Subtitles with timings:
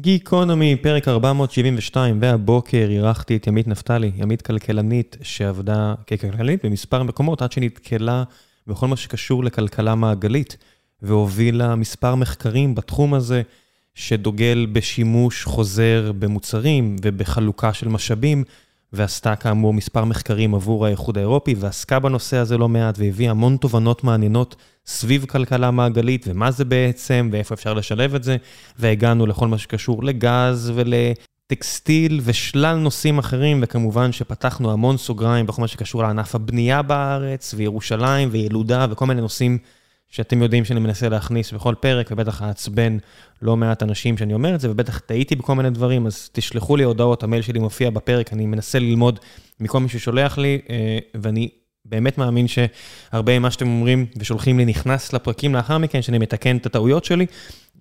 [0.00, 7.52] גיקונומי, פרק 472, והבוקר אירחתי את ימית נפתלי, ימית כלכלנית שעבדה ככלכלנית במספר מקומות עד
[7.52, 8.24] שנתקלה
[8.66, 10.56] בכל מה שקשור לכלכלה מעגלית,
[11.02, 13.42] והובילה מספר מחקרים בתחום הזה,
[13.94, 18.44] שדוגל בשימוש חוזר במוצרים ובחלוקה של משאבים,
[18.92, 24.04] ועשתה כאמור מספר מחקרים עבור האיחוד האירופי, ועסקה בנושא הזה לא מעט, והביאה המון תובנות
[24.04, 24.56] מעניינות
[24.86, 28.36] סביב כלכלה מעגלית, ומה זה בעצם, ואיפה אפשר לשלב את זה,
[28.78, 35.68] והגענו לכל מה שקשור לגז ולטקסטיל ושלל נושאים אחרים, וכמובן שפתחנו המון סוגריים בכל מה
[35.68, 39.58] שקשור לענף הבנייה בארץ, וירושלים, וילודה, וכל מיני נושאים
[40.08, 42.98] שאתם יודעים שאני מנסה להכניס בכל פרק, ובטח אעצבן
[43.42, 46.84] לא מעט אנשים שאני אומר את זה, ובטח טעיתי בכל מיני דברים, אז תשלחו לי
[46.84, 49.20] הודעות, המייל שלי מופיע בפרק, אני מנסה ללמוד
[49.60, 51.48] מכל מי ששולח לי, אה, ואני
[51.84, 56.66] באמת מאמין שהרבה ממה שאתם אומרים ושולחים לי נכנס לפרקים לאחר מכן, שאני מתקן את
[56.66, 57.26] הטעויות שלי.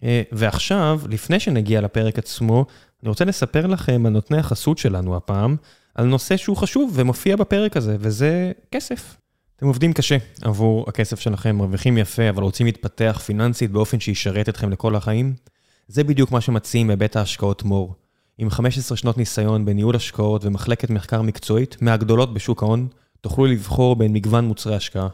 [0.03, 2.65] אה, ועכשיו, לפני שנגיע לפרק עצמו,
[3.03, 5.55] אני רוצה לספר לכם על נותני החסות שלנו הפעם,
[5.95, 9.15] על נושא שהוא חשוב ומופיע בפרק הזה, וזה כסף.
[9.57, 14.71] אתם עובדים קשה עבור הכסף שלכם, מרוויחים יפה, אבל רוצים להתפתח פיננסית באופן שישרת אתכם
[14.71, 15.33] לכל החיים?
[15.87, 17.95] זה בדיוק מה שמציעים בבית ההשקעות מור.
[18.37, 22.87] עם 15 שנות ניסיון בניהול השקעות ומחלקת מחקר מקצועית מהגדולות בשוק ההון,
[23.21, 25.07] תוכלו לבחור בין מגוון מוצרי השקעה.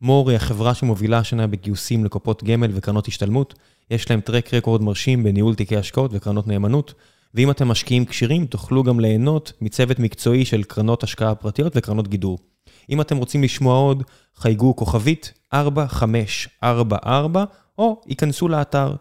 [0.00, 3.54] מור היא החברה שמובילה השנה בגיוסים לקופות גמל וקרנות השתלמות,
[3.90, 6.94] יש להם טרק רקורד מרשים בניהול תיקי השקעות וקרנות נאמנות,
[7.34, 12.38] ואם אתם משקיעים כשירים, תוכלו גם ליהנות מצוות מקצועי של קרנות השקעה פרטיות וקרנות גידור.
[12.90, 14.02] אם אתם רוצים לשמוע עוד,
[14.36, 17.44] חייגו כוכבית 4544,
[17.78, 18.94] או ייכנסו לאתר.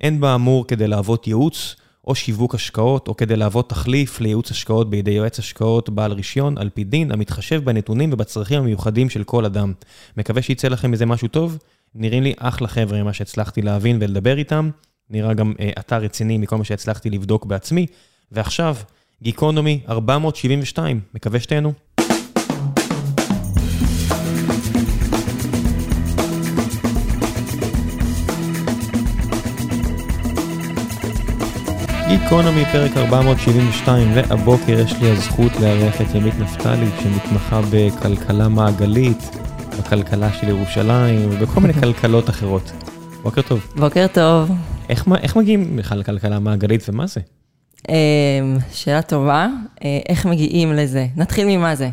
[0.00, 5.10] אין באמור כדי להוות ייעוץ או שיווק השקעות, או כדי להוות תחליף לייעוץ השקעות בידי
[5.10, 9.72] יועץ השקעות בעל רישיון, על פי דין, המתחשב בנתונים ובצרכים המיוחדים של כל אדם.
[10.16, 11.58] מקווה שיצא לכם מזה משהו טוב.
[11.94, 14.70] נראים לי אחלה חבר'ה ממה שהצלחתי להבין ולדבר איתם.
[15.10, 17.86] נראה גם אה, אתר רציני מכל מה שהצלחתי לבדוק בעצמי.
[18.32, 18.76] ועכשיו,
[19.22, 21.72] גיקונומי 472, מקווה שתהנו.
[32.30, 39.30] גיקונומי, פרק 472, והבוקר יש לי הזכות לארח את ימית נפתלי, שמתמחה בכלכלה מעגלית,
[39.78, 42.72] בכלכלה של ירושלים, ובכל מיני כלכלות אחרות.
[43.22, 43.72] בוקר טוב.
[43.76, 44.50] בוקר טוב.
[44.88, 47.20] איך, איך מגיעים בכלל לכלכלה מעגלית ומה זה?
[47.88, 47.94] אמ,
[48.72, 49.48] שאלה טובה,
[49.84, 51.06] אה, איך מגיעים לזה?
[51.16, 51.90] נתחיל ממה זה.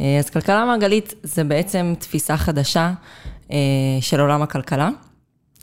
[0.00, 2.92] אה, אז כלכלה מעגלית זה בעצם תפיסה חדשה
[3.52, 3.56] אה,
[4.00, 4.88] של עולם הכלכלה.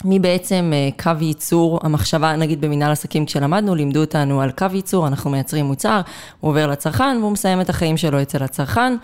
[0.04, 5.30] מבעצם אה, קו ייצור, המחשבה, נגיד במנהל עסקים כשלמדנו, לימדו אותנו על קו ייצור, אנחנו
[5.30, 6.02] מייצרים מוצר,
[6.40, 8.96] הוא עובר לצרכן והוא מסיים את החיים שלו אצל הצרכן,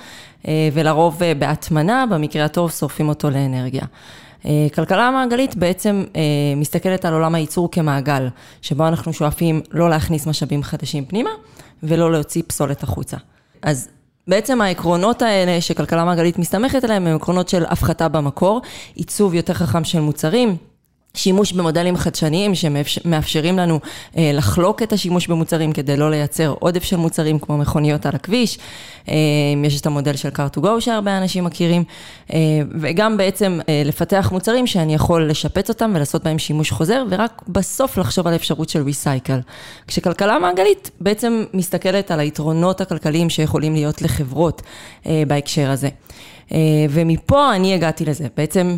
[0.47, 3.83] אה, ולרוב אה, בהטמנה, במקרה הטוב שורפים אותו לאנרגיה.
[4.75, 6.03] כלכלה מעגלית בעצם
[6.57, 8.27] מסתכלת על עולם הייצור כמעגל,
[8.61, 11.29] שבו אנחנו שואפים לא להכניס משאבים חדשים פנימה,
[11.83, 13.17] ולא להוציא פסולת החוצה.
[13.61, 13.89] אז
[14.27, 18.61] בעצם העקרונות האלה שכלכלה מעגלית מסתמכת עליהם הם עקרונות של הפחתה במקור,
[18.95, 20.57] עיצוב יותר חכם של מוצרים,
[21.13, 23.79] שימוש במודלים חדשניים שמאפשרים לנו
[24.17, 28.59] אה, לחלוק את השימוש במוצרים כדי לא לייצר עודף של מוצרים כמו מכוניות על הכביש.
[29.09, 29.15] אה,
[29.65, 31.83] יש את המודל של car to go שהרבה אנשים מכירים,
[32.33, 32.37] אה,
[32.79, 38.27] וגם בעצם לפתח מוצרים שאני יכול לשפץ אותם ולעשות בהם שימוש חוזר, ורק בסוף לחשוב
[38.27, 39.39] על אפשרות של ריסייקל.
[39.87, 44.61] כשכלכלה מעגלית בעצם מסתכלת על היתרונות הכלכליים שיכולים להיות לחברות
[45.27, 45.89] בהקשר הזה.
[46.89, 48.27] ומפה אני הגעתי לזה.
[48.37, 48.77] בעצם...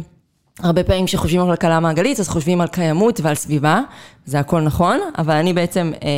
[0.59, 3.81] הרבה פעמים כשחושבים על כלכלה מעגלית, אז חושבים על קיימות ועל סביבה,
[4.25, 6.09] זה הכל נכון, אבל אני בעצם אה,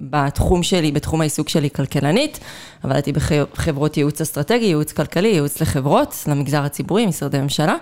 [0.00, 2.40] בתחום שלי, בתחום העיסוק שלי כלכלנית,
[2.82, 7.76] עבדתי בחברות ייעוץ אסטרטגי, ייעוץ כלכלי, ייעוץ לחברות, למגזר הציבורי, משרדי ממשלה,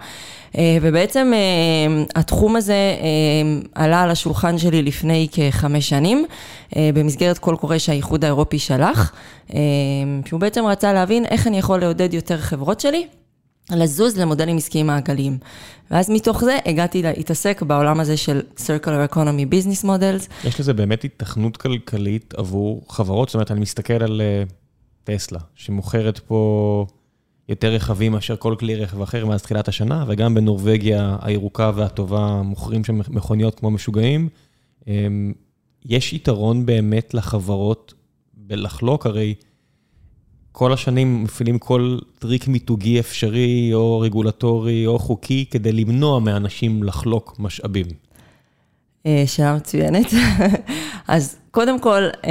[0.58, 6.26] אה, ובעצם אה, התחום הזה אה, עלה על השולחן שלי לפני כחמש שנים,
[6.76, 9.12] אה, במסגרת קול קורא שהאיחוד האירופי שלח,
[9.54, 9.58] אה,
[10.26, 13.06] שהוא בעצם רצה להבין איך אני יכול לעודד יותר חברות שלי.
[13.76, 15.38] לזוז למודלים עסקיים מעגליים.
[15.90, 20.46] ואז מתוך זה הגעתי להתעסק בעולם הזה של Circular Economy Business Models.
[20.48, 23.28] יש לזה באמת התכנות כלכלית עבור חברות?
[23.28, 24.52] זאת אומרת, אני מסתכל על uh,
[25.04, 26.86] טסלה, שמוכרת פה
[27.48, 32.84] יותר רכבים מאשר כל כלי רכב אחר מאז תחילת השנה, וגם בנורבגיה הירוקה והטובה מוכרים
[32.84, 34.28] שם מכוניות כמו משוגעים.
[34.80, 34.86] Um,
[35.84, 37.94] יש יתרון באמת לחברות
[38.34, 39.34] בלחלוק, הרי...
[40.52, 47.36] כל השנים מפעילים כל טריק מיתוגי אפשרי, או רגולטורי, או חוקי, כדי למנוע מאנשים לחלוק
[47.38, 47.86] משאבים.
[49.06, 50.06] אה, שאלה מצוינת.
[51.08, 52.30] אז קודם כל, אה,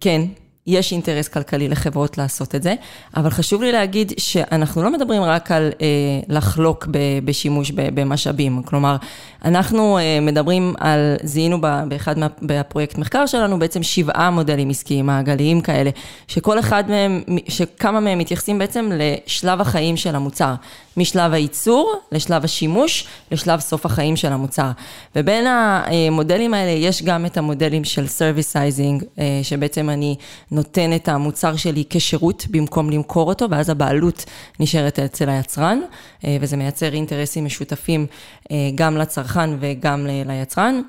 [0.00, 0.22] כן,
[0.66, 2.74] יש אינטרס כלכלי לחברות לעשות את זה,
[3.16, 5.86] אבל חשוב לי להגיד שאנחנו לא מדברים רק על אה,
[6.28, 8.96] לחלוק ב, בשימוש ב, במשאבים, כלומר,
[9.44, 15.90] אנחנו אה, מדברים על, זיהינו באחד מהפרויקט מחקר שלנו בעצם שבעה מודלים עסקיים מעגליים כאלה,
[16.28, 20.54] שכל אחד מהם, שכמה מהם מתייחסים בעצם לשלב החיים של המוצר,
[20.96, 24.70] משלב הייצור לשלב השימוש, לשלב סוף החיים של המוצר.
[25.16, 30.16] ובין המודלים האלה יש גם את המודלים של servicizing, אה, שבעצם אני
[30.52, 34.24] נותן את המוצר שלי כשירות במקום למכור אותו, ואז הבעלות
[34.60, 35.80] נשארת אצל היצרן,
[36.24, 38.06] אה, וזה מייצר אינטרסים משותפים
[38.50, 40.80] אה, גם לצרכן וגם ליצרן.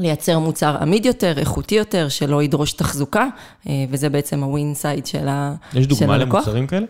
[0.00, 3.26] לייצר מוצר עמיד יותר, איכותי יותר, שלא ידרוש תחזוקה,
[3.68, 5.74] אה, וזה בעצם ה win side של הלקוח.
[5.74, 6.86] יש דוגמה למוצרים כאלה?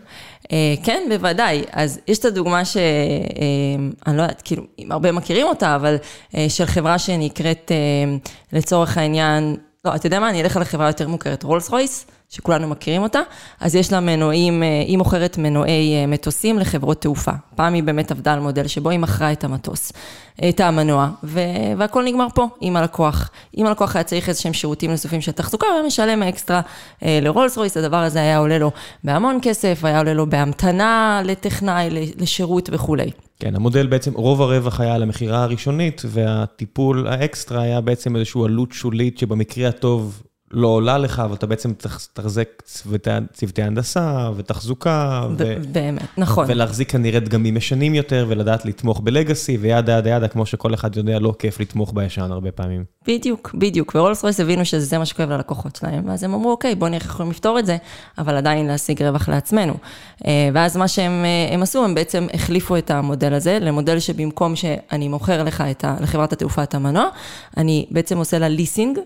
[0.83, 1.63] כן, בוודאי.
[1.71, 5.95] אז יש את הדוגמה שאני לא יודעת, כאילו, הרבה מכירים אותה, אבל
[6.49, 7.71] של חברה שנקראת,
[8.53, 12.05] לצורך העניין, לא, אתה יודע מה, אני אלך על החברה יותר מוכרת, רולס רויס.
[12.29, 13.19] שכולנו מכירים אותה,
[13.59, 17.31] אז יש לה מנועים, אה, היא מוכרת מנועי אה, מטוסים לחברות תעופה.
[17.55, 19.93] פעם היא באמת עבדה על מודל שבו היא מכרה את המטוס,
[20.49, 21.09] את המנוע,
[21.77, 23.29] והכל נגמר פה עם הלקוח.
[23.57, 26.61] אם הלקוח היה צריך איזה שהם שירותים נוספים של תחזוקה, הוא היה משלם אקסטרה
[27.03, 28.71] אה, לרולס רויס, הדבר הזה היה עולה לו
[29.03, 31.89] בהמון כסף, היה עולה לו בהמתנה לטכנאי,
[32.19, 33.11] לשירות וכולי.
[33.39, 38.71] כן, המודל בעצם, רוב הרווח היה על המכירה הראשונית, והטיפול האקסטרה היה בעצם איזושהי עלות
[38.71, 41.71] שולית שבמקרה הטוב לא עולה לך, אבל אתה בעצם
[42.13, 42.49] תחזק
[43.33, 45.27] צוותי הנדסה ותחזוקה.
[45.71, 46.45] באמת, נכון.
[46.47, 51.19] ולהחזיק כנראה דגמים ישנים יותר, ולדעת לתמוך בלגאסי, וידה ידה ידה, כמו שכל אחד יודע,
[51.19, 52.83] לא כיף לתמוך בישן הרבה פעמים.
[53.07, 53.95] בדיוק, בדיוק.
[53.95, 57.09] ורולס רויס הבינו שזה מה שכואב ללקוחות שלהם, ואז הם אמרו, אוקיי, בואו נראה איך
[57.09, 57.77] יכולים לפתור את זה,
[58.17, 59.73] אבל עדיין להשיג רווח לעצמנו.
[60.25, 65.07] אה, ואז מה שהם אה, עשו, הם בעצם החליפו את המודל הזה למודל שבמקום שאני
[65.07, 67.05] מוכר לך ה, לחברת התעופה את המנוע,
[67.57, 68.99] אני בעצם עושה לה ליסינג.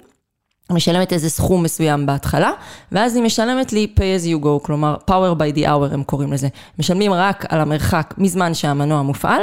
[0.72, 2.52] משלמת איזה סכום מסוים בהתחלה,
[2.92, 6.34] ואז היא משלמת לי pay as you go, כלומר power by the hour הם קוראים
[6.34, 6.48] לזה.
[6.80, 9.42] משלמים רק על המרחק מזמן שהמנוע מופעל,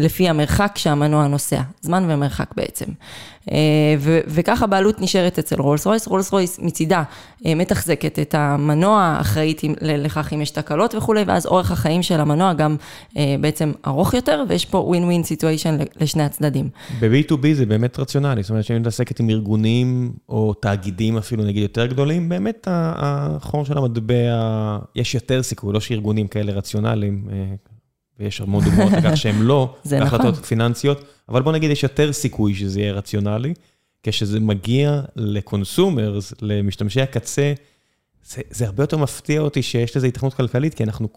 [0.00, 2.86] לפי המרחק שהמנוע נוסע, זמן ומרחק בעצם.
[3.50, 3.94] אה,
[4.26, 7.02] וככה הבעלות נשארת אצל רולס רויס, רולס רויס מצידה
[7.46, 12.52] אה, מתחזקת את המנוע, אחראית לכך אם יש תקלות וכולי, ואז אורך החיים של המנוע
[12.52, 12.76] גם
[13.40, 16.68] בעצם ארוך יותר, ויש פה win win situation לשני הצדדים.
[17.00, 21.86] ב-B2B זה באמת רציונלי, זאת אומרת שאני מתעסקת עם ארגונים או תאגידים אפילו נגיד יותר
[21.86, 24.14] גדולים, באמת החור של המטבע,
[24.96, 27.24] יש יותר סיכוי, לא שארגונים כאלה רציונליים.
[28.20, 30.44] ויש המון דוגמאות לכך שהם לא בהחלטות נכון.
[30.44, 33.54] פיננסיות, אבל בוא נגיד, יש יותר סיכוי שזה יהיה רציונלי.
[34.02, 37.52] כשזה מגיע ל consumers, למשתמשי הקצה,
[38.24, 41.08] זה, זה הרבה יותר מפתיע אותי שיש לזה היתכנות כלכלית, כי אנחנו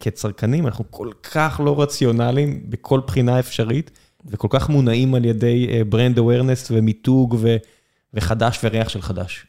[0.00, 3.90] כצרכנים, אנחנו כל כך לא רציונליים בכל בחינה אפשרית,
[4.26, 7.56] וכל כך מונעים על ידי brand uh, awareness ומיתוג ו,
[8.14, 9.46] וחדש וריח של חדש.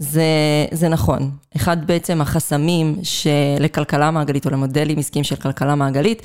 [0.00, 0.24] זה,
[0.72, 1.30] זה נכון.
[1.56, 2.96] אחד בעצם החסמים
[3.60, 6.22] לכלכלה מעגלית או למודלים עסקיים של כלכלה מעגלית,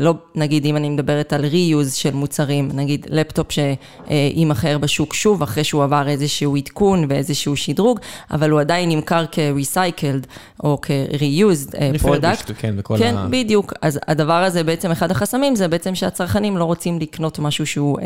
[0.00, 5.64] לא, נגיד, אם אני מדברת על reuse של מוצרים, נגיד לפטופ שיימכר בשוק שוב, אחרי
[5.64, 8.00] שהוא עבר איזשהו עדכון ואיזשהו שדרוג,
[8.30, 10.26] אבל הוא עדיין נמכר כ-recycled
[10.64, 12.50] או כ-reused product.
[12.58, 13.26] כן, בכל כן, ה...
[13.30, 13.72] בדיוק.
[13.82, 18.04] אז הדבר הזה בעצם, אחד החסמים זה בעצם שהצרכנים לא רוצים לקנות משהו שהוא, אה,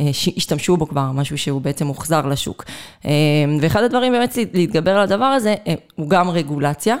[0.00, 2.64] אה, שהשתמשו בו כבר, משהו שהוא בעצם מוחזר לשוק.
[3.60, 5.54] ואחד הדברים באמת להתגבר על הדבר הזה,
[5.96, 6.96] הוא גם רגולציה.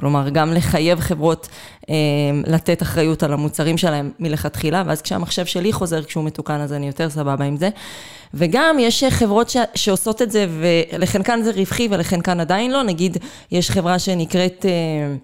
[0.00, 1.48] כלומר, גם לחייב חברות
[1.90, 1.94] אה,
[2.46, 7.10] לתת אחריות על המוצרים שלהם מלכתחילה, ואז כשהמחשב שלי חוזר כשהוא מתוקן, אז אני יותר
[7.10, 7.68] סבבה עם זה.
[8.34, 12.82] וגם יש חברות ש, שעושות את זה, ולחלקן זה רווחי ולחלקן עדיין לא.
[12.82, 13.16] נגיד,
[13.50, 14.66] יש חברה שנקראת...
[14.68, 15.16] אה,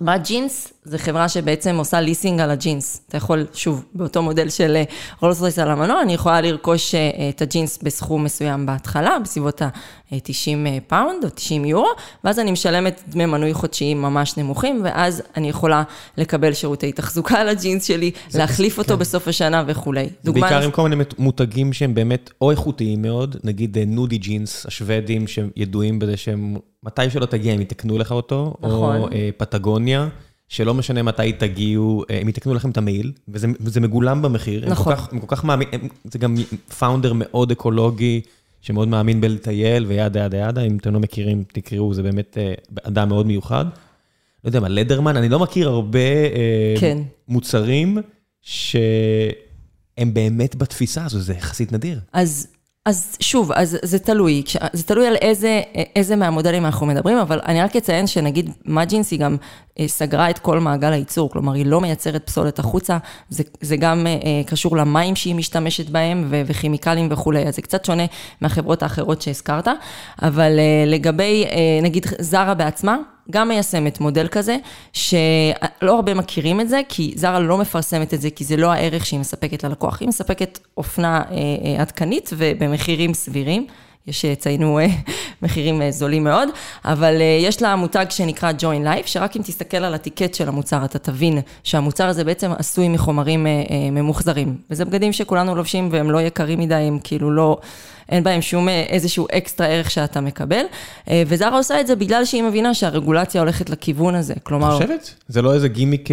[0.00, 0.72] MUD Jeans?
[0.84, 3.00] זו חברה שבעצם עושה ליסינג על הג'ינס.
[3.08, 4.76] אתה יכול, שוב, באותו מודל של
[5.20, 10.66] רולס רויס על המנוע, אני יכולה לרכוש אה, את הג'ינס בסכום מסוים בהתחלה, בסביבות ה-90
[10.66, 11.88] אה, פאונד או 90 יורו,
[12.24, 15.82] ואז אני משלמת דמי מנוי חודשיים ממש נמוכים, ואז אני יכולה
[16.16, 18.98] לקבל שירותי תחזוקה על הג'ינס שלי, להחליף אותו כן.
[18.98, 20.08] בסוף השנה וכולי.
[20.24, 25.98] בעיקר עם כל מיני מותגים שהם באמת או איכותיים מאוד, נגיד נודי ג'ינס, השוודים, שידועים
[25.98, 28.96] בזה שהם, מתי שלא תגיע, הם יתקנו לך אותו, נכון.
[28.96, 30.08] או אה, פטגוניה.
[30.50, 34.70] שלא משנה מתי תגיעו, אה, הם יתקנו לכם את המייל, וזה, וזה מגולם במחיר.
[34.70, 34.92] נכון.
[34.92, 36.36] הם כל כך, הם כל כך מאמין, הם, זה גם
[36.78, 38.20] פאונדר מאוד אקולוגי,
[38.60, 43.08] שמאוד מאמין בלטייל, וידה ידה ידה, אם אתם לא מכירים, תקראו, זה באמת אה, אדם
[43.08, 43.64] מאוד מיוחד.
[44.44, 46.98] לא יודע מה, לדרמן, אני לא מכיר הרבה אה, כן.
[47.28, 47.98] מוצרים
[48.42, 52.00] שהם באמת בתפיסה הזו, זה יחסית נדיר.
[52.12, 52.48] אז
[52.86, 54.42] אז שוב, אז זה תלוי,
[54.72, 55.62] זה תלוי על איזה,
[55.96, 59.36] איזה מהמודלים אנחנו מדברים, אבל אני רק אציין שנגיד מג'ינס היא גם
[59.86, 64.06] סגרה את כל מעגל הייצור, כלומר, היא לא מייצרת פסולת החוצה, זה, זה גם
[64.46, 68.02] קשור למים שהיא משתמשת בהם וכימיקלים וכולי, אז זה קצת שונה
[68.40, 69.68] מהחברות האחרות שהזכרת,
[70.22, 71.44] אבל לגבי,
[71.82, 72.96] נגיד, זרה בעצמה,
[73.30, 74.56] גם מיישמת מודל כזה,
[74.92, 79.06] שלא הרבה מכירים את זה, כי זרה לא מפרסמת את זה, כי זה לא הערך
[79.06, 80.00] שהיא מספקת ללקוח.
[80.00, 81.22] היא מספקת אופנה
[81.78, 83.66] עדכנית ובמחירים סבירים.
[84.06, 84.86] יש שיציינו אה,
[85.42, 86.48] מחירים אה, זולים מאוד,
[86.84, 90.84] אבל אה, יש לה מותג שנקרא Join Life, שרק אם תסתכל על הטיקט של המוצר,
[90.84, 93.46] אתה תבין שהמוצר הזה בעצם עשוי מחומרים
[93.92, 94.56] ממוחזרים.
[94.70, 97.58] וזה בגדים שכולנו לובשים והם לא יקרים מדי, הם כאילו לא...
[98.08, 100.64] אין בהם שום איזשהו אקסטרה ערך שאתה מקבל,
[101.26, 104.76] וזרה עושה את זה בגלל שהיא מבינה שהרגולציה הולכת לכיוון הזה, כלומר...
[104.76, 105.14] את חושבת?
[105.28, 106.08] זה לא איזה גימיק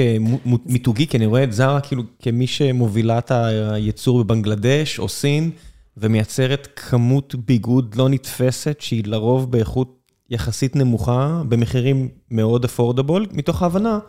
[0.45, 5.51] מיתוגי, כי אני רואה את זרה כאילו כמי שמובילה את הייצור בבנגלדש או סין.
[5.97, 13.99] ומייצרת כמות ביגוד לא נתפסת, שהיא לרוב באיכות יחסית נמוכה, במחירים מאוד אפורדבול, מתוך ההבנה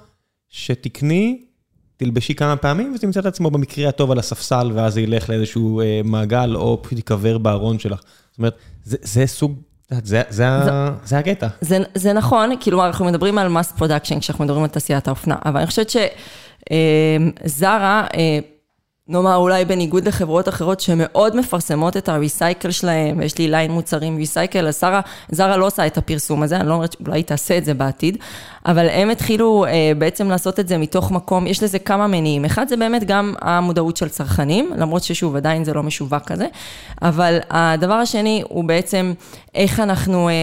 [0.48, 1.44] שתקני,
[1.96, 6.00] תלבשי כמה פעמים ותמצא את עצמו במקרה הטוב על הספסל, ואז זה ילך לאיזשהו אה,
[6.04, 8.00] מעגל, או פשוט ייקבר בארון שלך.
[8.30, 9.60] זאת אומרת, זה, זה סוג...
[9.90, 10.44] זה, זה, זה,
[11.04, 11.48] זה הקטע.
[11.60, 15.56] זה, זה נכון, כאילו אנחנו מדברים על mass production כשאנחנו מדברים על תעשיית האופנה, אבל
[15.56, 18.38] אני חושבת שזרה, אה, אה,
[19.10, 24.16] נאמר, אולי בניגוד לחברות אחרות שמאוד מפרסמות את ה recycle שלהם, ויש לי line מוצרים
[24.16, 25.00] recycle, אז זרה,
[25.30, 28.16] זרה לא עושה את הפרסום הזה, אני לא אומרת שאולי תעשה את זה בעתיד,
[28.66, 32.44] אבל הם התחילו אה, בעצם לעשות את זה מתוך מקום, יש לזה כמה מניעים.
[32.44, 36.46] אחד זה באמת גם המודעות של צרכנים, למרות ששוב, עדיין זה לא משווק כזה,
[37.02, 39.12] אבל הדבר השני הוא בעצם
[39.54, 40.28] איך אנחנו...
[40.28, 40.34] אה,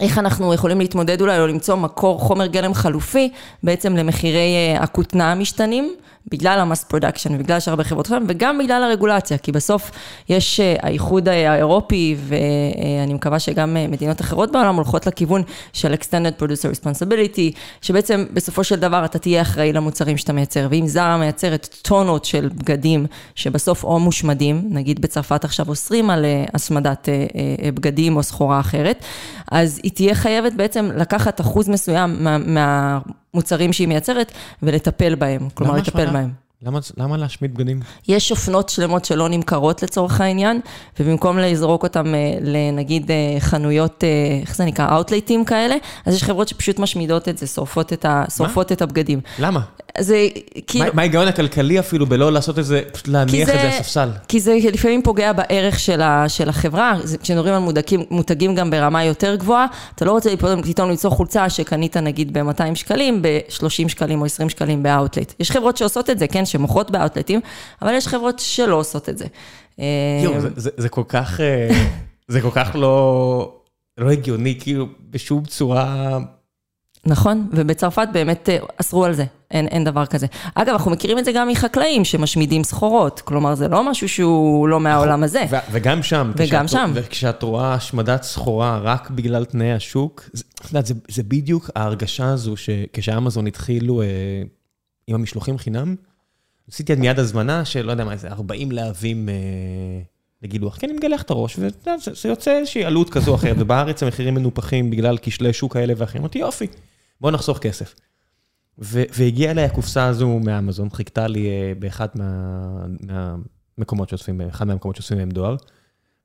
[0.00, 3.30] איך אנחנו יכולים להתמודד אולי או למצוא מקור חומר גלם חלופי
[3.62, 5.94] בעצם למחירי אה, הכותנה המשתנים.
[6.30, 9.90] בגלל ה mass production, בגלל שהרבה חברות חלם, וגם בגלל הרגולציה, כי בסוף
[10.28, 16.42] יש אה, האיחוד האירופי, ואני מקווה שגם אה, מדינות אחרות בעולם הולכות לכיוון של extended
[16.42, 21.78] producer responsibility, שבעצם בסופו של דבר אתה תהיה אחראי למוצרים שאתה מייצר, ואם זרה מייצרת
[21.82, 27.08] טונות של בגדים שבסוף או מושמדים, נגיד בצרפת עכשיו אוסרים על אה, השמדת
[27.74, 29.04] בגדים או סחורה אחרת,
[29.50, 32.38] אז היא תהיה חייבת בעצם לקחת אחוז מסוים מה...
[32.38, 32.98] מה
[33.34, 34.32] מוצרים שהיא מייצרת
[34.62, 36.49] ולטפל בהם, כלומר לטפל בהם.
[36.62, 37.80] למה, למה להשמיד בגדים?
[38.08, 40.60] יש אופנות שלמות שלא נמכרות לצורך העניין,
[41.00, 44.08] ובמקום לזרוק אותם אה, לנגיד אה, חנויות, אה,
[44.40, 45.74] איך זה נקרא, אאוטלטים כאלה,
[46.06, 49.20] אז יש חברות שפשוט משמידות את זה, שורפות את, ה, שורפות את הבגדים.
[49.38, 49.60] למה?
[49.98, 50.28] זה
[50.66, 50.86] כאילו...
[50.94, 54.08] מה ההיגיון הכלכלי אפילו בלא לעשות את זה, פשוט להניח את זה על ספסל?
[54.28, 59.04] כי זה לפעמים פוגע בערך של, ה, של החברה, כשמדברים על מותגים, מותגים גם ברמה
[59.04, 60.30] יותר גבוהה, אתה לא רוצה
[60.62, 65.32] פתאום למצוא חולצה שקנית נגיד ב-200 שקלים, ב-30 שקלים או 20 שקלים באאוטלט.
[65.40, 67.40] יש חברות שעושות את זה, כן, שמוכרות באאוטלטים,
[67.82, 69.24] אבל יש חברות שלא עושות את זה.
[70.24, 71.68] יואו, זה, זה, זה כל כך, אה,
[72.28, 73.54] זה כל כך לא,
[73.98, 76.18] לא הגיוני, כאילו, בשום צורה...
[77.06, 80.26] נכון, ובצרפת באמת אה, אסרו על זה, אין, אין דבר כזה.
[80.54, 84.80] אגב, אנחנו מכירים את זה גם מחקלאים שמשמידים סחורות, כלומר, זה לא משהו שהוא לא
[84.80, 85.44] מהעולם הזה.
[85.50, 86.32] ו- וגם שם.
[86.36, 86.90] וגם כשאת, שם.
[86.94, 90.44] וכשאת רואה השמדת סחורה רק בגלל תנאי השוק, זה,
[90.84, 94.06] זה, זה בדיוק ההרגשה הזו שכשאמזון התחילו אה,
[95.06, 95.96] עם המשלוחים חינם,
[96.72, 99.34] עשיתי מיד הזמנה של, לא יודע מה, איזה 40 להבים אה,
[100.42, 104.34] לגילוח, כי אני מגלח את הראש, וזה יוצא איזושהי עלות כזו או אחרת, ובארץ המחירים
[104.34, 106.66] מנופחים בגלל כשלי שוק כאלה ואחרים, אמרתי, יופי,
[107.20, 107.94] בוא נחסוך כסף.
[108.78, 112.08] והגיעה אליי הקופסה הזו מאמזון, חיכתה לי אה, באחד
[113.00, 115.56] מהמקומות שאוספים, באחד מהמקומות שאוספים מהם דואר,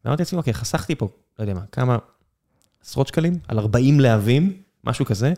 [0.05, 1.07] ואמרתי לעצמי, אוקיי, חסכתי פה,
[1.39, 1.97] לא יודע מה, כמה
[2.85, 5.33] עשרות שקלים, על 40 להבים, משהו כזה,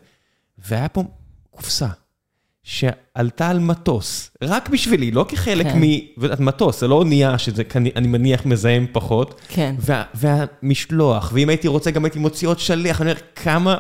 [0.58, 1.04] והיה פה
[1.52, 1.88] קופסה.
[2.68, 5.80] שעלתה על מטוס, רק בשבילי, לא כחלק כן.
[6.40, 7.64] מטוס, זה לא אונייה שזה,
[7.96, 9.42] אני מניח, מזהם פחות.
[9.48, 9.76] כן.
[9.80, 13.78] וה, והמשלוח, ואם הייתי רוצה, גם הייתי מוציא עוד שליח, אני אומר, כמה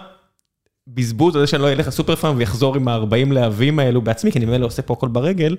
[0.87, 4.37] בזבוז על זה שאני לא אלך לסופר פארם ויחזור עם ה-40 להבים האלו בעצמי, כי
[4.37, 5.55] אני ממילא עושה פה הכל ברגל,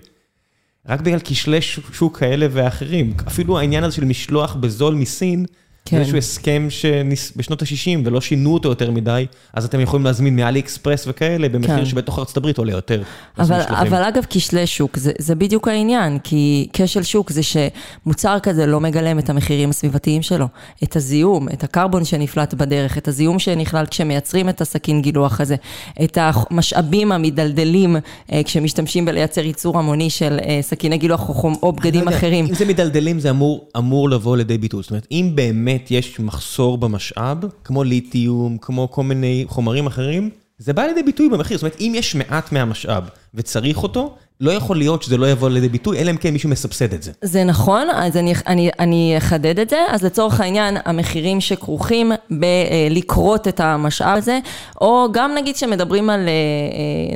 [0.89, 1.61] רק בגלל כשלי
[1.93, 3.15] שוק כאלה ואחרים.
[3.27, 5.47] אפילו העניין הזה של משלוח בזול מסין,
[5.89, 5.99] כן.
[5.99, 11.05] איזשהו הסכם שבשנות ה-60 ולא שינו אותו יותר מדי, אז אתם יכולים להזמין מאלי אקספרס
[11.09, 11.87] וכאלה, במחיר כן.
[11.87, 13.03] שבתוך ארצות הברית עולה יותר.
[13.39, 18.67] אבל, אבל אגב, כשלי שוק, זה, זה בדיוק העניין, כי כשל שוק זה שמוצר כזה
[18.67, 20.47] לא מגלם את המחירים הסביבתיים שלו,
[20.83, 25.57] את הזיהום, את הקרבון שנפלט בדרך, את הזיהום שנכלל כשמייצרים את הסכין גילוח הזה,
[26.05, 27.97] את המשאבים המדלדלים
[28.33, 32.47] אה, כשמשתמשים בלייצר ייצור המוני של אה, סכיני גילוח או, או בגדים לא אחרים.
[32.47, 34.83] אם זה מדלדלים, זה אמור, אמור לבוא לידי ביטוי.
[34.83, 35.78] זאת אומרת, אם באמת...
[35.79, 41.29] באמת יש מחסור במשאב, כמו ליתיום, כמו כל מיני חומרים אחרים, זה בא לידי ביטוי
[41.29, 41.59] במחיר.
[41.59, 43.05] זאת אומרת, אם יש מעט מהמשאב
[43.35, 46.95] וצריך אותו, לא יכול להיות שזה לא יבוא לידי ביטוי, אלא אם כן מישהו מסבסד
[46.95, 47.13] את זה.
[47.23, 49.79] זה נכון, אז אני, אני, אני אחדד את זה.
[49.89, 54.39] אז לצורך העניין, המחירים שכרוכים בלכרות את המשאב הזה,
[54.81, 56.29] או גם נגיד שמדברים על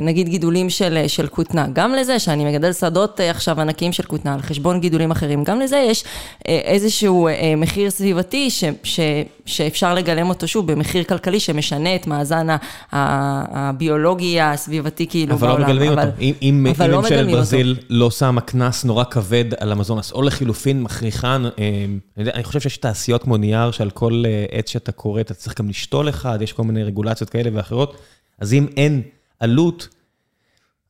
[0.01, 4.41] נגיד גידולים של, של כותנה, גם לזה שאני מגדל שדות עכשיו ענקיים של כותנה על
[4.41, 6.03] חשבון גידולים אחרים, גם לזה יש
[6.47, 8.99] איזשהו מחיר סביבתי ש, ש,
[9.45, 12.47] שאפשר לגלם אותו שוב במחיר כלכלי שמשנה את מאזן
[12.91, 15.61] הביולוגי הסביבתי כאילו אבל בעולם.
[15.61, 16.01] לא מגלמים אותו.
[16.19, 17.81] אם, אם, אבל אם לא ממשלת ברזיל אותו.
[17.89, 21.85] לא שמה קנס נורא כבד על המזון, או לחילופין מכריחה, אה,
[22.17, 25.69] אני חושב שיש תעשיות כמו נייר שעל כל אה, עץ שאתה כורת, אתה צריך גם
[25.69, 27.97] לשתול אחד, יש כל מיני רגולציות כאלה ואחרות,
[28.39, 29.01] אז אם אין
[29.39, 29.87] עלות,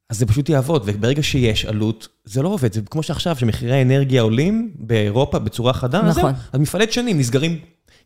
[0.10, 4.22] אז זה פשוט יעבוד, וברגע שיש עלות, זה לא עובד, זה כמו שעכשיו, שמחירי האנרגיה
[4.22, 6.34] עולים באירופה בצורה חדה, אז נכון.
[6.54, 7.60] אז מפעלי דשנים נסגרים,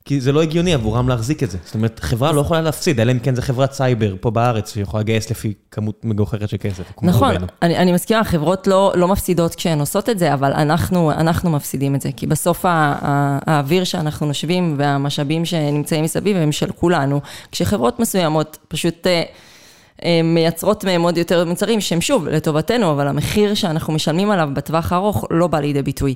[0.07, 1.57] כי זה לא הגיוני עבורם להחזיק את זה.
[1.65, 5.03] זאת אומרת, חברה לא יכולה להפסיד, אלא אם כן זה חברת סייבר פה בארץ, שיכולה
[5.03, 6.83] לגייס לפי כמות מגוחכת של כסף.
[7.01, 7.35] נכון.
[7.61, 11.95] אני, אני מסכימה, חברות לא, לא מפסידות כשהן עושות את זה, אבל אנחנו, אנחנו מפסידים
[11.95, 17.21] את זה, כי בסוף ה, ה, האוויר שאנחנו נושבים והמשאבים שנמצאים מסביב הם של כולנו,
[17.51, 19.07] כשחברות מסוימות פשוט...
[19.07, 19.23] אה,
[20.03, 24.91] אה, מייצרות מהם עוד יותר מוצרים שהם שוב לטובתנו, אבל המחיר שאנחנו משלמים עליו בטווח
[24.91, 26.15] הארוך לא בא לידי ביטוי.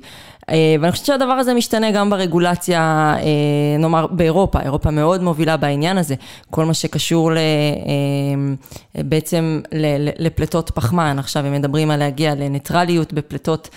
[0.51, 5.98] אה, ואני חושבת שהדבר הזה משתנה גם ברגולציה, אה, נאמר באירופה, אירופה מאוד מובילה בעניין
[5.98, 6.15] הזה,
[6.50, 9.62] כל מה שקשור ל, אה, בעצם
[10.20, 13.70] לפליטות פחמן, עכשיו הם מדברים על להגיע לניטרליות בפליטות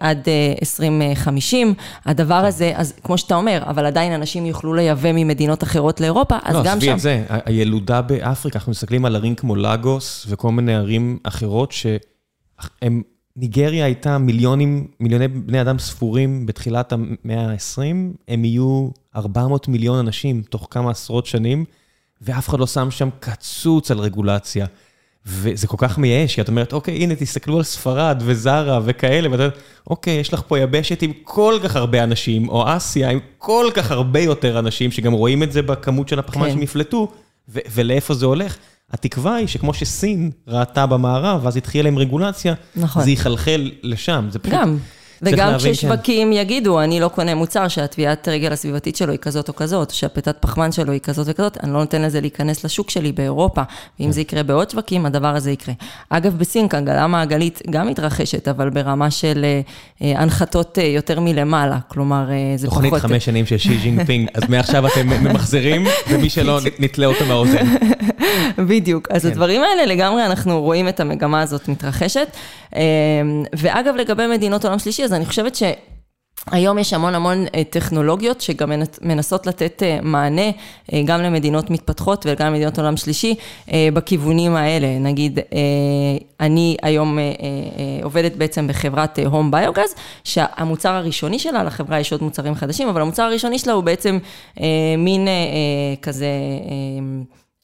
[0.00, 1.74] עד אה, 2050,
[2.06, 6.54] הדבר הזה, אז כמו שאתה אומר, אבל עדיין אנשים יוכלו לייבא ממדינות אחרות לאירופה, אז
[6.54, 6.94] לא, גם עזבי שם.
[6.94, 13.02] את זה, הילודה באפריקה, אנחנו מסתכלים על ערים כמו לגוס וכל מיני ערים אחרות שהם,
[13.36, 17.80] ניגריה הייתה מיליונים, מיליוני בני אדם ספורים בתחילת המאה ה-20,
[18.28, 21.64] הם יהיו 400 מיליון אנשים תוך כמה עשרות שנים,
[22.22, 24.66] ואף אחד לא שם שם קצוץ על רגולציה.
[25.26, 29.42] וזה כל כך מייאש, כי את אומרת, אוקיי, הנה, תסתכלו על ספרד וזרה וכאלה, ואתה
[29.42, 29.58] אומרת,
[29.90, 33.90] אוקיי, יש לך פה יבשת עם כל כך הרבה אנשים, או אסיה עם כל כך
[33.90, 36.50] הרבה יותר אנשים, שגם רואים את זה בכמות של הפחמן כן.
[36.50, 37.08] שהם יפלטו,
[37.48, 38.56] ו- ולאיפה זה הולך.
[38.92, 43.02] התקווה היא שכמו שסין ראתה במערב, אז התחילה עם רגולציה, נכון.
[43.02, 44.54] זה יחלחל לשם, זה פשוט...
[44.54, 44.78] גם.
[45.22, 45.72] וגם להבין, כן.
[45.72, 50.36] כששווקים יגידו, אני לא קונה מוצר שהטביעת רגל הסביבתית שלו היא כזאת או כזאת, שהפליטת
[50.40, 53.62] פחמן שלו היא כזאת וכזאת, אני לא נותן לזה להיכנס לשוק שלי באירופה.
[54.00, 54.12] ואם כן.
[54.12, 55.74] זה יקרה בעוד שווקים, הדבר הזה יקרה.
[56.10, 59.60] אגב, בסין כלכלה מעגלית גם מתרחשת, אבל ברמה של אה,
[60.02, 61.78] אה, הנחתות אה, יותר מלמעלה.
[61.88, 62.84] כלומר, אה, זה פחות...
[62.84, 67.66] תוכנית חמש שנים של שי ג'ינפינג, אז מעכשיו אתם ממחזרים, ומי שלא, נתלה אותו באוזן.
[68.58, 69.08] בדיוק.
[69.10, 69.28] אז כן.
[69.28, 72.28] הדברים האלה לגמרי, אנחנו רואים את המגמה הזאת מתרחשת.
[72.76, 72.82] אה,
[73.56, 75.62] ואגב, לגבי מדינות עולם שלישי, אז אני חושבת ש...
[76.50, 80.50] היום יש המון המון אה, טכנולוגיות שגם מנ- מנסות לתת אה, מענה
[80.92, 83.34] אה, גם למדינות מתפתחות וגם למדינות עולם שלישי
[83.92, 84.98] בכיוונים האלה.
[84.98, 85.38] נגיד,
[86.40, 87.18] אני היום
[88.02, 89.94] עובדת בעצם בחברת הום ביוגז,
[90.24, 94.18] שהמוצר הראשוני שלה, לחברה יש עוד מוצרים חדשים, אבל המוצר הראשוני שלה הוא בעצם
[94.98, 95.28] מין
[96.02, 96.26] כזה...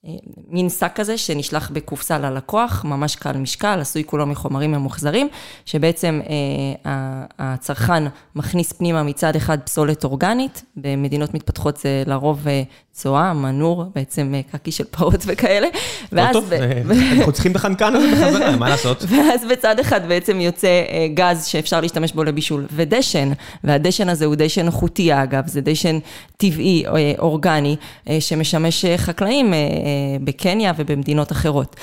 [0.08, 0.14] אה,
[0.48, 5.28] מין שק כזה שנשלח בקופסה ללקוח, ממש קל משקל, עשוי כולו מחומרים ממוחזרים,
[5.64, 8.04] שבעצם אה, הצרכן
[8.36, 14.40] מכניס פנימה מצד אחד פסולת אורגנית, במדינות מתפתחות זה לרוב אה, צואה, מנור, בעצם אה,
[14.52, 15.66] קקי של פרות וכאלה,
[16.12, 16.32] לא ואז...
[16.32, 16.52] טוב,
[17.12, 19.04] אנחנו צריכים בחנקן הזה בחזרה, מה לעשות?
[19.08, 20.82] ואז בצד אחד בעצם יוצא
[21.14, 23.32] גז שאפשר להשתמש בו לבישול, ודשן,
[23.64, 25.98] והדשן הזה הוא דשן איכותי אגב, זה דשן
[26.36, 26.84] טבעי,
[27.18, 27.76] אורגני,
[28.20, 29.54] שמשמש חקלאים
[30.24, 31.76] בקניה ובמדינות אחרות.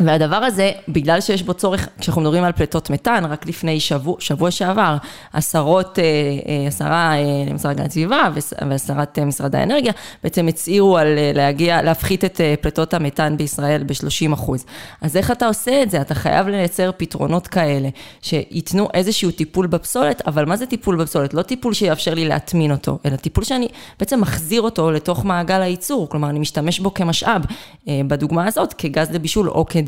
[0.00, 4.50] והדבר הזה, בגלל שיש בו צורך, כשאנחנו מדברים על פליטות מתאן, רק לפני שבוע, שבוע
[4.50, 4.96] שעבר,
[5.32, 9.92] עשרות, אה, אה, עשרה אה, למשרד להגנת סביבה וס- ועשרת משרד האנרגיה,
[10.24, 14.64] בעצם הצהירו על להגיע, להפחית את פליטות המתאן בישראל ב-30 אחוז.
[15.00, 16.00] אז איך אתה עושה את זה?
[16.00, 17.88] אתה חייב לייצר פתרונות כאלה,
[18.22, 21.34] שייתנו איזשהו טיפול בפסולת, אבל מה זה טיפול בפסולת?
[21.34, 26.08] לא טיפול שיאפשר לי להטמין אותו, אלא טיפול שאני בעצם מחזיר אותו לתוך מעגל הייצור,
[26.08, 27.42] כלומר, אני משתמש בו כמשאב,
[27.88, 29.85] בדוגמה הזאת, כגז לבישול או כדשן.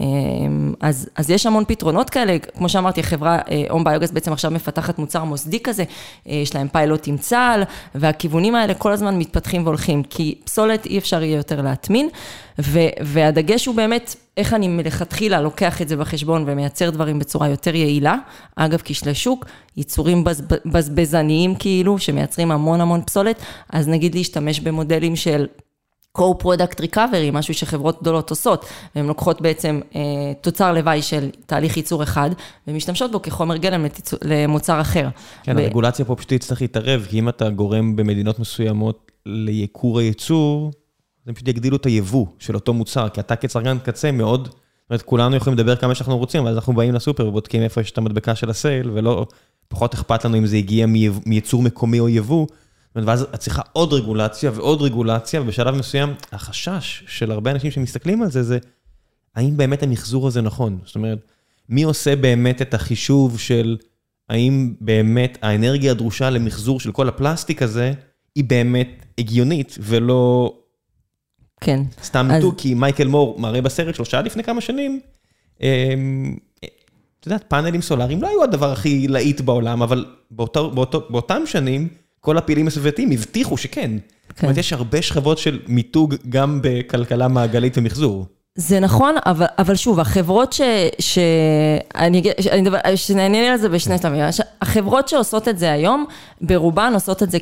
[0.00, 0.04] אה,
[0.80, 3.38] אז, אז יש המון פתרונות כאלה, כמו שאמרתי, החברה
[3.70, 5.84] הום ביוגז בעצם עכשיו מפתחת מוצר מוסדי כזה,
[6.28, 7.62] אה, יש להם פיילוט עם צה"ל,
[7.94, 12.08] והכיוונים האלה כל הזמן מתפתחים והולכים, כי פסולת אי אפשר יהיה יותר להטמין,
[12.58, 17.74] ו, והדגש הוא באמת, איך אני מלכתחילה לוקח את זה בחשבון ומייצר דברים בצורה יותר
[17.74, 18.16] יעילה.
[18.56, 23.36] אגב, כשלי שוק, ייצורים בז, בזבזניים כאילו, שמייצרים המון המון פסולת,
[23.70, 25.46] אז נגיד להשתמש במודלים של
[26.16, 30.00] co-product recovery, משהו שחברות גדולות עושות, והן לוקחות בעצם אה,
[30.40, 32.30] תוצר לוואי של תהליך ייצור אחד,
[32.68, 35.08] ומשתמשות בו כחומר גלם לתיצור, למוצר אחר.
[35.42, 40.70] כן, ו- הרגולציה פה פשוט תצטרך להתערב, כי אם אתה גורם במדינות מסוימות לייקור הייצור,
[41.26, 44.48] הם פשוט יגדילו את היבוא של אותו מוצר, כי אתה כצרכן קצה מאוד
[44.86, 47.90] זאת אומרת, כולנו יכולים לדבר כמה שאנחנו רוצים, ואז אנחנו באים לסופר ובודקים איפה יש
[47.90, 49.26] את המדבקה של הסייל, ולא,
[49.68, 50.86] פחות אכפת לנו אם זה הגיע
[51.26, 52.46] מייצור מקומי או יבוא.
[53.04, 58.30] ואז את צריכה עוד רגולציה ועוד רגולציה, ובשלב מסוים, החשש של הרבה אנשים שמסתכלים על
[58.30, 58.58] זה, זה
[59.34, 60.78] האם באמת המחזור הזה נכון?
[60.84, 61.18] זאת אומרת,
[61.68, 63.76] מי עושה באמת את החישוב של
[64.28, 67.92] האם באמת האנרגיה הדרושה למחזור של כל הפלסטיק הזה,
[68.34, 70.54] היא באמת הגיונית ולא...
[71.60, 71.82] כן.
[72.02, 72.44] סתם אז...
[72.58, 75.00] כי מייקל מור מראה בסרט שלו שעה לפני כמה שנים,
[75.60, 76.36] אמ,
[77.20, 81.88] את יודעת, פאנלים סולאריים לא היו הדבר הכי להיט בעולם, אבל באותו, באותו, באותם שנים,
[82.26, 83.90] כל הפעילים הסביבתיים הבטיחו שכן.
[83.90, 83.98] כן.
[84.34, 88.26] זאת אומרת, יש הרבה שכבות של מיתוג גם בכלכלה מעגלית ומחזור.
[88.56, 90.60] זה נכון, אבל, אבל שוב, החברות ש...
[90.98, 91.18] ש...
[91.94, 92.32] אני אגיד,
[92.96, 94.20] שנענה על זה בשני שלבים.
[94.62, 96.04] החברות שעושות את זה היום,
[96.40, 97.38] ברובן עושות את זה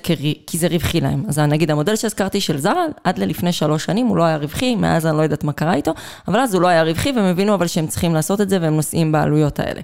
[0.47, 1.25] כי זה רווחי להם.
[1.29, 5.07] אז נגיד המודל שהזכרתי של זרה, עד ללפני שלוש שנים הוא לא היה רווחי, מאז
[5.07, 5.93] אני לא יודעת מה קרה איתו,
[6.29, 8.77] אבל אז הוא לא היה רווחי, והם הבינו אבל שהם צריכים לעשות את זה, והם
[8.77, 9.81] נושאים בעלויות האלה.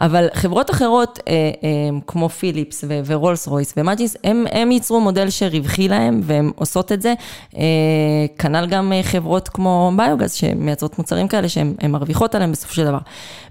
[0.00, 5.30] אבל חברות אחרות, אה, אה, כמו פיליפס ו- ורולס רויס ומאג'יס, הם, הם ייצרו מודל
[5.30, 7.14] שרווחי להם, והם עושות את זה.
[7.56, 7.62] אה,
[8.38, 10.73] כנ"ל גם חברות כמו ביוגז, שהם...
[10.74, 12.98] מייצרות מוצרים כאלה שהן מרוויחות עליהם בסופו של דבר.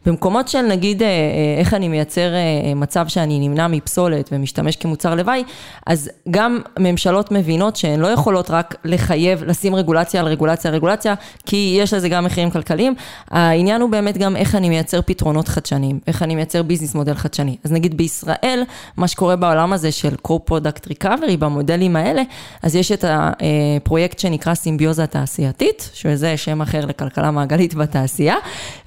[0.06, 5.16] במקומות של נגיד, אה, אה, איך אני מייצר אה, מצב שאני נמנע מפסולת ומשתמש כמוצר
[5.16, 5.44] לוואי,
[5.88, 11.14] אז גם ממשלות מבינות שהן לא יכולות רק לחייב, לשים רגולציה על רגולציה על רגולציה,
[11.46, 12.94] כי יש לזה גם מחירים כלכליים.
[13.30, 17.58] העניין הוא באמת גם איך אני מייצר פתרונות חדשניים, איך אני מייצר ביזנס מודל חדשני.
[17.64, 18.64] אז נגיד בישראל,
[18.98, 22.22] מה שקורה בעולם הזה של co-product recovery, במודלים האלה,
[22.64, 28.36] אז יש את הפרויקט שנקרא סימביוזה תעשייתית, שזה שם אחר לכלכלה מעגלית בתעשייה,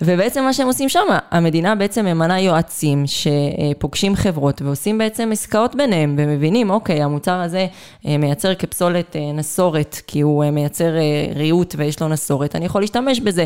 [0.02, 6.16] ובעצם מה שהם עושים שם, המדינה בעצם ממנה יועצים שפוגשים חברות ועושים בעצם עסקאות ביניהם
[6.18, 7.66] ומבינים, אוקיי, המוצר הזה
[8.06, 10.90] אה, מייצר כפסולת אה, נסורת, כי הוא אה, מייצר
[11.34, 13.44] ריהוט ויש לו נסורת, אני יכול להשתמש בזה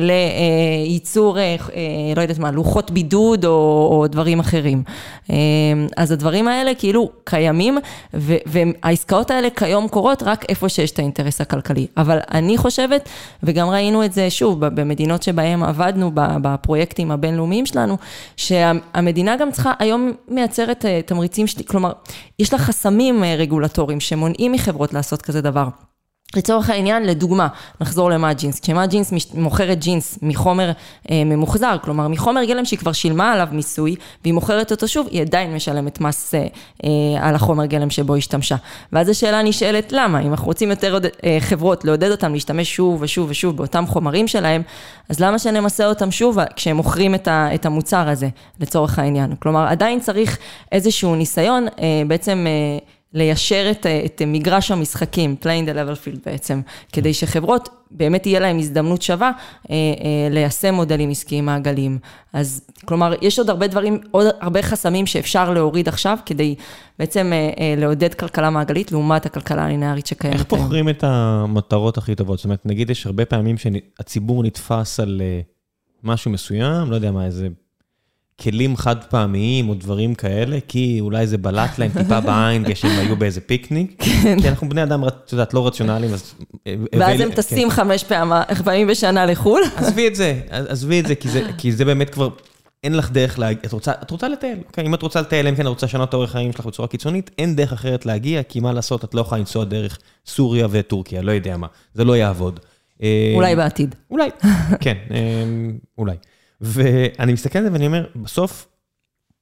[0.00, 1.38] לייצור,
[2.16, 4.82] לא יודעת מה, לוחות בידוד או, או דברים אחרים.
[5.96, 7.78] אז הדברים האלה כאילו קיימים,
[8.46, 11.86] והעסקאות האלה כיום קורות רק איפה שיש את האינטרס הכלכלי.
[11.96, 13.08] אבל אני חושבת,
[13.42, 16.10] וגם ראינו את זה שוב, במדינות שבהן עבדנו,
[16.68, 17.96] בפרויקטים הבינלאומיים שלנו,
[18.36, 21.92] שהמדינה גם צריכה, היום מייצרת אה, תמריצים, כלומר,
[22.38, 25.68] יש לה חסמים אה, רגולטוריים שמונעים מחברות לעשות כזה דבר.
[26.36, 27.48] לצורך העניין, לדוגמה,
[27.80, 28.60] נחזור למה ג'ינס.
[28.60, 30.70] כשמה ג'ינס מוכרת ג'ינס מחומר
[31.10, 35.20] אה, ממוחזר, כלומר מחומר גלם שהיא כבר שילמה עליו מיסוי, והיא מוכרת אותו שוב, היא
[35.20, 36.46] עדיין משלמת מס אה,
[36.84, 38.56] אה, על החומר גלם שבו השתמשה.
[38.92, 40.20] ואז השאלה נשאלת, למה?
[40.20, 44.62] אם אנחנו רוצים יותר אה, חברות לעודד אותן להשתמש שוב ושוב ושוב באותם חומרים שלהם,
[45.08, 48.28] אז למה שנמסה אותם שוב כשהם מוכרים את, ה, את המוצר הזה,
[48.60, 49.34] לצורך העניין?
[49.38, 50.38] כלומר, עדיין צריך
[50.72, 52.46] איזשהו ניסיון, אה, בעצם...
[52.46, 56.60] אה, ליישר את, את מגרש המשחקים, playing the level field בעצם,
[56.92, 59.30] כדי שחברות באמת תהיה להן הזדמנות שווה
[59.70, 61.98] אה, אה, ליישם מודלים עסקיים מעגליים.
[62.32, 66.54] אז כלומר, יש עוד הרבה דברים, עוד הרבה חסמים שאפשר להוריד עכשיו, כדי
[66.98, 70.60] בעצם אה, אה, לעודד כלכלה מעגלית לעומת הכלכלה הלינארית שקיימת היום.
[70.60, 72.38] איך בוחרים את המטרות הכי טובות?
[72.38, 75.40] זאת אומרת, נגיד יש הרבה פעמים שהציבור נתפס על אה,
[76.02, 77.48] משהו מסוים, לא יודע מה, איזה...
[78.40, 83.16] כלים חד פעמיים או דברים כאלה, כי אולי זה בלט להם טיפה בעין כשהם היו
[83.16, 84.02] באיזה פיקניק.
[84.22, 84.40] כן.
[84.40, 86.34] כי אנחנו בני אדם, את יודעת, לא רציונליים, אז...
[86.98, 87.74] ואז הם טסים כן.
[87.74, 88.04] חמש
[88.64, 89.62] פעמים בשנה לחו"ל.
[89.76, 91.14] עזבי את זה, עזבי את זה,
[91.58, 92.28] כי זה באמת כבר...
[92.84, 95.54] אין לך דרך להגיע, את רוצה, את רוצה לטייל, okay, אם את רוצה לטייל, אם
[95.54, 98.60] כן את רוצה לשנות את האורך חיים שלך בצורה קיצונית, אין דרך אחרת להגיע, כי
[98.60, 102.60] מה לעשות, את לא יכולה לנסוע דרך סוריה וטורקיה, לא יודע מה, זה לא יעבוד.
[103.34, 103.94] אולי בעתיד.
[104.10, 104.30] אולי,
[104.80, 104.96] כן,
[105.98, 106.16] אולי.
[106.60, 108.68] ואני מסתכל על זה ואני אומר, בסוף,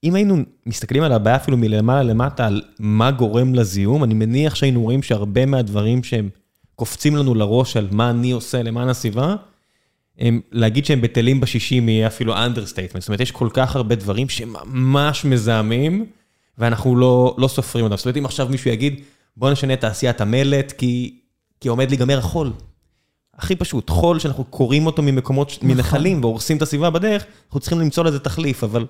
[0.03, 4.81] אם היינו מסתכלים על הבעיה אפילו מלמעלה למטה, על מה גורם לזיהום, אני מניח שהיינו
[4.81, 6.29] רואים שהרבה מהדברים שהם
[6.75, 9.35] קופצים לנו לראש על מה אני עושה למען הסביבה,
[10.17, 13.01] הם, להגיד שהם בטלים בשישים יהיה אפילו understatement.
[13.01, 16.05] זאת אומרת, יש כל כך הרבה דברים שממש מזהמים,
[16.57, 17.97] ואנחנו לא, לא סופרים אותם.
[17.97, 19.01] זאת אומרת, אם עכשיו מישהו יגיד,
[19.37, 21.19] בוא נשנה את תעשיית המלט, כי,
[21.59, 22.51] כי עומד להיגמר החול.
[23.39, 25.69] הכי פשוט, חול שאנחנו קוראים אותו ממקומות, נכון.
[25.69, 28.85] מנחלים והורסים את הסביבה בדרך, אנחנו צריכים למצוא לזה תחליף, אבל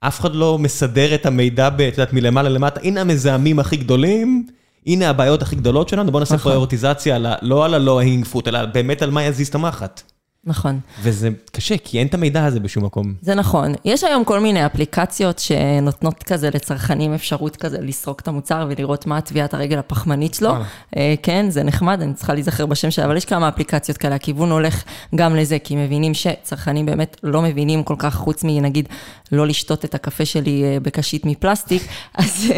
[0.00, 4.46] אף אחד לא מסדר את המידע, את יודעת, מלמעלה למטה, הנה המזהמים הכי גדולים,
[4.86, 6.52] הנה הבעיות הכי גדולות שלנו, בואו נעשה נכון.
[6.52, 10.02] פריורטיזציה, לא על הלא-הינג פוט, אלא באמת על מה יזיז את המחט.
[10.46, 10.80] נכון.
[11.02, 13.14] וזה קשה, כי אין את המידע הזה בשום מקום.
[13.22, 13.74] זה נכון.
[13.84, 19.20] יש היום כל מיני אפליקציות שנותנות כזה לצרכנים אפשרות כזה לסרוק את המוצר ולראות מה
[19.20, 20.54] טביעת הרגל הפחמנית שלו.
[20.96, 24.50] אה, כן, זה נחמד, אני צריכה להיזכר בשם שלה, אבל יש כמה אפליקציות כאלה, הכיוון
[24.50, 28.88] הולך גם לזה, כי מבינים שצרכנים באמת לא מבינים כל כך, חוץ מנגיד
[29.32, 31.82] לא לשתות את הקפה שלי אה, בקשית מפלסטיק,
[32.14, 32.52] אז,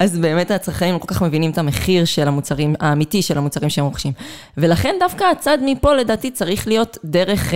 [0.00, 3.84] אז באמת הצרכנים לא כל כך מבינים את המחיר של המוצרים, האמיתי של המוצרים שהם
[3.84, 4.12] רוכשים.
[4.56, 7.54] ולכן דווקא הצד מפה לדעתי צריך להיות דרך,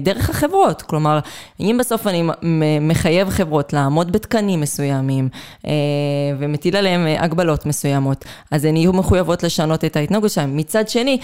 [0.00, 0.82] דרך החברות.
[0.82, 1.18] כלומר,
[1.60, 2.22] אם בסוף אני
[2.80, 5.28] מחייב חברות לעמוד בתקנים מסוימים
[6.38, 10.56] ומטיל עליהם הגבלות מסוימות, אז הן יהיו מחויבות לשנות את ההתנהגות שלהם.
[10.56, 11.18] מצד שני,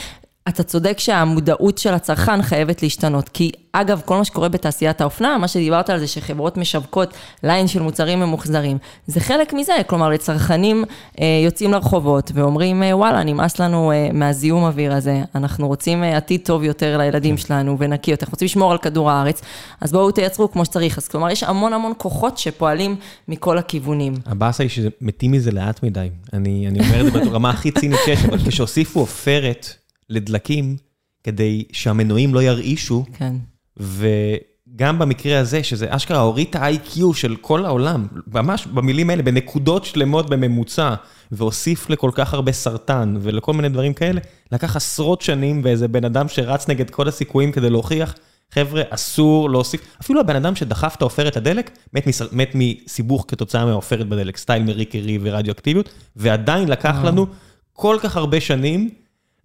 [0.48, 5.48] אתה צודק שהמודעות של הצרכן חייבת להשתנות, כי אגב, כל מה שקורה בתעשיית האופנה, מה
[5.48, 10.84] שדיברת על זה שחברות משווקות ליין של מוצרים ממוחזרים, זה חלק מזה, כלומר לצרכנים
[11.20, 16.16] אה, יוצאים לרחובות ואומרים, אה, וואלה, נמאס לנו אה, מהזיהום אוויר הזה, אנחנו רוצים אה,
[16.16, 17.36] עתיד טוב יותר לילדים.
[17.36, 19.42] שלנו ונקי יותר, אנחנו רוצים לשמור על כדור הארץ,
[19.80, 20.98] אז בואו תייצרו כמו שצריך.
[20.98, 22.96] אז כלומר, יש המון המון כוחות שפועלים
[23.28, 24.14] מכל הכיוונים.
[24.26, 26.08] הבאסה היא שמתים מזה לאט מדי.
[26.32, 29.74] אני, אני אומר את זה ברמה הכי צינית שיש, אבל כשהוסיפו עופרת,
[30.10, 30.76] לדלקים,
[31.24, 33.04] כדי שהמנועים לא ירעישו.
[33.18, 33.34] כן.
[33.76, 39.84] וגם במקרה הזה, שזה אשכרה הוריד את ה-IQ של כל העולם, ממש במילים האלה, בנקודות
[39.84, 40.94] שלמות בממוצע,
[41.32, 44.20] והוסיף לכל כך הרבה סרטן ולכל מיני דברים כאלה,
[44.52, 48.14] לקח עשרות שנים באיזה בן אדם שרץ נגד כל הסיכויים כדי להוכיח,
[48.50, 53.64] חבר'ה, אסור להוסיף, אפילו הבן אדם שדחף את העופרת לדלק, מת, מס, מת מסיבוך כתוצאה
[53.64, 57.26] מהעופרת בדלק, סטייל מריקרי ורדיואקטיביות, ועדיין לקח לנו
[57.72, 58.90] כל כך הרבה שנים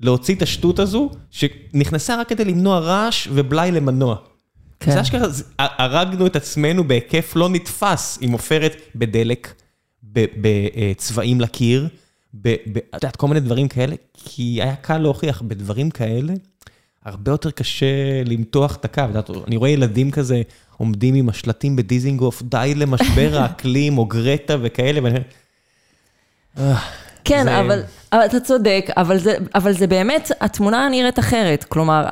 [0.02, 4.16] להוציא את השטות הזו, שנכנסה רק כדי למנוע רעש ובלאי למנוע.
[4.80, 4.92] כן.
[4.92, 5.28] זה אשכרה,
[5.60, 9.54] הרגנו את עצמנו בהיקף לא נתפס עם עופרת בדלק,
[10.14, 11.88] בצבעים לקיר,
[12.42, 12.48] את
[12.94, 16.34] יודעת, כל מיני דברים כאלה, כי היה קל להוכיח, בדברים כאלה,
[17.06, 19.04] הרבה יותר קשה למתוח את הקו.
[19.48, 20.42] אני רואה ילדים כזה
[20.78, 25.28] עומדים עם השלטים בדיזינגוף, די למשבר האקלים, או גרטה וכאלה, ואני אומר...
[26.58, 26.80] אה,
[27.26, 27.60] כן, זה...
[27.60, 27.84] אבל...
[28.16, 31.64] אתה צודק, אבל זה, אבל זה באמת, התמונה נראית אחרת.
[31.64, 32.04] כלומר,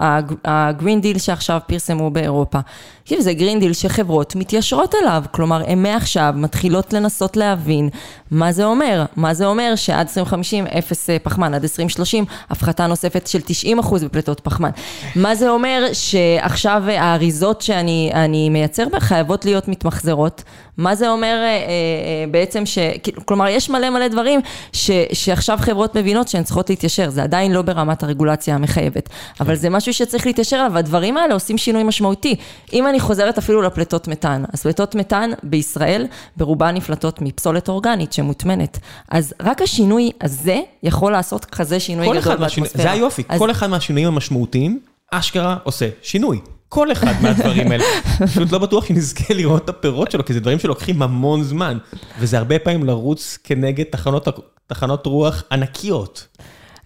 [0.45, 2.59] ה Green Deal שעכשיו פרסמו באירופה,
[3.03, 5.23] תקשיב, זה Green Deal שחברות מתיישרות אליו.
[5.31, 7.89] כלומר, הן מעכשיו מתחילות לנסות להבין
[8.31, 9.05] מה זה אומר.
[9.15, 14.03] מה זה אומר שעד 2050 אפס אה, פחמן, עד 2030 הפחתה נוספת של 90 אחוז
[14.03, 14.69] בפליטות פחמן.
[15.15, 20.43] מה זה אומר שעכשיו האריזות שאני מייצר בה חייבות להיות מתמחזרות.
[20.79, 22.77] מה זה אומר אה, אה, בעצם ש...
[23.25, 24.39] כלומר, יש מלא מלא דברים
[24.73, 27.09] ש, שעכשיו חברות מבינות שהן צריכות להתיישר.
[27.09, 31.57] זה עדיין לא ברמת הרגולציה המחייבת, אבל זה משהו שצריך להתיישר עליו, והדברים האלה עושים
[31.57, 32.35] שינוי משמעותי.
[32.73, 38.79] אם אני חוזרת אפילו לפליטות מתאן, אז פליטות מתאן בישראל ברובן נפלטות מפסולת אורגנית שמוטמנת.
[39.09, 42.83] אז רק השינוי הזה יכול לעשות כזה שינוי גדול באטמוספירה.
[42.83, 43.39] זה היופי, אז...
[43.39, 44.79] כל אחד מהשינויים המשמעותיים,
[45.11, 46.39] אשכרה עושה שינוי.
[46.69, 47.83] כל אחד מהדברים האלה.
[48.27, 51.77] פשוט לא בטוח שנזכה לראות את הפירות שלו, כי זה דברים שלוקחים המון זמן.
[52.19, 54.27] וזה הרבה פעמים לרוץ כנגד תחנות,
[54.67, 56.27] תחנות רוח ענקיות.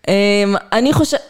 [0.07, 1.21] אמ, אני חושבת...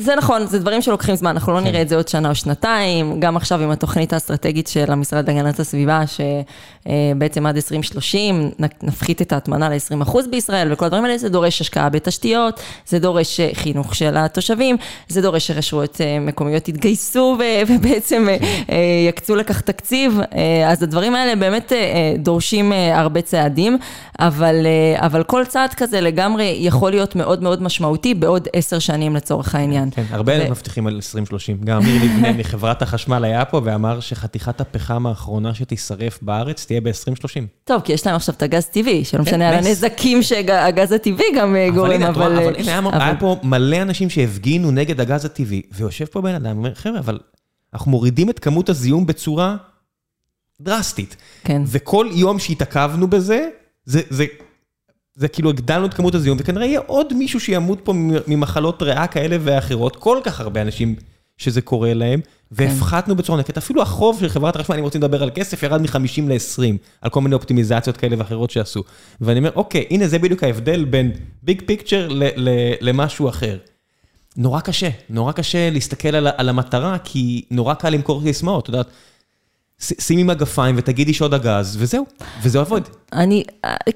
[0.00, 1.64] זה נכון, זה דברים שלוקחים זמן, אנחנו לא כן.
[1.64, 5.60] נראה את זה עוד שנה או שנתיים, גם עכשיו עם התוכנית האסטרטגית של המשרד להגנת
[5.60, 8.50] הסביבה, שבעצם עד 2030
[8.82, 13.50] נפחית את ההטמנה ל-20% בישראל, וכל הדברים האלה, זה דורש השקעה בתשתיות, זה דורש אה,
[13.54, 14.76] חינוך של התושבים,
[15.08, 18.74] זה דורש שרשויות אה, מקומיות יתגייסו ובעצם אה, כן.
[19.08, 20.20] יקצו לכך תקציב,
[20.66, 21.72] אז הדברים האלה באמת
[22.18, 23.78] דורשים הרבה צעדים,
[24.18, 29.54] אבל, אבל כל צעד כזה לגמרי יכול להיות מאוד מאוד משמעותי בעוד עשר שנים לצורך
[29.54, 29.89] העניין.
[29.90, 31.60] כן, הרבה מבטיחים על 2030.
[31.64, 37.40] גם אמיר לבנה מחברת החשמל היה פה ואמר שחתיכת הפחם האחרונה שתישרף בארץ תהיה ב-2030.
[37.64, 41.26] טוב, כי יש להם עכשיו את הגז טבעי, שלא כן, משנה על הנזקים שהגז הטבעי
[41.36, 42.38] גם אה, גורם, אבל...
[42.38, 46.74] אבל הנה, היה פה מלא אנשים שהפגינו נגד הגז הטבעי, ויושב פה בן אדם ואומר,
[46.74, 47.18] חבר'ה, אבל
[47.74, 49.56] אנחנו מורידים את כמות הזיהום בצורה
[50.60, 51.16] דרסטית.
[51.44, 51.62] כן.
[51.66, 53.48] וכל יום שהתעכבנו בזה,
[53.84, 54.24] זה
[55.20, 57.92] זה כאילו הגדלנו את כמות הזיהום, וכנראה יהיה עוד מישהו שימות פה
[58.26, 60.94] ממחלות ריאה כאלה ואחרות, כל כך הרבה אנשים
[61.38, 65.30] שזה קורה להם, והפחתנו בצורה נקט, אפילו החוב של חברת החשמל, אם רוצים לדבר על
[65.34, 68.82] כסף, ירד מ-50 ל-20, על כל מיני אופטימיזציות כאלה ואחרות שעשו.
[69.20, 72.08] ואני אומר, אוקיי, הנה זה בדיוק ההבדל בין ביג פיקצ'ר
[72.80, 73.58] למשהו אחר.
[74.36, 78.86] נורא קשה, נורא קשה להסתכל על, על המטרה, כי נורא קל למכור סיסמאות, את יודעת.
[79.80, 82.06] שימי מגפיים ותגידי שוד הגז, וזהו,
[82.42, 82.80] וזה עובד.
[83.12, 83.44] אני,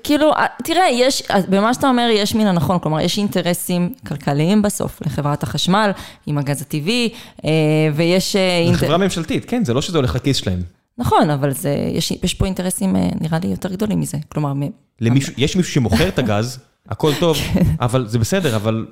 [0.04, 0.32] כאילו,
[0.64, 5.90] תראה, יש, במה שאתה אומר יש מן הנכון, כלומר, יש אינטרסים כלכליים בסוף לחברת החשמל,
[6.26, 7.08] עם הגז הטבעי,
[7.44, 7.50] אה,
[7.94, 8.32] ויש...
[8.32, 8.78] זה אינטר...
[8.78, 10.62] חברה ממשלתית, כן, זה לא שזה הולך לכיס שלהם.
[10.98, 14.52] נכון, אבל זה, יש, יש פה אינטרסים, אה, נראה לי, יותר גדולים מזה, כלומר...
[15.00, 17.62] למישהו, יש מישהו שמוכר את הגז, הכל טוב, כן.
[17.80, 18.86] אבל זה בסדר, אבל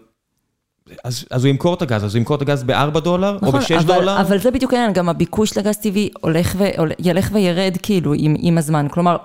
[1.04, 3.78] אז, אז הוא ימכור את הגז, אז הוא ימכור את הגז ב-4 דולר נכון, או
[3.78, 4.20] ב-6 דולר?
[4.20, 6.64] אבל זה בדיוק העניין, גם הביקוש לגז טבעי הולך ו...
[6.98, 8.86] ילך וירד כאילו עם, עם הזמן.
[8.90, 9.16] כלומר,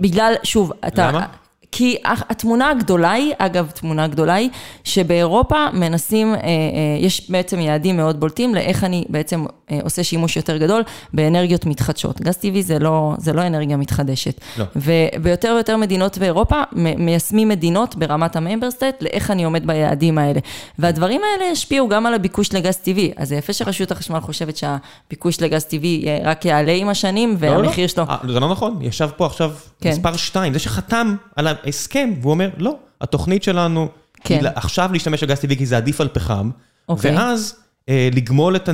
[0.00, 1.08] בגלל, שוב, אתה...
[1.08, 1.26] למה?
[1.72, 4.50] כי התמונה הגדולה היא, אגב, תמונה גדולה היא,
[4.84, 6.48] שבאירופה מנסים, אה, אה,
[7.00, 9.44] יש בעצם יעדים מאוד בולטים לאיך אני בעצם
[9.82, 12.20] עושה שימוש יותר גדול באנרגיות מתחדשות.
[12.20, 14.40] גז טבעי זה לא, זה לא אנרגיה מתחדשת.
[14.58, 14.64] לא.
[14.76, 20.40] וביותר ויותר מדינות באירופה מיישמים מדינות ברמת ה member state לאיך אני עומד ביעדים האלה.
[20.78, 23.12] והדברים האלה ישפיעו גם על הביקוש לגז טבעי.
[23.16, 27.88] אז זה יפה שרשות החשמל חושבת שהביקוש לגז טבעי רק יעלה עם השנים, והמחיר לא,
[27.88, 28.04] שלו...
[28.24, 28.32] לא.
[28.32, 29.90] זה לא נכון, ישב פה עכשיו כן.
[29.90, 33.88] מספר 2, זה שחתם על ההסכם, והוא אומר, לא, התוכנית שלנו
[34.24, 34.38] כן.
[34.44, 36.50] היא עכשיו להשתמש בגז טבעי כי זה עדיף על פחם,
[36.88, 37.16] אוקיי.
[37.16, 38.68] ואז אה, לגמול את,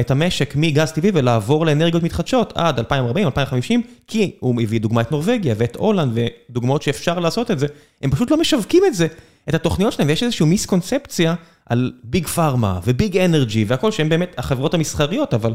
[0.00, 5.12] את המשק מגז טבעי ולעבור לאנרגיות מתחדשות עד 2040, 2050, כי הוא הביא דוגמא את
[5.12, 7.66] נורבגיה ואת הולנד ודוגמאות שאפשר לעשות את זה,
[8.02, 9.06] הם פשוט לא משווקים את זה,
[9.48, 11.34] את התוכניות שלהם, ויש איזושהי מיסקונספציה
[11.66, 15.54] על ביג פארמה וביג אנרגי והכל, שהם באמת החברות המסחריות, אבל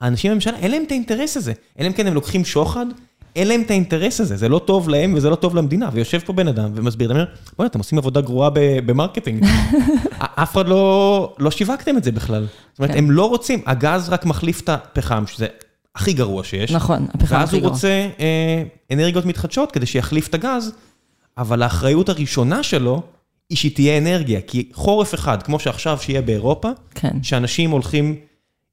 [0.00, 2.86] האנשים בממשלה, אין להם את האינטרס הזה, אלא אם כן הם לוקחים שוחד
[3.38, 5.88] אין להם את האינטרס הזה, זה לא טוב להם וזה לא טוב למדינה.
[5.92, 8.50] ויושב פה בן אדם ומסביר, אתה אומר, בואנ'ה, אתם עושים עבודה גרועה
[8.86, 9.44] ב marketing.
[10.18, 12.46] אף אחד לא, לא שיווקתם את זה בכלל.
[12.72, 12.98] זאת אומרת, כן.
[12.98, 15.46] הם לא רוצים, הגז רק מחליף את הפחם, שזה
[15.96, 16.72] הכי גרוע שיש.
[16.72, 17.40] נכון, הפחם הכי גרוע.
[17.40, 20.72] ואז הוא רוצה אה, אנרגיות מתחדשות כדי שיחליף את הגז,
[21.38, 23.02] אבל האחריות הראשונה שלו
[23.50, 24.40] היא שתהיה אנרגיה.
[24.40, 27.22] כי חורף אחד, כמו שעכשיו שיהיה באירופה, כן.
[27.22, 28.14] שאנשים הולכים...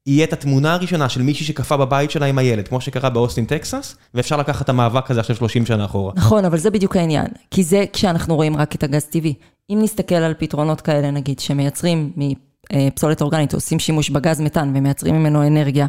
[0.06, 3.96] יהיה את התמונה הראשונה של מישהי שקפא בבית שלה עם הילד, כמו שקרה באוסטין, טקסס,
[4.14, 6.12] ואפשר לקחת את המאבק הזה עכשיו 30 שנה אחורה.
[6.16, 9.34] נכון, אבל זה בדיוק העניין, כי זה כשאנחנו רואים רק את הגז טבעי.
[9.70, 15.46] אם נסתכל על פתרונות כאלה, נגיד, שמייצרים מפסולת אורגנית, עושים שימוש בגז מתאן ומייצרים ממנו
[15.46, 15.86] אנרגיה,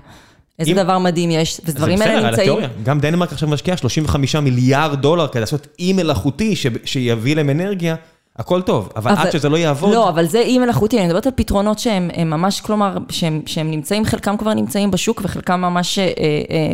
[0.59, 0.77] איזה אם...
[0.77, 2.59] דבר מדהים יש, ודברים האלה נמצאים...
[2.83, 7.95] גם דנמרק עכשיו משקיעה 35 מיליארד דולר כדי לעשות אי מלאכותי שיביא להם אנרגיה.
[8.39, 9.93] הכל טוב, אבל, אבל עד שזה לא יעבוד...
[9.93, 14.05] לא, אבל זה אי מלאכותי, אני מדברת על פתרונות שהם ממש, כלומר, שהם, שהם נמצאים,
[14.05, 16.11] חלקם כבר נמצאים בשוק, וחלקם ממש אה, אה,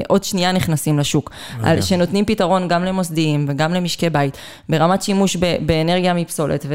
[0.07, 1.29] עוד שנייה נכנסים לשוק.
[1.29, 1.67] Okay.
[1.67, 4.37] על, שנותנים פתרון גם למוסדיים וגם למשקי בית,
[4.69, 6.65] ברמת שימוש ב, באנרגיה מפסולת,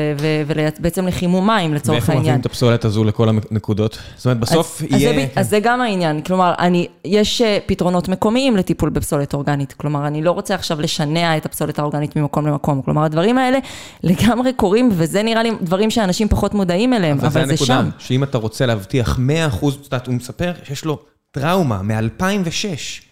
[0.47, 2.09] ובעצם לחימום מים לצורך העניין.
[2.09, 3.99] ואיפה מביאים את הפסולת הזו לכל הנקודות?
[4.17, 5.11] זאת אומרת, בסוף אז, יהיה...
[5.11, 5.41] אז זה, כן.
[5.41, 10.23] אז זה גם העניין, כלומר, אני, יש אה, פתרונות מקומיים לטיפול בפסולת אורגנית, כלומר, אני
[10.23, 13.59] לא רוצה עכשיו לשנע את הפסולת האורגנית ממקום למקום, כלומר, הדברים האלה
[14.03, 17.73] לגמרי קורים קורים, וזה נראה לי דברים שאנשים פחות מודעים אליהם, אבל, אבל זה, זה
[17.75, 20.99] הנקודה, שאם אתה רוצה להבטיח 100 אחוז, את יודעת, הוא מספר שיש לו
[21.31, 23.03] טראומה מ-2006,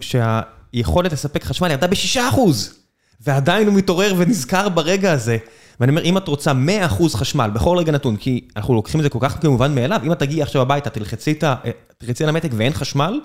[0.00, 2.74] שהיכולת לספק חשמל ירדה ב-6 אחוז,
[3.20, 5.36] ועדיין הוא מתעורר ונזכר ברגע הזה.
[5.80, 9.02] ואני אומר, אם את רוצה 100 אחוז חשמל בכל רגע נתון, כי אנחנו לוקחים את
[9.02, 11.54] זה כל כך כמובן מאליו, אם את תגיעי עכשיו הביתה, תלחצי, את ה,
[11.98, 13.20] תלחצי על המתק ואין חשמל,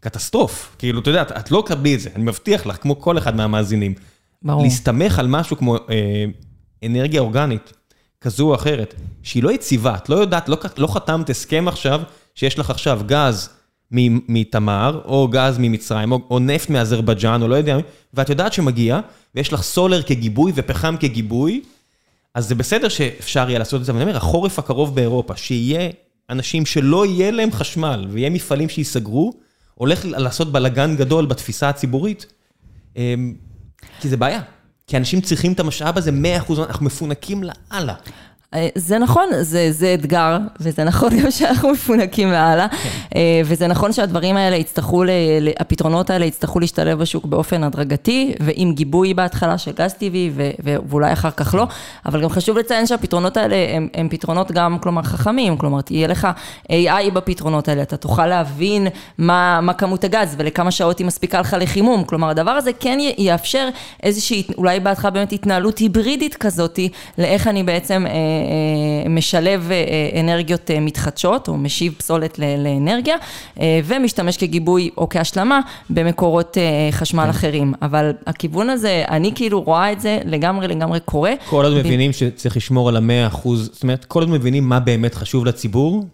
[0.00, 0.76] קטסטרוף.
[0.78, 3.94] כאילו, אתה יודע, את לא תקבלי את זה, אני מבטיח לך, כמו כל אחד מהמאזינים.
[4.42, 4.62] ברור.
[4.62, 6.24] להסתמך על משהו כמו אה,
[6.84, 7.72] אנרגיה אורגנית
[8.20, 12.02] כזו או אחרת, שהיא לא יציבה, את לא יודעת, לא, לא חתמת הסכם עכשיו,
[12.34, 13.48] שיש לך עכשיו גז
[14.28, 17.76] מתמר, או גז ממצרים, או, או נפט מאזרבייג'אן, או לא יודע,
[18.14, 19.00] ואת יודעת שמגיע,
[19.34, 21.62] ויש לך סולר כגיבוי ופחם כגיבוי,
[22.34, 25.90] אז זה בסדר שאפשר יהיה לעשות את זה, אבל אני אומר, החורף הקרוב באירופה, שיהיה
[26.30, 29.32] אנשים שלא יהיה להם חשמל, ויהיה מפעלים שייסגרו,
[29.74, 32.26] הולך לעשות בלאגן גדול בתפיסה הציבורית,
[32.96, 33.34] אמ,
[34.00, 34.40] כי זה בעיה.
[34.90, 37.94] כי אנשים צריכים את המשאב הזה 100%, אנחנו מפונקים לאללה.
[38.54, 42.88] אה, זה נכון, זה, זה אתגר, וזה נכון גם שאנחנו מפונקים לאללה, כן.
[43.16, 45.04] אה, וזה נכון שהדברים האלה יצטרכו,
[45.58, 50.30] הפתרונות האלה יצטרכו להשתלב בשוק באופן הדרגתי, ועם גיבוי בהתחלה של גז טבעי,
[50.62, 51.66] ואולי אחר כך לא,
[52.06, 56.28] אבל גם חשוב לציין שהפתרונות האלה הם, הם פתרונות גם, כלומר, חכמים, כלומר, תהיה לך
[56.72, 58.86] AI בפתרונות האלה, אתה תוכל להבין
[59.18, 63.68] מה, מה כמות הגז ולכמה שעות היא מספיקה לך לחימום, כלומר, הדבר הזה כן יאפשר
[64.02, 68.06] איזושהי, אולי בהתחלה באמת התנהלות היברידית כזאתי, לאיך אני בעצם...
[68.36, 73.16] אה, משלב אה, אנרגיות אה, מתחדשות, או משיב פסולת לאנרגיה,
[73.84, 76.56] ומשתמש כגיבוי או כהשלמה במקורות
[76.90, 77.28] חשמל כן.
[77.30, 77.72] אחרים.
[77.82, 81.32] אבל הכיוון הזה, אני כאילו רואה את זה לגמרי לגמרי קורה.
[81.48, 85.14] כל עוד מבינים שצריך לשמור על המאה אחוז, זאת אומרת, כל עוד מבינים מה באמת
[85.14, 86.04] חשוב לציבור,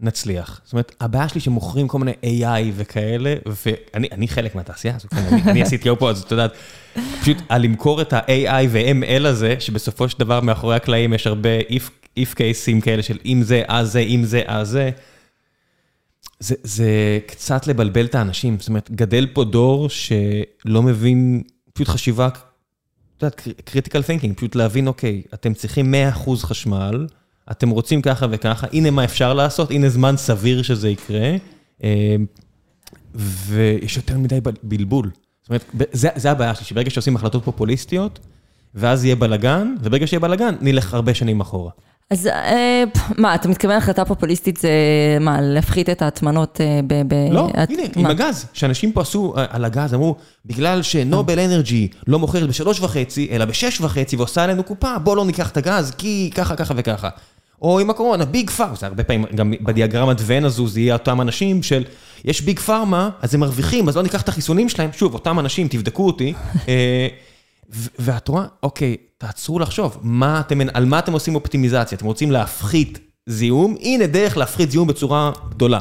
[0.00, 0.60] נצליח.
[0.64, 5.62] זאת אומרת, הבעיה שלי שמוכרים כל מיני AI וכאלה, ואני חלק מהתעשייה הזאת, כן, אני,
[5.62, 6.46] עשיתי פה, אז אתה יודע,
[7.20, 11.60] פשוט על למכור את ה-AI ו-ML הזה, שבסופו של דבר מאחורי הקלעים יש הרבה
[12.18, 14.90] if cases כאלה של אם זה, אז זה, אם זה, אז זה.
[16.40, 22.28] זה, זה קצת לבלבל את האנשים, זאת אומרת, גדל פה דור שלא מבין, פשוט חשיבה,
[22.28, 27.06] את יודעת, critical thinking, פשוט להבין, אוקיי, אתם צריכים 100% חשמל,
[27.50, 31.36] אתם רוצים ככה וככה, הנה מה אפשר לעשות, הנה זמן סביר שזה יקרה,
[31.84, 32.16] אה,
[33.14, 35.10] ויש יותר מדי בלבול.
[35.42, 38.18] זאת אומרת, זה, זה הבעיה שלי, שברגע שעושים החלטות פופוליסטיות,
[38.74, 41.70] ואז יהיה בלאגן, וברגע שיהיה בלאגן, נלך הרבה שנים אחורה.
[42.10, 42.84] אז אה,
[43.18, 44.70] מה, אתה מתכוון החלטה פופוליסטית זה
[45.20, 47.14] מה, להפחית את ההטמנות אה, ב...
[47.32, 52.48] לא, הנה, עם הגז, שאנשים פה עשו על הגז, אמרו, בגלל שנובל אנרג'י לא מוכרת
[52.48, 56.56] בשלוש וחצי, אלא בשש וחצי, ועושה עלינו קופה, בוא לא ניקח את הגז, כי ככה,
[56.56, 57.08] ככה וככה.
[57.62, 61.20] או עם הקורונה, ביג פארמה, זה הרבה פעמים, גם בדיאגרמת ון הזו, זה יהיה אותם
[61.20, 61.84] אנשים של,
[62.24, 65.68] יש ביג פארמה, אז הם מרוויחים, אז לא ניקח את החיסונים שלהם, שוב, אותם אנשים,
[65.68, 66.34] תבדקו אותי.
[66.68, 67.08] אה,
[67.98, 71.96] ואת רואה, אוקיי, תעצרו לחשוב, מה אתם, על מה אתם עושים אופטימיזציה?
[71.98, 73.76] אתם רוצים להפחית זיהום?
[73.80, 75.80] הנה דרך להפחית זיהום בצורה גדולה.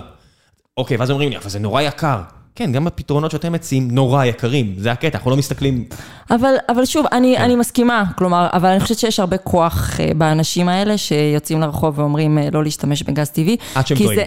[0.77, 2.21] אוקיי, ואז אומרים לי, אבל זה נורא יקר.
[2.57, 5.85] כן, גם הפתרונות שאתם מציעים נורא יקרים, זה הקטע, אנחנו לא מסתכלים...
[6.31, 7.43] אבל, אבל שוב, אני, כן.
[7.43, 12.37] אני מסכימה, כלומר, אבל אני חושבת שיש הרבה כוח אה, באנשים האלה שיוצאים לרחוב ואומרים
[12.37, 13.57] אה, לא להשתמש בגז טבעי.
[13.75, 14.15] עד שהם טועים.
[14.15, 14.25] זה...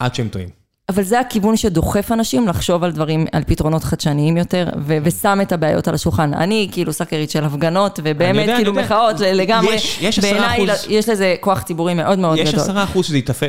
[0.00, 0.48] עד שהם טועים.
[0.88, 5.52] אבל זה הכיוון שדוחף אנשים לחשוב על דברים, על פתרונות חדשניים יותר, ו- ושם את
[5.52, 6.34] הבעיות על השולחן.
[6.34, 9.74] אני כאילו סאקרית של הפגנות, ובאמת יודע, כאילו מחאות לגמרי.
[9.74, 12.60] יש, יש בעיניי יש לזה כוח ציבורי מאוד מאוד יש גדול.
[12.60, 13.06] יש עשרה אחוז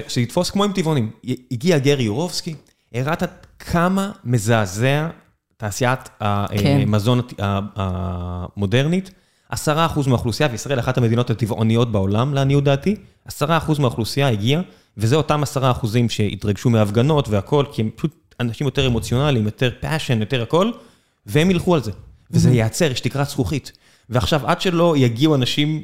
[0.08, 1.10] שזה יתפוס כמו עם טבעונים.
[1.52, 2.56] הגיע גרי יורובסקי,
[2.94, 3.24] הראת
[3.60, 5.08] כמה מזעזע
[5.58, 6.80] תעשיית כן.
[6.82, 7.22] המזון
[7.76, 9.12] המודרנית.
[9.50, 14.62] עשרה אחוז מהאוכלוסייה, וישראל אחת המדינות הטבעוניות בעולם, לעניות דעתי, עשרה אחוז מהאוכלוסייה הגיעה
[14.98, 20.20] וזה אותם עשרה אחוזים שהתרגשו מהפגנות והכל, כי הם פשוט אנשים יותר אמוציונליים, יותר passion,
[20.20, 20.72] יותר הכל,
[21.26, 21.92] והם ילכו על זה.
[22.32, 23.72] וזה ייעצר, יש תקרת זכוכית.
[24.10, 25.84] ועכשיו, עד שלא יגיעו אנשים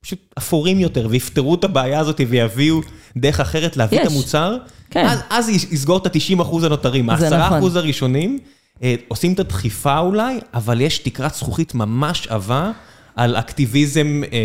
[0.00, 2.80] פשוט אפורים יותר, ויפתרו את הבעיה הזאת ויביאו
[3.16, 4.06] דרך אחרת להביא יש.
[4.06, 4.56] את המוצר,
[4.90, 5.06] כן.
[5.06, 7.10] אז, אז יסגור את ה-90 אחוז הנותרים.
[7.10, 7.58] ה-10 נכון.
[7.58, 8.38] אחוז הראשונים
[8.82, 12.70] אה, עושים את הדחיפה אולי, אבל יש תקרת זכוכית ממש עבה
[13.16, 14.38] על אקטיביזם אה,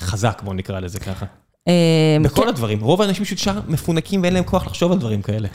[0.00, 1.26] חזק, בואו נקרא לזה ככה.
[1.68, 2.48] אה, בכל כן.
[2.48, 5.48] הדברים, רוב האנשים פשוט שם מפונקים ואין להם כוח לחשוב על דברים כאלה.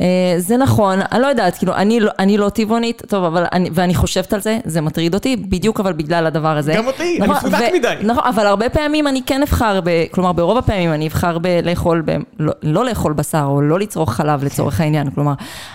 [0.00, 3.70] אה, זה נכון, אני לא יודעת, כאילו, אני לא, אני לא טבעונית, טוב, אבל אני,
[3.72, 6.74] ואני חושבת על זה, זה מטריד אותי, בדיוק אבל בגלל הדבר הזה.
[6.76, 7.94] גם אותי, נכון, אני מפונק מדי.
[8.02, 12.16] נכון, אבל הרבה פעמים אני כן אבחר, ב, כלומר, ברוב הפעמים אני אבחר בלאכול, ב,
[12.38, 15.34] לא, לא לאכול בשר, או לא לצרוך חלב לצורך העניין, כלומר,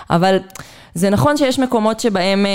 [0.09, 0.37] אבל...
[0.97, 2.51] זה נכון שיש מקומות שבהם אה,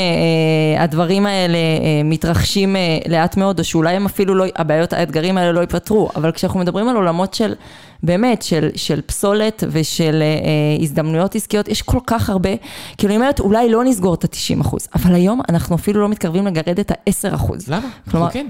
[0.76, 5.38] אה, הדברים האלה אה, מתרחשים אה, לאט מאוד, או שאולי הם אפילו לא, הבעיות, האתגרים
[5.38, 7.54] האלה לא ייפתרו, אבל כשאנחנו מדברים על עולמות של,
[8.02, 12.50] באמת, של, של פסולת ושל אה, אה הזדמנויות עסקיות, יש כל כך הרבה,
[12.98, 16.46] כאילו אני אומרת, אולי לא נסגור את ה-90 אחוז, אבל היום אנחנו אפילו לא מתקרבים
[16.46, 17.68] לגרד את ה-10 אחוז.
[17.68, 17.88] למה?
[18.10, 18.30] כלומר...
[18.30, 18.46] כן,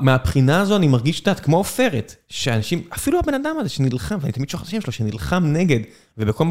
[0.00, 4.32] מהבחינה הזו אני מרגיש, את יודעת, כמו עופרת, שאנשים, אפילו הבן אדם הזה שנלחם, ואני
[4.32, 5.80] תמיד שוכח את השם שלו, שנלחם נגד,
[6.18, 6.44] ובכל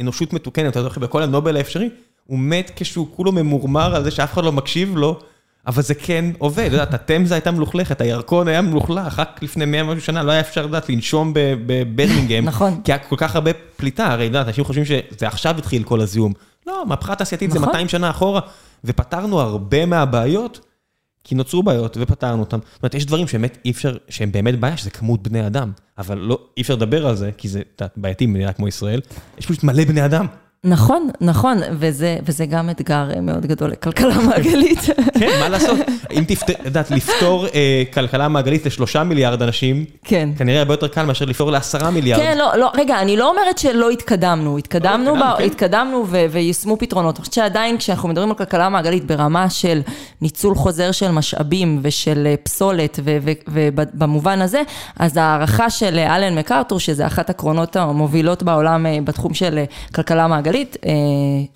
[0.00, 1.88] אנושות מתוקנת, אתה זוכר, בכל הנובל האפשרי,
[2.26, 5.20] הוא מת כשהוא כולו ממורמר על זה שאף אחד לא מקשיב לו,
[5.66, 9.82] אבל זה כן עובד, את יודעת, התמזה הייתה מלוכלכת, הירקון היה מלוכלך, רק לפני מאה
[9.82, 11.32] משהו שנה לא היה אפשר, לדעת, לנשום
[11.66, 12.44] בברמינגהם.
[12.50, 12.80] נכון.
[12.84, 16.00] כי היה כל כך הרבה פליטה, הרי, את יודעת, אנשים חושבים שזה עכשיו התחיל כל
[16.00, 16.32] הזיהום.
[16.66, 17.88] לא, מהפכה תעשייתית זה 200 נכון.
[17.88, 18.40] שנה אחורה,
[18.84, 20.60] ופתרנו הרבה מהבעיות,
[21.24, 22.58] כי נוצרו בעיות ופתרנו אותם.
[22.72, 26.18] זאת אומרת, יש דברים שבאמת אי אפשר, שהם באמת בעיה, שזה כמות בני אדם, אבל
[26.18, 27.62] לא, אי אפשר לדבר על זה, כי זה,
[27.96, 29.00] בעייתי במדינה כמו ישראל,
[29.38, 30.26] יש פשוט מלא בני אדם.
[30.66, 34.78] נכון, נכון, וזה, וזה גם אתגר מאוד גדול לכלכלה מעגלית.
[35.20, 35.78] כן, מה לעשות?
[36.12, 40.28] אם תפתור, יודעת, לפתור אה, כלכלה מעגלית לשלושה מיליארד אנשים, כן.
[40.38, 42.20] כנראה הרבה יותר קל מאשר לפתור לעשרה מיליארד.
[42.20, 45.44] כן, לא, לא, רגע, אני לא אומרת שלא התקדמנו, התקדמנו, לא, ב, כן.
[45.44, 47.16] התקדמנו ו, ויישמו פתרונות.
[47.16, 49.80] אני חושבת שעדיין כשאנחנו מדברים על כלכלה מעגלית ברמה של
[50.20, 53.00] ניצול חוזר של משאבים ושל אה, פסולת,
[53.48, 54.62] ובמובן הזה,
[54.98, 59.64] אז ההערכה של אלן מקארתור, שזה אחת הקרונות המובילות בעולם אה, בתחום של אה,
[59.94, 60.92] כלכלה מעגלית, כלכלית אה,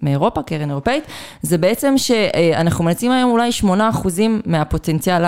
[0.03, 1.05] מאירופה, קרן אירופאית,
[1.43, 3.67] זה בעצם שאנחנו מנצים היום אולי 8%
[4.47, 5.23] מהפוטנציאל,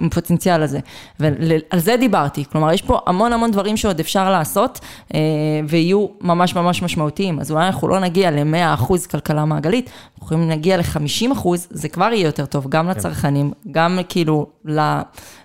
[0.00, 0.78] מהפוטנציאל הזה.
[1.20, 4.80] ועל זה דיברתי, כלומר יש פה המון המון דברים שעוד אפשר לעשות,
[5.14, 5.20] אה,
[5.68, 7.40] ויהיו ממש ממש משמעותיים.
[7.40, 12.26] אז אולי אנחנו לא נגיע ל-100% כלכלה מעגלית, אנחנו יכולים להגיע ל-50%, זה כבר יהיה
[12.26, 12.86] יותר טוב, גם.
[12.88, 15.00] לצרכנים, גם כאילו ל...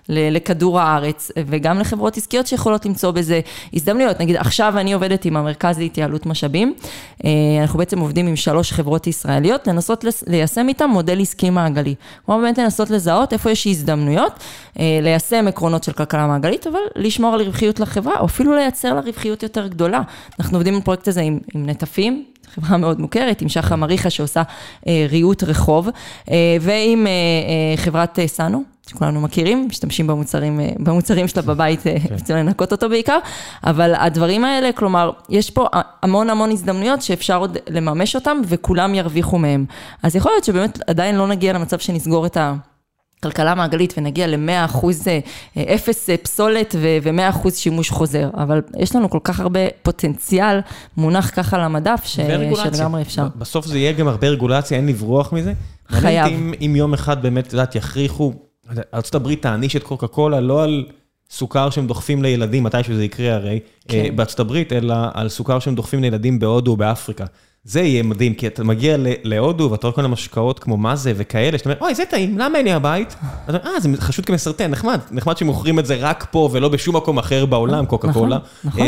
[0.08, 3.40] לכדור הארץ, וגם לחברות עסקיות שיכולות למצוא בזה
[3.74, 4.20] הזדמנויות.
[4.20, 6.74] נגיד, עכשיו אני עובדת עם המרכז להתייעלות משאבים,
[7.24, 7.30] אה,
[7.62, 11.94] אנחנו בעצם עובדים עם שלוש חברות ישראליות, לנסות ליישם איתם מודל עסקי מעגלי.
[12.26, 14.32] כלומר, באמת לנסות לזהות איפה יש הזדמנויות,
[14.78, 19.00] אה, ליישם עקרונות של כלכלה מעגלית, אבל לשמור על רווחיות לחברה, או אפילו לייצר לה
[19.00, 20.00] רווחיות יותר גדולה.
[20.40, 22.24] אנחנו עובדים בפרויקט הזה עם, עם נטפים,
[22.54, 24.42] חברה מאוד מוכרת, עם שחר מריחה שעושה
[24.86, 25.88] אה, ריהוט רחוב,
[26.30, 31.86] אה, ועם אה, אה, חברת אה, סאנו, שכולנו מכירים, משתמשים במוצרים, אה, במוצרים שלה בבית,
[31.86, 32.14] אה, כן.
[32.14, 33.18] רוצים לנקות אותו בעיקר,
[33.64, 35.66] אבל הדברים האלה, כלומר, יש פה
[36.02, 39.64] המון המון הזדמנויות שאפשר עוד לממש אותם, וכולם ירוויחו מהם.
[40.02, 42.54] אז יכול להיות שבאמת עדיין לא נגיע למצב שנסגור את ה...
[43.22, 45.20] כלכלה מעגלית ונגיע ל-100 אחוז אה,
[45.74, 50.60] אפס פסולת ו-100 אחוז שימוש חוזר, אבל יש לנו כל כך הרבה פוטנציאל
[50.96, 53.26] מונח ככה על המדף, שלגמרי אפשר.
[53.36, 55.52] בסוף זה יהיה גם הרבה רגולציה, אין לברוח מזה.
[55.88, 56.26] חייב.
[56.26, 58.32] אם, אם יום אחד באמת, את יודעת, יכריחו,
[58.94, 60.84] ארה"ב תעניש את קוקה קולה לא על
[61.30, 64.16] סוכר שהם דוחפים לילדים, מתישהו זה יקרה הרי, כן.
[64.16, 67.24] בארצות הברית, אלא על סוכר שהם דוחפים לילדים בהודו או באפריקה.
[67.64, 71.58] זה יהיה מדהים, כי אתה מגיע להודו ואתה רואה כל המשקאות כמו מה זה וכאלה,
[71.58, 73.16] שאתה אומר, אוי, זה טעים, למה אין לי הבית?
[73.48, 77.18] אומר, אה, זה חשוד כמסרטן, נחמד, נחמד שמוכרים את זה רק פה ולא בשום מקום
[77.18, 78.38] אחר בעולם, קוקה קולה.
[78.64, 78.86] נכון, נכון.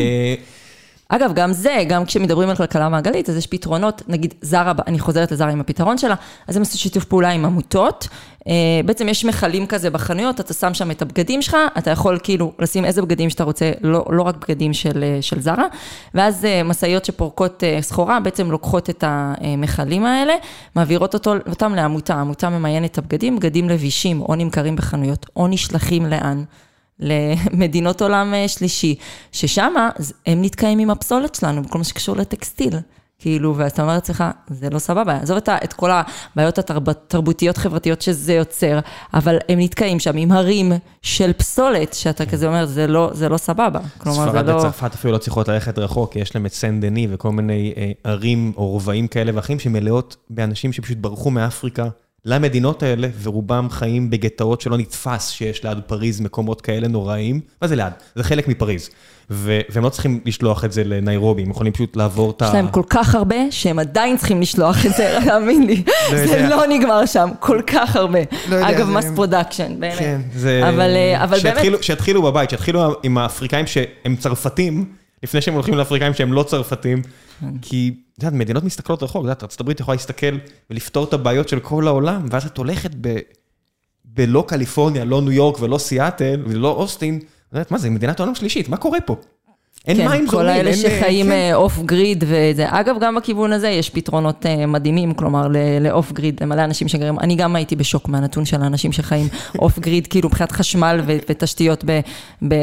[1.09, 5.33] אגב, גם זה, גם כשמדברים על כלכלה מעגלית, אז יש פתרונות, נגיד זרה, אני חוזרת
[5.33, 6.15] לזרה עם הפתרון שלה,
[6.49, 8.09] אז הם עשו שיתוף פעולה עם עמותות.
[8.49, 8.53] אה,
[8.85, 12.85] בעצם יש מכלים כזה בחנויות, אתה שם שם את הבגדים שלך, אתה יכול כאילו לשים
[12.85, 15.67] איזה בגדים שאתה רוצה, לא, לא רק בגדים של, אה, של זרה,
[16.15, 20.35] ואז אה, משאיות שפורקות סחורה, בעצם לוקחות את המכלים האלה,
[20.77, 26.07] מעבירות אותו, אותם לעמותה, העמותה ממיינת את הבגדים, בגדים לבישים, או נמכרים בחנויות, או נשלחים
[26.07, 26.45] לאן.
[26.99, 28.95] למדינות עולם אה, שלישי,
[29.33, 29.73] ששם
[30.27, 32.77] הם נתקעים עם הפסולת שלנו, בכל מה שקשור לטקסטיל.
[33.19, 38.35] כאילו, ואתה אומר לעצמך, זה לא סבבה, עזוב את, את כל הבעיות התרבותיות חברתיות שזה
[38.35, 38.79] יוצר,
[39.15, 40.73] אבל הם נתקעים שם עם הרים
[41.03, 43.81] של פסולת, שאתה כזה אומר, זה לא, זה לא סבבה.
[43.99, 44.43] כלומר, זה לא...
[44.43, 47.73] ספרד וצרפת אפילו לא צריכות ללכת רחוק, כי יש להם את סן דני וכל מיני
[47.77, 51.89] אה, ערים או רובעים כאלה ואחרים שמלאות באנשים שפשוט ברחו מאפריקה.
[52.27, 57.41] למדינות האלה, ורובם חיים בגטאות שלא נתפס שיש ליד פריז מקומות כאלה נוראים.
[57.63, 57.93] מה זה ליד?
[58.15, 58.91] זה חלק מפריז.
[59.31, 62.45] והם לא צריכים לשלוח את זה לניירובי, הם יכולים פשוט לעבור את ה...
[62.45, 65.83] יש להם כל כך הרבה שהם עדיין צריכים לשלוח את זה, תאמין לי.
[66.13, 68.19] לא זה לא נגמר שם, כל כך הרבה.
[68.49, 69.99] לא אגב, mass production, באמת.
[69.99, 70.69] כן, זה...
[71.23, 71.83] אבל באמת...
[71.83, 74.85] שיתחילו בבית, שיתחילו עם האפריקאים שהם צרפתים,
[75.23, 77.03] לפני שהם הולכים לאפריקאים שהם לא צרפתים,
[77.41, 77.47] כן.
[77.63, 77.95] כי...
[78.19, 80.39] את יודעת, מדינות מסתכלות רחוק, את יודעת, ארה"ב יכולה להסתכל
[80.71, 83.19] ולפתור את הבעיות של כל העולם, ואז את הולכת ב...
[84.05, 88.35] בלא קליפורניה, לא ניו יורק ולא סיאטל ולא אוסטין, את יודעת, מה זה, מדינת העולם
[88.35, 89.17] שלישית, מה קורה פה?
[89.89, 90.29] אין כן, מים זורמים.
[90.29, 91.87] כל האלה שחיים off כן.
[91.87, 92.67] grid אה, וזה.
[92.69, 95.49] אגב, גם בכיוון הזה יש פתרונות אה, מדהימים, כלומר,
[95.81, 99.29] ל off grid, למלא אנשים שגרים, אני גם הייתי בשוק מהנתון של האנשים שחיים
[99.63, 102.01] off grid, כאילו מבחינת חשמל ותשתיות ב,
[102.49, 102.55] ב,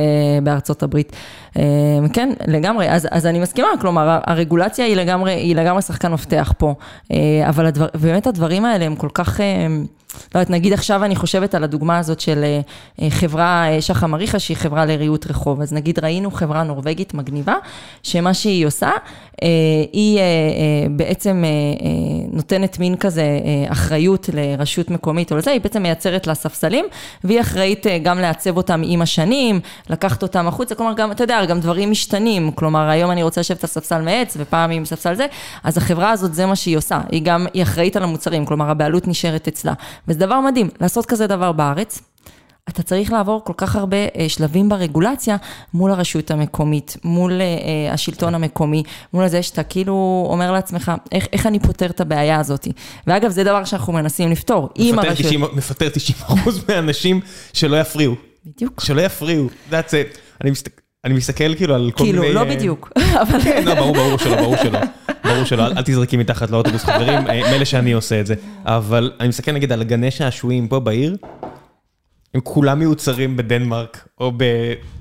[0.43, 1.11] בארצות הברית.
[1.57, 1.63] אה,
[2.13, 6.74] כן, לגמרי, אז, אז אני מסכימה, כלומר, הרגולציה היא לגמרי, היא לגמרי שחקן מפתח פה,
[7.49, 9.39] אבל הדבר, באמת הדברים האלה הם כל כך...
[10.36, 12.61] לא יודעת, נגיד עכשיו אני חושבת על הדוגמה הזאת של אה,
[13.01, 15.61] אה, חברה, אה, שחם אריכה, שהיא חברה לריהוט רחוב.
[15.61, 17.55] אז נגיד ראינו חברה נורבגית מגניבה,
[18.03, 18.91] שמה שהיא עושה,
[19.93, 20.20] היא
[20.91, 21.43] בעצם
[22.32, 23.24] נותנת מין כזה
[23.68, 26.86] אחריות לרשות מקומית או לזה, היא בעצם מייצרת לה ספסלים,
[27.24, 29.59] והיא אחראית גם לעצב אותם עם השנים,
[29.89, 33.64] לקחת אותם החוצה, כלומר גם, אתה יודע, גם דברים משתנים, כלומר היום אני רוצה לשבת
[33.64, 35.26] על ספסל מעץ ופעם עם ספסל זה,
[35.64, 39.07] אז החברה הזאת זה מה שהיא עושה, היא גם, היא אחראית על המוצרים, כלומר הבעלות
[39.07, 39.74] נשארת אצלה.
[40.07, 42.11] וזה דבר מדהים, לעשות כזה דבר בארץ.
[42.70, 45.38] אתה צריך לעבור כל כך הרבה אה, שלבים ברגולציה
[45.74, 48.84] מול הרשות המקומית, מול אה, השלטון המקומי,
[49.14, 52.68] מול זה שאתה כאילו אומר לעצמך, איך, איך אני פותר את הבעיה הזאת.
[53.07, 55.26] ואגב, זה דבר שאנחנו מנסים לפתור עם הרשות.
[55.26, 57.22] 90, מפטר 90 אחוז מהאנשים
[57.53, 58.16] שלא יפריעו.
[58.45, 58.82] בדיוק.
[58.82, 60.18] שלא יפריעו, that's it.
[60.41, 60.82] אני מסתכל...
[61.05, 62.34] אני מסתכל כאילו על כל כאילו, מיני...
[62.34, 62.91] כאילו, לא בדיוק,
[63.22, 63.41] אבל...
[63.43, 64.80] כן, לא, ברור, ברור שלא, ברור שלא.
[65.24, 68.36] ברור שלא, אל תזרקי מתחת לאוטובוס חברים, אה, מילא שאני עושה את זה.
[68.66, 71.18] אבל אני מסתכל נגיד על גני שעשועים פה בעיר,
[72.34, 74.44] הם כולם מיוצרים בדנמרק, או ב...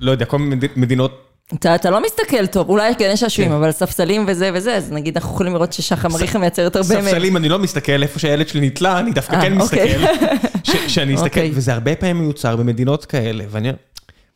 [0.01, 1.27] לא יודע, כל מיני מדינות...
[1.55, 3.57] אתה, אתה לא מסתכל טוב, אולי יש גני שעשועים, כן.
[3.57, 6.89] אבל ספסלים וזה וזה, אז נגיד אנחנו יכולים לראות ששחם אריכה מייצרת הרבה.
[6.89, 9.97] ספסלים אני לא מסתכל, איפה שהילד שלי נתלה, אני דווקא אה, כן אוקיי.
[9.97, 10.89] מסתכל.
[10.89, 11.51] שאני אסתכל, אוקיי.
[11.55, 13.79] וזה הרבה פעמים מיוצר במדינות כאלה, ואני אומר,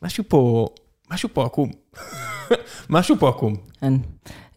[0.03, 0.67] משהו פה...
[1.13, 1.71] משהו פה עקום.
[2.91, 3.57] משהו פה עקום.
[3.81, 3.93] כן.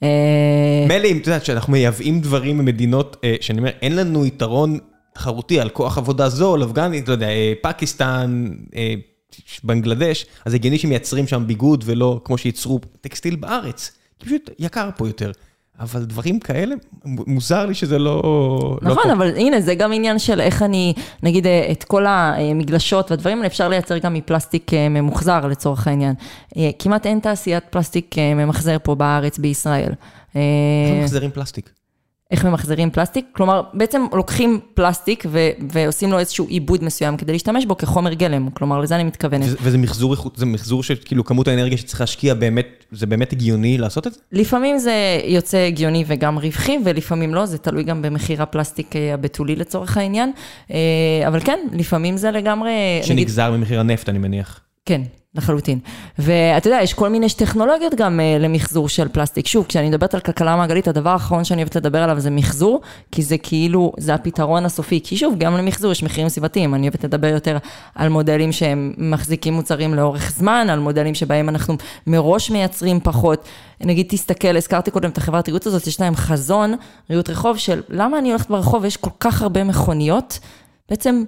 [0.04, 4.80] אה, מילא אם, את יודעת, שאנחנו מייבאים דברים ממדינות, אה, שאני אומר, אין לנו יתרון
[5.18, 8.48] תחרותי על כוח עבודה זול, אפגנית, לא יודע, אה, פקיסטן,
[9.64, 13.92] בנגלדש, אז הגיוני שמייצרים שם ביגוד ולא כמו שייצרו טקסטיל בארץ.
[14.20, 15.32] כי פשוט יקר פה יותר.
[15.80, 18.22] אבל דברים כאלה, מוזר לי שזה לא...
[18.82, 20.94] לא נכון, לא אבל הנה, זה גם עניין של איך אני,
[21.24, 26.14] נגיד, אה, את כל המגלשות והדברים האלה אפשר לייצר גם מפלסטיק אה, ממוחזר לצורך העניין.
[26.58, 29.92] אה, כמעט אין תעשיית פלסטיק ממחזר פה בארץ, בישראל.
[30.36, 31.77] איך ממחזרים פלסטיק?
[32.32, 37.66] איך ממחזרים פלסטיק, כלומר בעצם לוקחים פלסטיק ו- ועושים לו איזשהו עיבוד מסוים כדי להשתמש
[37.66, 39.48] בו כחומר גלם, כלומר לזה אני מתכוונת.
[39.62, 44.08] וזה מחזור, זה מחזור של כאילו כמות האנרגיה שצריך להשקיע באמת, זה באמת הגיוני לעשות
[44.08, 44.20] את זה?
[44.32, 49.56] לפעמים זה יוצא הגיוני וגם רווחי, ולפעמים לא, זה תלוי גם במחיר הפלסטיק אה, הבתולי
[49.56, 50.32] לצורך העניין,
[50.72, 50.78] אה,
[51.28, 52.72] אבל כן, לפעמים זה לגמרי...
[53.04, 53.60] שנגזר נגיד...
[53.60, 54.60] ממחיר הנפט אני מניח.
[54.86, 55.02] כן,
[55.38, 55.80] לחלוטין.
[56.20, 59.48] ואתה יודע, יש כל מיני טכנולוגיות גם uh, למחזור של פלסטיק.
[59.48, 62.82] שוב, כשאני מדברת על כלכלה מעגלית, הדבר האחרון שאני אוהבת לדבר עליו זה מחזור,
[63.12, 65.00] כי זה כאילו, זה הפתרון הסופי.
[65.04, 66.76] כי שוב, גם למחזור יש מחירים סביבתיים.
[66.76, 67.58] אני אוהבת לדבר יותר
[67.96, 71.76] על מודלים שהם מחזיקים מוצרים לאורך זמן, על מודלים שבהם אנחנו
[72.08, 73.46] מראש מייצרים פחות.
[73.82, 76.74] נגיד, תסתכל, הזכרתי קודם את החברת ריהוט הזאת, יש להם חזון,
[77.10, 80.40] ריהוט רחוב, של למה אני הולכת ברחוב ויש כל כך הרבה מכוניות,
[80.90, 81.24] בעצם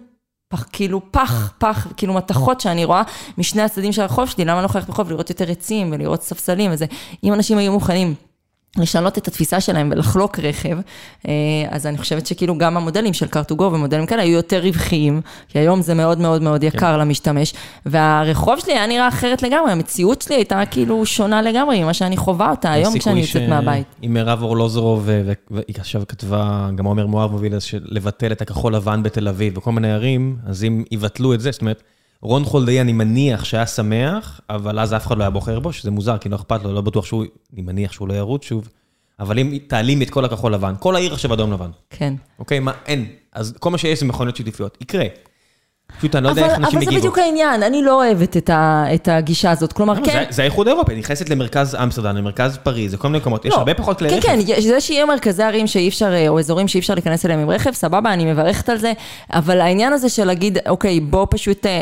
[0.49, 3.03] פח, כאילו פח, פח, כאילו מתכות שאני רואה
[3.37, 6.21] משני הצדדים של הרחוב שלי, למה אני לא יכולה ללכת ברחוב לראות יותר עצים ולראות
[6.21, 6.85] ספסלים וזה,
[7.23, 8.15] אם אנשים היו מוכנים
[8.77, 10.77] לשנות את התפיסה שלהם ולחלוק רכב,
[11.27, 11.33] אה,
[11.69, 15.81] אז אני חושבת שכאילו גם המודלים של car2go ומודלים כאלה היו יותר רווחיים, כי היום
[15.81, 16.99] זה מאוד מאוד מאוד יקר כן.
[16.99, 17.53] למשתמש,
[17.85, 22.49] והרחוב שלי היה נראה אחרת לגמרי, המציאות שלי הייתה כאילו שונה לגמרי ממה שאני חווה
[22.49, 23.49] אותה היום כשאני יוצאת ש...
[23.49, 23.87] מהבית.
[24.03, 25.09] אם מירב אורלוזרוב,
[25.51, 27.53] והיא עכשיו כתבה, גם עומר מואב מוביל
[27.85, 31.61] לבטל את הכחול לבן בתל אביב וכל מיני ערים, אז אם יבטלו את זה, זאת
[31.61, 31.83] אומרת,
[32.21, 35.91] רון חולדאי, אני מניח שהיה שמח, אבל אז אף אחד לא היה בוחר בו, שזה
[35.91, 38.69] מוזר, כי לא אכפת לו, לא בטוח שהוא, אני מניח שהוא לא ירוץ שוב.
[39.19, 41.69] אבל אם תעלים את כל הכחול לבן, כל העיר עכשיו אדום לבן.
[41.89, 42.13] כן.
[42.39, 43.05] אוקיי, מה, אין.
[43.33, 44.77] אז כל מה שיש זה מכוניות שיתופיות.
[44.81, 45.05] יקרה.
[45.97, 46.85] פשוט אני לא יודע איך אנשים יגיבו.
[46.85, 49.73] אבל זה בדיוק העניין, אני לא אוהבת את, ה, את הגישה הזאת.
[49.73, 50.25] כלומר, לא, כן...
[50.29, 53.73] זה, האיחוד האירופי, נכנסת למרכז אמסטרדם, למרכז פריז, זה כל מיני מקומות, לא, יש הרבה
[53.73, 54.27] פחות כלי כן, רכב.
[54.27, 57.49] כן, כן, זה שיהיה מרכזי ערים שאי אפשר, או אזורים שאי אפשר להיכנס אליהם עם
[57.49, 58.93] רכב, סבבה, אני מברכת על זה,
[59.33, 61.75] אבל העניין הזה של להגיד, אוקיי, בוא פשוט אה, אה,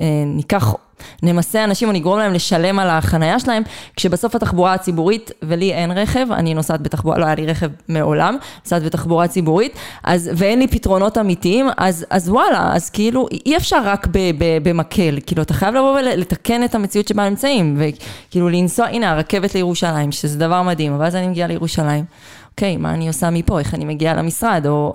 [0.00, 0.74] אה, ניקח...
[1.22, 3.62] נמסה אנשים או נגרום להם לשלם על החנייה שלהם,
[3.96, 8.82] כשבסוף התחבורה הציבורית, ולי אין רכב, אני נוסעת בתחבורה, לא היה לי רכב מעולם, נוסעת
[8.82, 9.72] בתחבורה ציבורית,
[10.04, 14.68] אז, ואין לי פתרונות אמיתיים, אז, אז וואלה, אז כאילו אי אפשר רק ב, ב,
[14.68, 20.12] במקל, כאילו אתה חייב לבוא ולתקן את המציאות שבה נמצאים, וכאילו לנסוע, הנה הרכבת לירושלים,
[20.12, 22.04] שזה דבר מדהים, אבל אז אני מגיעה לירושלים.
[22.50, 24.94] אוקיי, מה אני עושה מפה, איך אני מגיעה למשרד, או...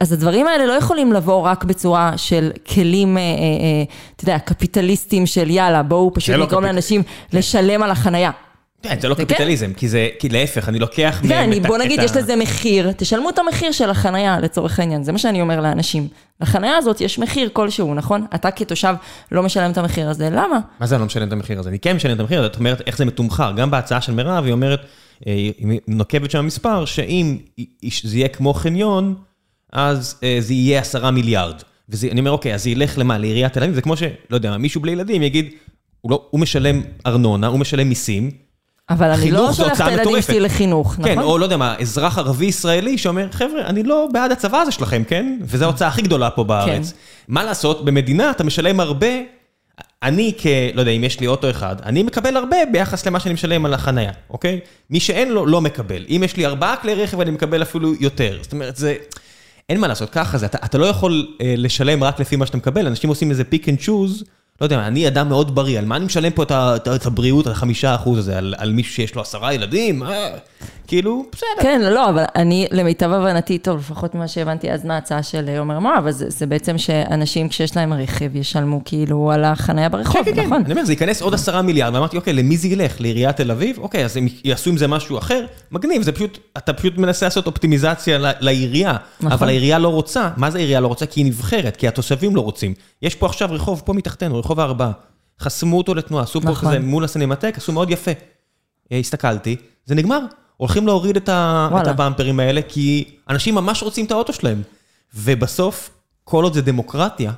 [0.00, 3.82] אז הדברים האלה לא יכולים לבוא רק בצורה של כלים, אה, אה, אה,
[4.16, 7.38] אתה יודע, קפיטליסטים של יאללה, בואו פשוט לא נגרום לאנשים כן.
[7.38, 8.30] לשלם על החנייה.
[8.82, 9.24] כן, זה לא כן?
[9.24, 11.68] קפיטליזם, כי זה, כי להפך, אני לוקח כן, מהם את ה...
[11.68, 15.40] בוא נגיד, יש לזה מחיר, תשלמו את המחיר של החנייה לצורך העניין, זה מה שאני
[15.40, 16.08] אומר לאנשים.
[16.40, 18.26] לחנייה הזאת יש מחיר כלשהו, נכון?
[18.34, 18.94] אתה כתושב
[19.32, 20.58] לא משלם את המחיר הזה, למה?
[20.80, 21.68] מה זה אני לא משלם את המחיר הזה?
[21.68, 23.52] אני כן משלם את המחיר הזה, זאת אומרת, איך זה מתומחר.
[23.56, 24.80] גם בהצעה של מירב, היא אומרת,
[25.88, 27.36] נוקבת שם מספר, שאם
[28.02, 29.14] זה יהיה כמו חניון,
[29.72, 31.54] אז אה, זה יהיה עשרה מיליארד.
[31.88, 33.18] ואני אומר, אוקיי, אז זה ילך למה?
[33.18, 33.74] לעיריית תל אביב?
[33.74, 34.02] זה כמו ש...
[34.30, 35.50] לא יודע, מישהו בלי ילדים יגיד,
[36.00, 38.30] הוא, לא, הוא משלם ארנונה, הוא משלם מיסים.
[38.90, 41.14] אבל אני לא שולח את הילדים שלי לחינוך, כן, נכון?
[41.14, 44.72] כן, או לא יודע מה, אזרח ערבי ישראלי שאומר, חבר'ה, אני לא בעד הצבא הזה
[44.72, 45.38] שלכם, כן?
[45.42, 46.92] וזו ההוצאה הכי גדולה פה בארץ.
[46.92, 46.96] כן.
[47.28, 49.06] מה לעשות, במדינה אתה משלם הרבה,
[50.02, 50.46] אני כ...
[50.74, 53.74] לא יודע, אם יש לי אוטו אחד, אני מקבל הרבה ביחס למה שאני משלם על
[53.74, 54.60] החנייה, אוקיי?
[54.90, 56.04] מי שאין לו, לא מקבל.
[56.08, 58.38] אם יש לי ארבעה כלי רכב, אני מקבל אפילו יותר.
[58.42, 58.94] זאת אומרת, זה...
[59.68, 62.56] אין מה לעשות, ככה זה, אתה, אתה לא יכול אה, לשלם רק לפי מה שאתה
[62.56, 64.24] מקבל, אנשים עושים איזה pick and choose,
[64.62, 67.46] לא יודע, אני אדם מאוד בריא, על מה אני משלם פה את, את, את הבריאות,
[67.46, 70.02] על החמישה אחוז הזה, על, על מישהו שיש לו עשרה ילדים?
[70.02, 70.36] אה,
[70.86, 71.48] כאילו, בסדר.
[71.62, 76.06] כן, לא, אבל אני, למיטב הבנתי, טוב, לפחות ממה שהבנתי אז מההצעה של עומר מואב,
[76.06, 80.58] אז זה בעצם שאנשים כשיש להם רכב ישלמו כאילו על החנייה ברחוב, כן, כן, נכון?
[80.58, 83.00] כן, אני אומר, זה ייכנס עוד עשרה מיליארד, ואמרתי, אוקיי, למי זה ילך?
[83.00, 83.78] לעיריית תל אביב?
[83.78, 85.44] אוקיי, אז הם יעשו עם זה משהו אחר?
[85.70, 89.32] מגניב, זה פשוט, אתה פשוט מנסה לעשות אופטימיזציה לעירייה, נכון.
[89.32, 90.30] אבל העירייה לא רוצה.
[90.36, 91.06] מה זה העירייה לא רוצה?
[91.06, 92.74] כי היא נבחרת, כי התושבים לא רוצים.
[93.02, 94.92] יש פה עכשיו רחוב, פה מתחתנו, רחוב הארבעה.
[95.40, 96.68] חסמו אותו לתנועה, עשו פה נכון.
[96.68, 98.10] כזה מול הסינמטק, עשו מאוד יפה.
[98.92, 100.20] אה, הסתכלתי, זה נגמר.
[100.56, 101.68] הולכים להוריד את, ה...
[101.82, 104.62] את הבמפרים האלה, כי אנשים ממש רוצים את האוטו שלהם.
[105.14, 105.90] ובסוף,
[106.24, 107.32] כל עוד זה דמוקרטיה.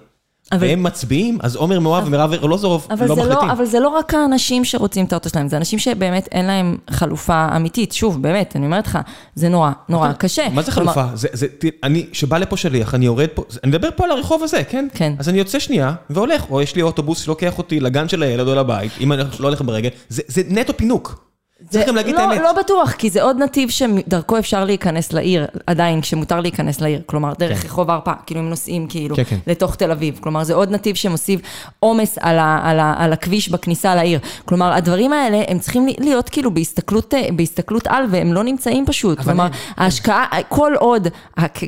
[0.52, 2.08] והם מצביעים, אז עומר מואב אבל...
[2.08, 3.48] ומירב ארלוזורוב לא, לא מחליטים.
[3.48, 6.76] לא, אבל זה לא רק האנשים שרוצים את האוטו שלהם, זה אנשים שבאמת אין להם
[6.90, 7.92] חלופה אמיתית.
[7.92, 8.98] שוב, באמת, אני אומרת לך,
[9.34, 10.14] זה נורא, נורא אבל...
[10.14, 10.48] קשה.
[10.52, 10.92] מה זה כלומר...
[10.92, 11.16] חלופה?
[11.16, 11.46] זה, זה,
[11.82, 14.88] אני, שבא לפה שליח, אני יורד פה, אני מדבר פה על הרחוב הזה, כן?
[14.94, 15.12] כן.
[15.18, 18.54] אז אני יוצא שנייה והולך, או יש לי אוטובוס שלוקח אותי לגן של הילד או
[18.54, 21.23] לבית, אם אני לא הולך ברגל, זה, זה נטו פינוק.
[21.68, 22.40] צריך גם להגיד לא, את האמת.
[22.42, 27.00] לא בטוח, כי זה עוד נתיב שדרכו אפשר להיכנס לעיר, עדיין, כשמותר להיכנס לעיר.
[27.06, 27.68] כלומר, דרך כן.
[27.68, 29.38] רחוב ההרפאה, כאילו הם נוסעים כאילו כן, כן.
[29.46, 30.18] לתוך תל אביב.
[30.22, 31.40] כלומר, זה עוד נתיב שמוסיף
[31.80, 34.18] עומס על, על, על הכביש בכניסה לעיר.
[34.44, 39.20] כלומר, הדברים האלה, הם צריכים להיות כאילו בהסתכלות, בהסתכלות על, והם לא נמצאים פשוט.
[39.20, 39.46] כלומר,
[39.76, 41.08] ההשקעה, כל עוד,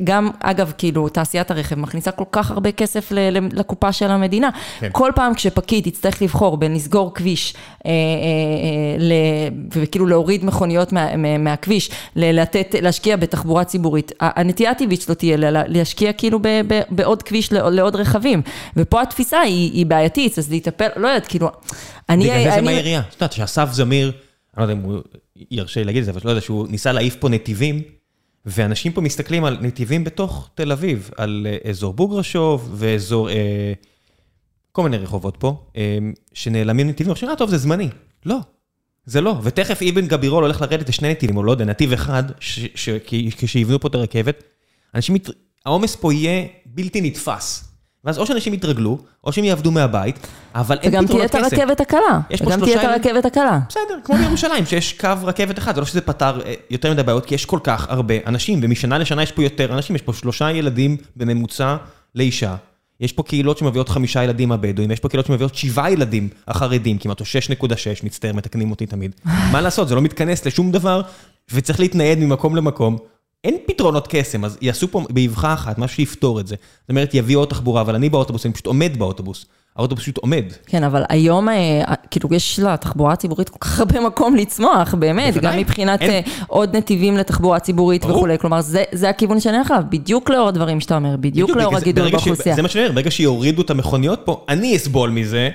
[0.03, 3.11] גם, אגב, כאילו, תעשיית הרכב מכניסה כל כך הרבה כסף
[3.51, 4.49] לקופה של המדינה.
[4.79, 4.89] כן.
[4.91, 7.53] כל פעם כשפקיד יצטרך לבחור בין לסגור כביש,
[7.85, 7.95] אה, אה,
[9.11, 14.11] אה, וכאילו להוריד מכוניות מה, מה, מהכביש, לתת, להשקיע בתחבורה ציבורית.
[14.19, 18.41] הנטייה הטבעית שלו תהיה להשקיע כאילו ב, ב, בעוד כביש לעוד רכבים.
[18.77, 21.49] ופה התפיסה היא, היא בעייתית, אז להיטפל, לא יודעת, כאילו,
[22.09, 22.23] אני...
[22.23, 22.99] בגלל זה זה מהעירייה.
[22.99, 25.01] את יודעת שאסף זמיר, אני לא יודע אם הוא
[25.51, 27.81] ירשה לי להגיד את זה, אבל לא יודע שהוא ניסה להעיף פה נתיבים.
[28.49, 33.73] ואנשים פה מסתכלים על נתיבים בתוך תל אביב, על אה, אזור בוגרשוב ואזור, אה,
[34.71, 35.97] כל מיני רחובות פה, אה,
[36.33, 37.89] שנעלמים נתיבים, עכשיו, אה, טוב, זה זמני.
[38.25, 38.37] לא,
[39.07, 42.23] זה לא, ותכף אבן גבירול הולך לרדת לשני נתיבים, או לא יודע, נתיב אחד,
[43.37, 44.43] כשיבנו פה את הרכבת,
[44.95, 45.15] אנשים,
[45.65, 47.63] העומס פה יהיה בלתי נתפס.
[48.03, 51.35] ואז או שאנשים יתרגלו, או שהם יעבדו מהבית, אבל אין פתרונות כסף.
[51.35, 52.19] וגם תהיה את הרכבת הקלה.
[52.41, 53.59] וגם תהיה את הרכבת הקלה.
[53.69, 57.25] בסדר, כמו בירושלים, שיש קו רכבת אחד, זה לא שזה פתר אה, יותר מדי בעיות,
[57.25, 60.51] כי יש כל כך הרבה אנשים, ומשנה לשנה יש פה יותר אנשים, יש פה שלושה
[60.51, 61.75] ילדים בממוצע
[62.15, 62.55] לאישה.
[63.01, 67.19] יש פה קהילות שמביאות חמישה ילדים הבדואים, יש פה קהילות שמביאות שבעה ילדים החרדים, כמעט
[67.19, 67.69] או 6.6,
[68.03, 69.15] מצטער, מתקנים אותי תמיד.
[69.51, 71.01] מה לעשות, זה לא מתכנס לשום דבר,
[71.51, 72.97] וצריך להתנייד ממקום למקום.
[73.43, 76.55] אין פתרונות קסם, אז יעשו פה באבחה אחת, משהו שיפתור את זה.
[76.81, 79.45] זאת אומרת, יביאו עוד תחבורה, אבל אני באוטובוס, אני פשוט עומד באוטובוס.
[79.75, 80.43] האוטובוס פשוט עומד.
[80.65, 81.81] כן, אבל היום, אה,
[82.11, 85.53] כאילו, יש לתחבורה הציבורית כל כך הרבה מקום לצמוח, באמת, בוודאי.
[85.53, 86.09] גם מבחינת אין.
[86.11, 88.17] אה, עוד נתיבים לתחבורה ציבורית ברור.
[88.17, 88.39] וכולי.
[88.39, 91.79] כלומר, זה זה הכיוון שאני הולך אליו, בדיוק לאור הדברים שאתה אומר, בדיוק לאור בגלל
[91.79, 92.55] זה- הגידול באוכלוסייה.
[92.55, 95.49] זה מה שאני אומר, ברגע שיורידו את המכוניות פה, אני אסבול מזה,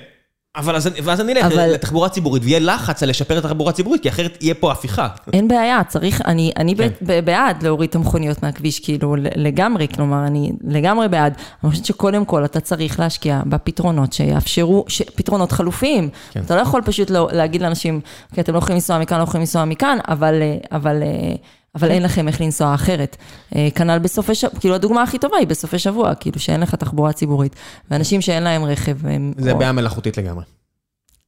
[0.57, 3.71] אבל אז, אני- ואז אני אלך אבל- לתחבורה ציבורית, ויהיה לחץ על לשפר את התחבורה
[3.71, 5.09] הציבורית, כי אחרת יהיה פה הפיכה.
[5.33, 6.89] אין בעיה, צריך, אני, אני כן.
[7.07, 7.25] כן.
[7.25, 11.35] בעד להוריד את המכוניות מהכביש, כאילו, לגמרי, כלומר, אני לגמרי בעד.
[11.65, 16.09] אני חושבת שקודם כל אתה צריך להשקיע בפתרונות שיאפשרו, ש- פתרונות חלופיים.
[16.33, 16.41] כן.
[16.47, 18.01] אתה לא יכול פשוט לא, להגיד לאנשים,
[18.35, 21.35] כי אתם לא יכולים לנסוע מכאן, לא יכולים לנסוע מכאן, אבל, אה,
[21.75, 21.91] אבל.
[21.91, 23.17] אין לכם איך לנסוע אחרת.
[23.57, 27.13] אה, כנ"ל בסופי שבוע, כאילו הדוגמה הכי טובה היא בסופי שבוע, כאילו שאין לך תחבורה
[27.13, 27.57] ציבורית.
[27.91, 29.33] ואנשים שאין להם רכב, הם...
[29.39, 30.45] זה או- בעיה מלאכותית לגמרי.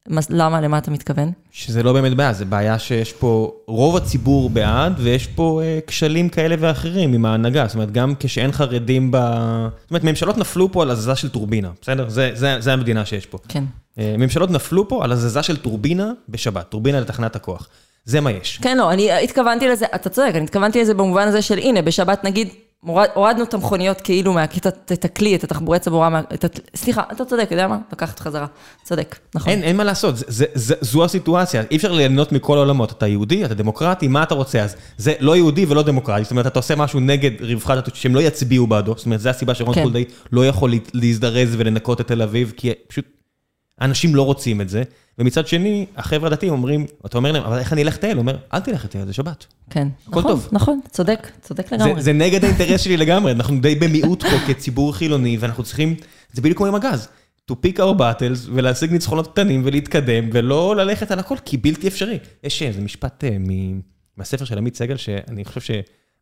[0.09, 1.31] מה- למה, למה אתה מתכוון?
[1.51, 6.29] שזה לא באמת בעיה, זה בעיה שיש פה, רוב הציבור בעד, ויש פה אה, כשלים
[6.29, 7.67] כאלה ואחרים עם ההנהגה.
[7.67, 9.17] זאת אומרת, גם כשאין חרדים ב...
[9.81, 12.09] זאת אומרת, ממשלות נפלו פה על הזזה של טורבינה, בסדר?
[12.09, 13.37] זה, זה, זה המדינה שיש פה.
[13.47, 13.63] כן.
[13.99, 17.67] אה, ממשלות נפלו פה על הזזה של טורבינה בשבת, טורבינה לתחנת הכוח.
[18.05, 18.59] זה מה יש.
[18.61, 22.23] כן, לא, אני התכוונתי לזה, אתה צודק, אני התכוונתי לזה במובן הזה של, הנה, בשבת
[22.23, 22.47] נגיד,
[22.81, 27.25] הורד, הורדנו את המכוניות כאילו, מה, את, הכלי, את התחבורי צבורה, את, ה- סליחה, אתה
[27.25, 27.77] צודק, אתה יודע מה?
[27.91, 28.45] לקחת חזרה.
[28.83, 29.51] צודק, נכון.
[29.53, 32.91] אין, אין מה לעשות, זה, זה, זה, זו הסיטואציה, אי אפשר ליהנות מכל העולמות.
[32.91, 34.61] אתה יהודי, אתה דמוקרטי, מה אתה רוצה?
[34.63, 38.15] אז זה לא יהודי ולא דמוקרטי, זאת אומרת, אתה עושה משהו נגד רווחת, התושבים, שהם
[38.15, 39.83] לא יצביעו בעדו, זאת אומרת, זו הסיבה שרון כן.
[39.83, 43.05] חולדאי לא יכול לה- להזדרז ולנקות את תל אביב, כי פשוט,
[43.81, 44.83] אנשים לא רוצים את זה.
[45.19, 48.13] ומצד שני, החבר'ה הדתיים אומרים, אתה אומר להם, אבל איך אני אלך לטייל?
[48.13, 49.45] הוא אומר, אל תלך לטייל, זה שבת.
[49.69, 50.49] כן, הכל נכון, טוב.
[50.51, 52.01] נכון, צודק, צודק זה, לגמרי.
[52.01, 55.95] זה נגד האינטרס שלי לגמרי, אנחנו די במיעוט פה כציבור חילוני, ואנחנו צריכים,
[56.33, 57.07] זה בדיוק כמו עם הגז.
[57.51, 62.19] to pick our battles ולהשיג ניצחונות קטנים ולהתקדם, ולא ללכת על הכל, כי בלתי אפשרי.
[62.43, 63.79] יש איזה משפט אה, מ-
[64.17, 65.61] מהספר של עמית סגל, שאני חושב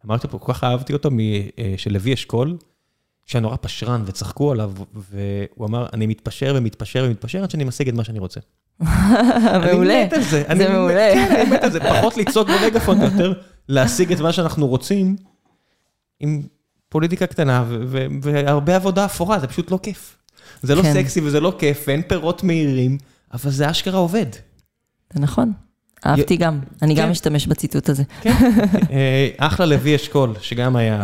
[0.03, 2.57] שאמרתי פה, כל כך אהבתי אותו, מ- אה, של לוי אשכול,
[3.25, 7.93] שהיה נורא פשרן וצחקו עליו, והוא אמר, אני מתפשר ומתפשר ומתפשר עד שאני משיג את
[7.93, 8.39] מה שאני רוצה.
[9.65, 9.95] מעולה.
[9.95, 10.29] אני מת על זה.
[10.29, 11.11] זה אני מעולה.
[11.13, 11.79] כן, אני מת על זה.
[11.79, 13.33] פחות לצעוק במגפון, יותר
[13.69, 15.15] להשיג את מה שאנחנו רוצים,
[16.19, 16.41] עם
[16.89, 17.65] פוליטיקה קטנה
[18.21, 20.17] והרבה עבודה אפורה, זה פשוט לא כיף.
[20.61, 20.93] זה לא כן.
[20.93, 22.97] סקסי וזה לא כיף, ואין פירות מהירים,
[23.33, 24.25] אבל זה אשכרה עובד.
[25.13, 25.53] זה נכון.
[26.05, 27.11] אהבתי גם, אני גם כן.
[27.11, 28.03] משתמש בציטוט הזה.
[28.91, 31.01] אה, אחלה לוי אשכול, שגם היה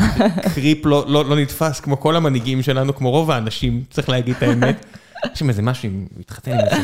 [0.56, 4.44] קריפ לא, לא, לא נתפס, כמו כל המנהיגים שלנו, כמו רוב האנשים, צריך להגיד את
[4.44, 4.86] האמת.
[5.24, 6.76] היה שם איזה משהו, מתחתן עם איזה,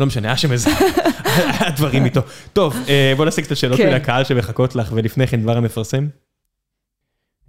[0.00, 0.70] לא משנה, היה שם איזה,
[1.34, 2.20] היה דברים איתו.
[2.52, 3.88] טוב, אה, בוא נעשה קצת שאלות כן.
[3.88, 6.08] מן הקהל שמחכות לך, ולפני כן דבר המפרסם.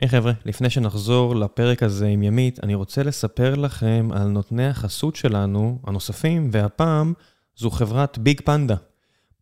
[0.01, 5.15] היי חבר'ה, לפני שנחזור לפרק הזה עם ימית, אני רוצה לספר לכם על נותני החסות
[5.15, 7.13] שלנו, הנוספים, והפעם
[7.55, 8.76] זו חברת ביג פנדה.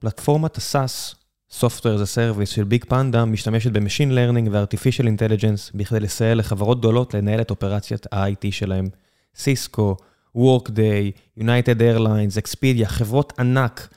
[0.04, 1.16] פלטפורמת הסאס,
[1.60, 6.80] Software as a Service של ביג פנדה, משתמשת ב-Machine Learning ו-Artificial Intelligence בכדי לסייע לחברות
[6.80, 8.88] גדולות לנהל את אופרציית ה-IT שלהם.
[9.36, 9.96] סיסקו,
[10.38, 13.88] Workday, United Airlines, Expedia, חברות ענק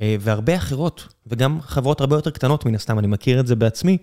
[0.00, 3.98] אה, והרבה אחרות, וגם חברות הרבה יותר קטנות מן הסתם, אני מכיר את זה בעצמי.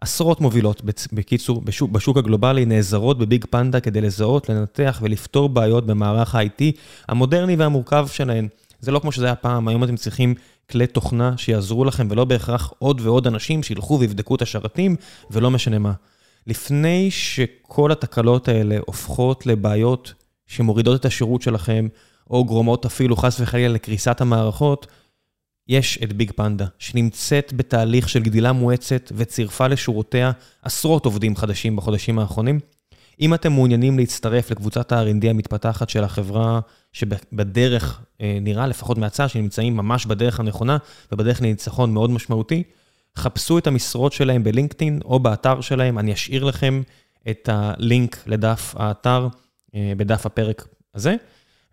[0.00, 0.82] עשרות מובילות,
[1.12, 6.62] בקיצור, בשוק, בשוק הגלובלי, נעזרות בביג פנדה כדי לזהות, לנתח ולפתור בעיות במערך ה-IT
[7.08, 8.48] המודרני והמורכב שלהן.
[8.80, 10.34] זה לא כמו שזה היה פעם, היום אתם צריכים
[10.70, 14.96] כלי תוכנה שיעזרו לכם, ולא בהכרח עוד ועוד אנשים שילכו ויבדקו את השרתים,
[15.30, 15.92] ולא משנה מה.
[16.46, 20.14] לפני שכל התקלות האלה הופכות לבעיות
[20.46, 21.88] שמורידות את השירות שלכם,
[22.30, 24.86] או גורמות אפילו חס וחלילה לקריסת המערכות,
[25.68, 32.18] יש את ביג פנדה, שנמצאת בתהליך של גדילה מואצת וצירפה לשורותיה עשרות עובדים חדשים בחודשים
[32.18, 32.60] האחרונים.
[33.20, 36.60] אם אתם מעוניינים להצטרף לקבוצת ה-R&D המתפתחת של החברה,
[36.92, 40.78] שבדרך, אה, נראה לפחות מהצד, שנמצאים ממש בדרך הנכונה
[41.12, 42.62] ובדרך לניצחון מאוד משמעותי,
[43.16, 46.82] חפשו את המשרות שלהם בלינקדאין או באתר שלהם, אני אשאיר לכם
[47.30, 49.28] את הלינק לדף האתר
[49.74, 51.16] אה, בדף הפרק הזה.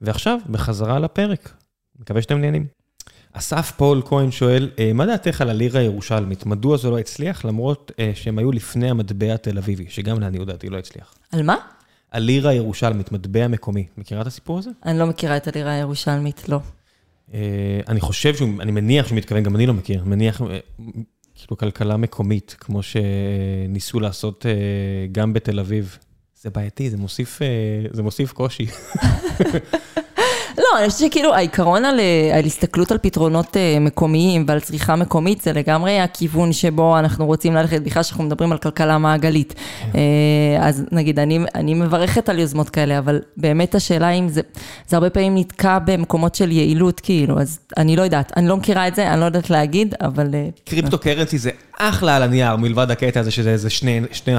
[0.02, 1.54] ועכשיו, בחזרה לפרק.
[2.00, 2.68] מקווה שאתם נהנים.
[3.38, 6.46] אסף פול כהן שואל, אה, מה דעתך על הלירה הירושלמית?
[6.46, 10.70] מדוע זה לא הצליח, למרות אה, שהם היו לפני המטבע התל אביבי, שגם לעניות דעתי
[10.70, 11.16] לא הצליח.
[11.32, 11.56] על מה?
[12.12, 13.86] הלירה הירושלמית, מטבע מקומי.
[13.98, 14.70] מכירה את הסיפור הזה?
[14.86, 16.60] אני לא מכירה את הלירה הירושלמית, לא.
[17.34, 17.40] אה,
[17.88, 20.42] אני חושב שהוא, אני מניח שהוא מתכוון, גם אני לא מכיר, מניח,
[21.36, 24.46] כאילו כלכלה מקומית, כמו שניסו לעשות
[25.12, 25.98] גם בתל אביב.
[26.42, 27.40] זה בעייתי, זה מוסיף,
[27.92, 28.66] זה מוסיף קושי.
[30.58, 34.96] לא, אני חושבת שכאילו העיקרון על, אה, על הסתכלות על פתרונות אה, מקומיים ועל צריכה
[34.96, 39.54] מקומית זה לגמרי הכיוון שבו אנחנו רוצים ללכת, בכלל שאנחנו מדברים על כלכלה מעגלית.
[39.96, 40.02] אה,
[40.60, 44.42] אז נגיד, אני, אני מברכת על יוזמות כאלה, אבל באמת השאלה אם זה,
[44.88, 48.88] זה הרבה פעמים נתקע במקומות של יעילות, כאילו, אז אני לא יודעת, אני לא מכירה
[48.88, 50.28] את זה, אני לא יודעת להגיד, אבל...
[50.66, 51.50] קריפטו קרנסי זה
[51.80, 53.70] אחלה על הנייר, מלבד הקטע הזה שזה איזה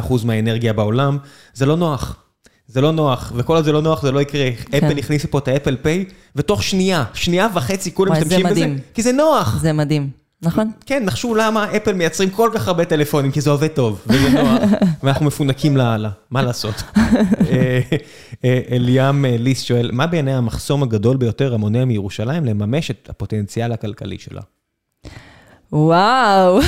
[0.09, 1.19] 2% מהאנרגיה בעולם,
[1.55, 2.26] זה לא נוח.
[2.69, 4.51] זה לא נוח, וכל עוד זה לא נוח זה לא יקרה.
[4.71, 4.87] כן.
[4.87, 6.05] אפל הכניסו פה את האפל פיי,
[6.37, 9.59] ותוך שנייה, שנייה וחצי כולם משתמשים בזה, כי זה נוח.
[9.61, 10.11] זה מדהים.
[10.43, 10.71] נכון.
[10.87, 14.61] כן, נחשו למה אפל מייצרים כל כך הרבה טלפונים, כי זה עובד טוב, וזה נוח,
[15.03, 16.75] ואנחנו מפונקים לאללה, מה לעשות?
[16.97, 17.81] אה,
[18.45, 24.19] אה, אליאם ליס שואל, מה בעיני המחסום הגדול ביותר המונע מירושלים לממש את הפוטנציאל הכלכלי
[24.19, 24.41] שלה?
[25.73, 26.59] וואו,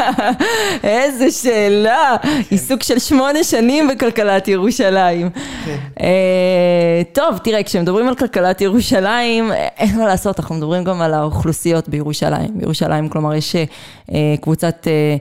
[0.84, 2.16] איזה שאלה.
[2.50, 5.30] עיסוק של שמונה שנים בכלכלת ירושלים.
[5.64, 5.76] כן.
[6.00, 11.88] אה, טוב, תראה, כשמדברים על כלכלת ירושלים, אין מה לעשות, אנחנו מדברים גם על האוכלוסיות
[11.88, 12.58] בירושלים.
[12.58, 15.16] בירושלים, כלומר, יש אה, קבוצת, אה,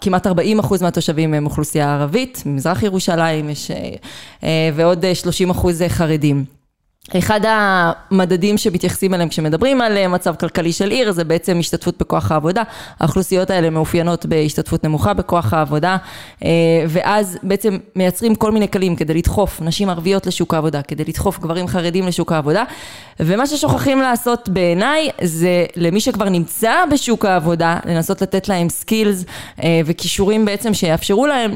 [0.00, 3.70] כמעט 40 אחוז מהתושבים הם אוכלוסייה ערבית, ממזרח ירושלים, יש,
[4.74, 6.59] ועוד 30 אחוז חרדים.
[7.18, 12.32] אחד המדדים שמתייחסים אליהם כשמדברים על אה, מצב כלכלי של עיר זה בעצם השתתפות בכוח
[12.32, 12.62] העבודה.
[13.00, 15.96] האוכלוסיות האלה מאופיינות בהשתתפות נמוכה בכוח העבודה
[16.44, 16.48] אה,
[16.88, 21.68] ואז בעצם מייצרים כל מיני כלים כדי לדחוף נשים ערביות לשוק העבודה, כדי לדחוף גברים
[21.68, 22.64] חרדים לשוק העבודה
[23.20, 29.24] ומה ששוכחים לעשות בעיניי זה למי שכבר נמצא בשוק העבודה לנסות לתת להם סקילס
[29.62, 31.52] אה, וכישורים בעצם שיאפשרו להם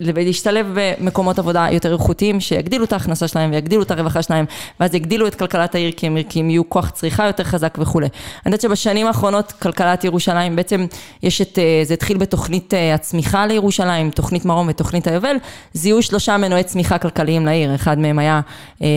[0.00, 4.44] להשתלב במקומות עבודה יותר איכותיים שיגדילו את ההכנסה שלהם ויגדילו את הרווחה שלהם
[4.80, 8.06] ואז יגדילו את כלכלת העיר כי הם, כי הם יהיו כוח צריכה יותר חזק וכולי.
[8.06, 8.12] אני
[8.46, 10.86] יודעת שבשנים האחרונות כלכלת ירושלים בעצם
[11.22, 15.36] יש את, אה, זה התחיל בתוכנית אה, הצמיחה לירושלים, תוכנית מרום ותוכנית היובל,
[15.72, 18.40] זיהו שלושה מנועי צמיחה כלכליים לעיר, אחד מהם היה
[18.82, 18.88] אה,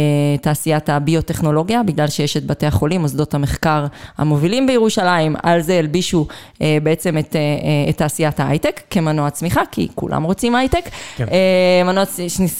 [0.42, 3.86] תעשיית הביוטכנולוגיה, בגלל שיש את בתי החולים, מוסדות המחקר
[4.18, 6.28] המובילים בירושלים, על זה הלבישו
[6.62, 10.90] אה, בעצם את, אה, את תעשיית ההייטק כמנוע צמיחה, כי כולם רוצים הייטק.
[11.16, 11.26] כן.
[11.32, 12.04] אה, מנוע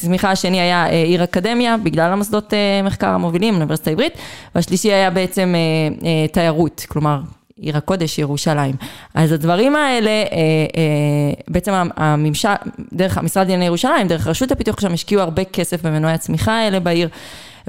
[0.02, 4.14] צמיחה השני היה אה, עיר אקדמיה, בגלל המוסדות אה, מחקר המובילים, אוניברסיטה העברית,
[4.56, 7.20] והשלישי היה בעצם אה, אה, תיירות, כלומר
[7.56, 8.76] עיר הקודש, ירושלים.
[9.14, 12.50] אז הדברים האלה, אה, אה, בעצם הממשל,
[12.94, 17.10] דרך המשרד לענייני ירושלים, דרך רשות הפיתוח שם השקיעו הרבה כסף במנועי הצמיחה האלה בעיר.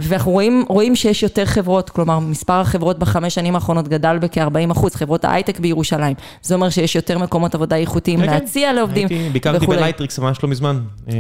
[0.09, 4.95] ואנחנו רואים, רואים שיש יותר חברות, כלומר מספר החברות בחמש שנים האחרונות גדל בכ-40 אחוז,
[4.95, 6.17] חברות ההייטק בירושלים.
[6.43, 8.33] זה אומר שיש יותר מקומות עבודה איכותיים כן, כן.
[8.33, 8.77] להציע כן.
[8.77, 9.29] לעובדים וכולי.
[9.29, 10.81] ביקרתי ב Lightricks ממש לא מזמן.
[11.09, 11.15] אה,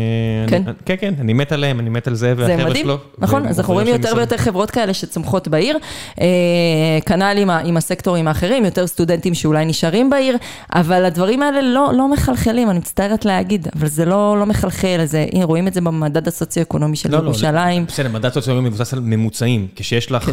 [0.49, 0.62] כן?
[0.66, 2.99] אני, כן, כן, אני מת עליהם, אני מת על זאב והחבר'ה שלו.
[3.18, 5.78] נכון, אז אנחנו רואים יותר ויותר חברות כאלה שצומחות בעיר.
[6.20, 6.26] אה,
[7.07, 10.37] כנ"ל עם, עם הסקטורים האחרים, יותר סטודנטים שאולי נשארים בעיר,
[10.74, 15.26] אבל הדברים האלה לא, לא מחלחלים, אני מצטערת להגיד, אבל זה לא, לא מחלחל, זה,
[15.33, 17.83] הנה, רואים את זה במדד הסוציו-אקונומי של לא, לא ירושלים.
[17.83, 20.33] לא, בסדר, מדד סוציו-אקונומי מבוסס על ממוצעים, כשיש לך, כן.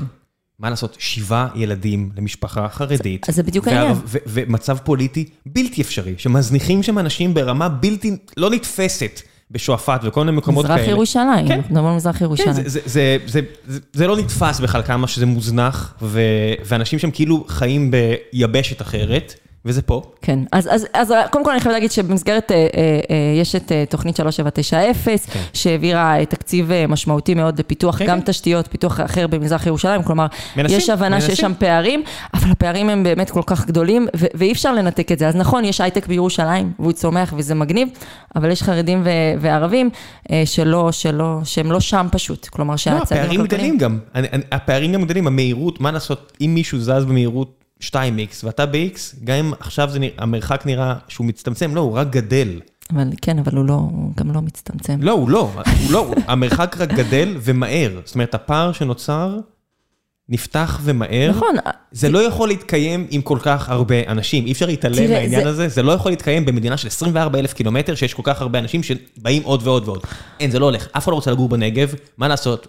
[0.60, 3.30] מה לעשות, שבעה ילדים למשפחה חרדית.
[3.30, 3.96] אז זה בדיוק העניין.
[4.06, 9.22] ומצב פוליטי בלתי אפשרי, שמזניחים שם אנשים ברמה בלתי, לא נתפסת.
[9.52, 10.88] בשועפאט וכל מיני מקומות מזרח כאלה.
[10.88, 11.78] מזרח ירושלים, כן.
[11.78, 12.54] על מזרח ירושלים.
[12.54, 16.22] כן, זה, זה, זה, זה, זה לא נתפס בכלל כמה שזה מוזנח, ו,
[16.66, 19.34] ואנשים שם כאילו חיים ביבשת אחרת.
[19.68, 20.01] וזה פה.
[20.22, 23.72] כן, אז, אז, אז קודם כל אני חייבת להגיד שבמסגרת, אה, אה, אה, יש את
[23.72, 25.39] אה, תוכנית 3790, כן.
[25.53, 28.26] שהעבירה תקציב אה, משמעותי מאוד לפיתוח, כן, גם כן.
[28.26, 30.26] תשתיות, פיתוח אחר במזרח ירושלים, כלומר,
[30.57, 31.30] מנסים, יש הבנה מנסים.
[31.30, 32.03] שיש שם פערים,
[32.34, 35.28] אבל הפערים הם באמת כל כך גדולים, ו- ואי אפשר לנתק את זה.
[35.28, 37.88] אז נכון, יש הייטק בירושלים, והוא צומח וזה מגניב,
[38.36, 39.89] אבל יש חרדים ו- וערבים
[40.32, 43.39] אה, שלא, שלא, שהם לא שם פשוט, כלומר שהצעדים הכלכליים...
[43.39, 47.05] לא, הפערים גדלים גם, אני, אני, הפערים גם גדלים, המהירות, מה לעשות, אם מישהו זז
[47.07, 52.10] במהירות 2x ואתה ב-x, גם אם עכשיו זה, המרחק נראה שהוא מצטמצם, לא, הוא רק
[52.10, 52.60] גדל.
[52.94, 55.00] אבל כן, אבל הוא לא, הוא גם לא מצטמצם.
[55.02, 58.02] לא, הוא לא, הוא לא, המרחק רק גדל ומהר.
[58.06, 59.40] זאת אומרת, הפער שנוצר
[60.30, 61.30] נפתח ומהר.
[61.30, 61.56] נכון.
[61.92, 65.50] זה לא יכול להתקיים עם כל כך הרבה אנשים, אי אפשר להתעלם מהעניין זה...
[65.50, 68.84] הזה, זה לא יכול להתקיים במדינה של 24 אלף קילומטר, שיש כל כך הרבה אנשים
[68.84, 70.00] שבאים עוד ועוד ועוד.
[70.40, 70.88] אין, זה לא הולך.
[70.98, 72.68] אף אחד לא רוצה לגור בנגב, מה לעשות?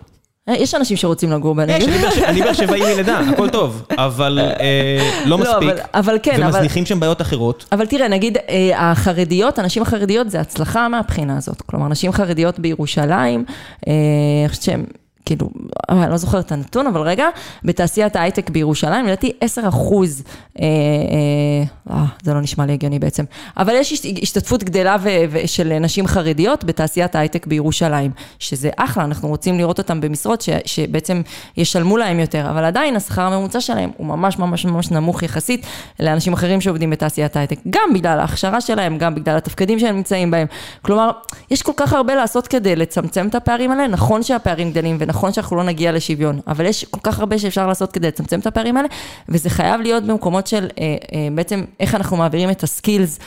[0.49, 1.89] אה, יש אנשים שרוצים לגור בנגב.
[1.89, 5.85] יש, אני באר שבעי מלידה, הכל טוב, אבל אה, לא, לא מספיק.
[5.95, 7.65] אבל כן, ומזניחים שם בעיות אחרות.
[7.73, 11.63] אבל תראה, נגיד, אה, החרדיות, הנשים החרדיות זה הצלחה מהבחינה הזאת.
[11.63, 13.45] כלומר, נשים חרדיות בירושלים,
[13.87, 14.85] אני חושבת שהן...
[15.25, 15.49] כאילו,
[15.89, 17.27] אני לא זוכרת את הנתון, אבל רגע,
[17.65, 20.23] בתעשיית ההייטק בירושלים, לדעתי 10 אחוז,
[20.61, 23.25] אה, אה, אה, זה לא נשמע לי הגיוני בעצם,
[23.57, 23.93] אבל יש
[24.23, 29.79] השתתפות גדלה ו, ו, של נשים חרדיות בתעשיית ההייטק בירושלים, שזה אחלה, אנחנו רוצים לראות
[29.79, 31.23] אותם במשרות ש, שבעצם
[31.57, 35.67] ישלמו להם יותר, אבל עדיין השכר הממוצע שלהם הוא ממש ממש ממש נמוך יחסית
[36.01, 40.47] לאנשים אחרים שעובדים בתעשיית ההייטק, גם בגלל ההכשרה שלהם, גם בגלל התפקידים שהם נמצאים בהם.
[40.83, 41.11] כלומר,
[41.51, 45.57] יש כל כך הרבה לעשות כדי לצמצם את הפערים האלה, נכון שהפערים גדלים ונכון שאנחנו
[45.57, 48.89] לא נגיע לשוויון, אבל יש כל כך הרבה שאפשר לעשות כדי לצמצם את הפערים האלה,
[49.29, 53.19] וזה חייב להיות במקומות של אה, אה, בעצם איך אנחנו מעבירים את הסקילס,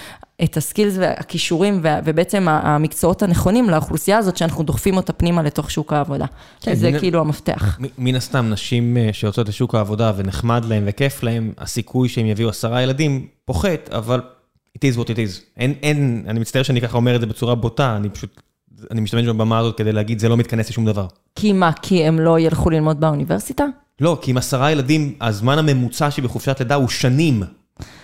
[0.43, 6.25] את הסקילס והכישורים, ובעצם המקצועות הנכונים לאוכלוסייה הזאת, שאנחנו דוחפים אותה פנימה לתוך שוק העבודה.
[6.61, 7.77] כן, זה מין, כאילו המפתח.
[7.97, 13.27] מן הסתם, נשים שיוצאות לשוק העבודה ונחמד להן וכיף להן, הסיכוי שהם יביאו עשרה ילדים
[13.45, 14.21] פוחת, אבל
[14.77, 15.41] it is what it is.
[15.57, 18.41] אין, אין, אני מצטער שאני ככה אומר את זה בצורה בוטה, אני פשוט,
[18.91, 21.07] אני משתמש בבמה הזאת כדי להגיד, זה לא מתכנס לשום דבר.
[21.35, 23.65] כי מה, כי הם לא ילכו ללמוד באוניברסיטה?
[24.01, 27.43] לא, כי עם עשרה ילדים, הזמן הממוצע שבחופשת לידה הוא שנים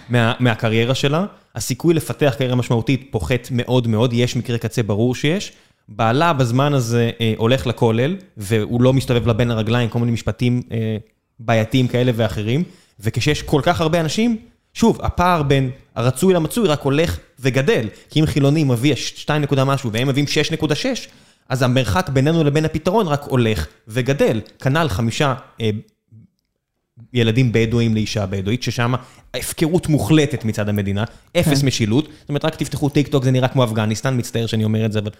[0.10, 1.26] מה, מהקריירה שלה.
[1.56, 5.52] הסיכוי לפתח קריירה משמעותית פוחת מאוד מאוד, יש מקרה קצה ברור שיש.
[5.90, 10.62] בעלה בזמן הזה אה, הולך לכולל, והוא לא מסתובב לה בין הרגליים, כל מיני משפטים
[10.72, 10.98] אה,
[11.40, 12.64] בעייתיים כאלה ואחרים.
[13.00, 14.38] וכשיש כל כך הרבה אנשים,
[14.78, 17.88] שוב, הפער בין הרצוי למצוי רק הולך וגדל.
[18.10, 20.28] כי אם חילוני מביא 2 נקודה משהו והם מביאים
[20.62, 20.86] 6.6,
[21.50, 24.42] אז המרחק בינינו לבין הפתרון רק הולך וגדל.
[24.60, 25.70] כנ"ל חמישה אה,
[27.14, 28.94] ילדים בדואים לאישה בדואית, ששם
[29.34, 31.04] ההפקרות מוחלטת מצד המדינה,
[31.38, 31.68] אפס כן.
[31.68, 32.06] משילות.
[32.20, 35.00] זאת אומרת, רק תפתחו טיק טוק, זה נראה כמו אפגניסטן, מצטער שאני אומר את זה,
[35.00, 35.12] אבל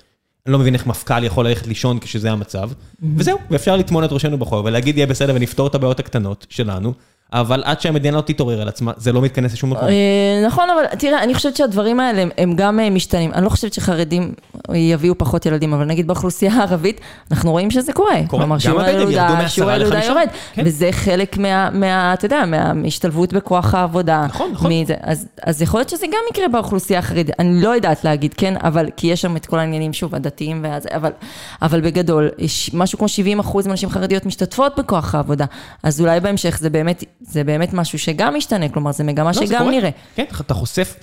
[0.46, 2.72] אני לא מבין איך מפכ"ל יכול ללכת לישון כשזה המצב.
[2.72, 3.06] Mm-hmm.
[3.16, 6.94] וזהו, ואפשר לטמון את ראשנו בחור ולהגיד, יהיה בסדר ונפתור את הבעיות הקטנות שלנו.
[7.34, 9.88] אבל עד שהמדינה לא תתעורר על עצמה, זה לא מתכנס לשום מקום.
[9.88, 13.34] אה, נכון, אבל תראה, אני חושבת שהדברים האלה הם גם אה, משתנים.
[13.34, 14.34] אני לא חושבת שחרדים
[14.74, 17.02] יביאו פחות ילדים, אבל נגיד באוכלוסייה הערבית,
[17.32, 18.16] אנחנו רואים שזה קורה.
[18.28, 20.14] קורה, גם הבדואים ירדו מעשרה לחמישה.
[20.54, 20.62] כן.
[20.66, 24.26] וזה חלק מה, אתה יודע, מההשתלבות בכוח העבודה.
[24.26, 24.72] נכון, נכון.
[25.44, 27.40] אז יכול להיות שזה גם יקרה באוכלוסייה החרדית.
[27.40, 30.66] אני לא יודעת להגיד, כן, אבל, כי יש שם את כל העניינים, שוב, הדתיים,
[31.62, 32.30] אבל בגדול,
[32.74, 35.46] משהו כמו 70 אחוז מהנשים חרדיות משתתפות בכוח העבודה.
[35.84, 39.70] אז אולי בהמשך זה באמת זה באמת משהו שגם משתנה, כלומר, זו מגמה לא, שגם
[39.70, 39.90] נראה.
[40.16, 40.96] כן, אתה חוסף,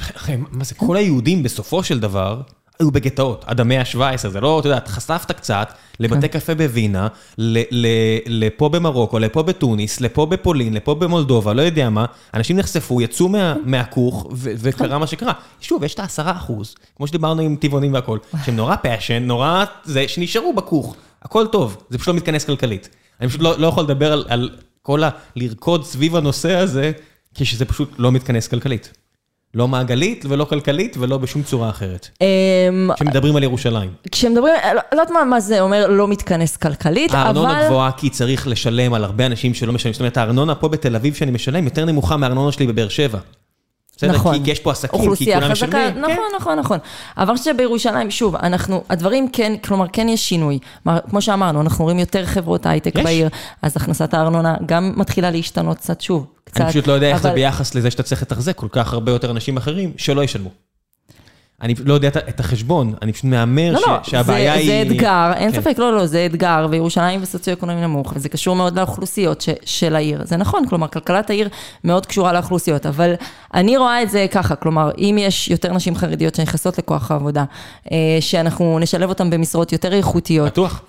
[0.51, 2.41] מה זה, כל היהודים בסופו של דבר,
[2.81, 6.39] היו בגטאות, עד המאה ה-17, זה לא, אתה יודע, חשפת קצת לבתי כן.
[6.39, 7.09] קפה בווינה,
[8.27, 12.05] לפה במרוקו, לפה בתוניס, לפה בפולין, לפה במולדובה, לא יודע מה,
[12.35, 13.29] אנשים נחשפו, יצאו
[13.65, 15.33] מהכוך, וקרה מה שקרה.
[15.61, 20.09] שוב, יש את העשרה אחוז, כמו שדיברנו עם טבעונים והכול, שהם נורא passion, נורא זה,
[20.09, 22.89] שנשארו בכוח, הכל טוב, זה פשוט לא מתכנס כלכלית.
[23.21, 24.51] אני פשוט לא, לא יכול לדבר על
[24.87, 25.11] כל ה...
[25.37, 26.93] לרקוד סביב הנושא הזה,
[27.35, 28.93] כשזה פשוט לא מתכנס כלכלית.
[29.55, 32.09] לא מעגלית ולא כלכלית ולא בשום צורה אחרת.
[32.20, 33.91] אמ, כשמדברים על ירושלים.
[34.12, 37.20] כשמדברים, לא, לא יודעת מה זה אומר לא מתכנס כלכלית, אבל...
[37.20, 39.93] הארנונה גבוהה כי צריך לשלם על הרבה אנשים שלא משלמים.
[39.93, 43.18] זאת אומרת, הארנונה פה בתל אביב שאני משלם יותר נמוכה מהארנונה שלי בבאר שבע.
[43.97, 44.12] בסדר?
[44.12, 44.45] נכון.
[44.45, 45.99] כי יש פה עסקים, כי כולם משלמים.
[45.99, 46.36] נכון, כן.
[46.36, 46.78] נכון, נכון.
[47.18, 50.59] אבל שבירושלים, שוב, אנחנו, הדברים כן, כלומר, כן יש שינוי.
[51.11, 53.28] כמו שאמרנו, אנחנו רואים יותר חברות הייטק בעיר,
[53.62, 56.26] אז הכנסת הארנונה גם מתחילה להשתנות קצת שוב.
[56.45, 59.12] קצת, אני פשוט לא יודע איך זה ביחס לזה שאתה צריך לתחזק כל כך הרבה
[59.12, 60.51] יותר אנשים אחרים שלא ישלמו.
[61.63, 64.67] אני לא יודע את החשבון, אני פשוט מהמר לא, לא, שהבעיה זה, היא...
[64.67, 65.61] זה אתגר, אין כן.
[65.61, 70.21] ספק, לא, לא, זה אתגר, וירושלים וסוציו-אקונומי נמוך, וזה קשור מאוד לאוכלוסיות ש, של העיר.
[70.25, 71.49] זה נכון, כלומר, כלכלת העיר
[71.85, 73.15] מאוד קשורה לאוכלוסיות, אבל
[73.55, 77.45] אני רואה את זה ככה, כלומר, אם יש יותר נשים חרדיות שנכנסות לכוח העבודה,
[77.93, 80.47] אה, שאנחנו נשלב אותן במשרות יותר איכותיות.
[80.47, 80.83] בטוח.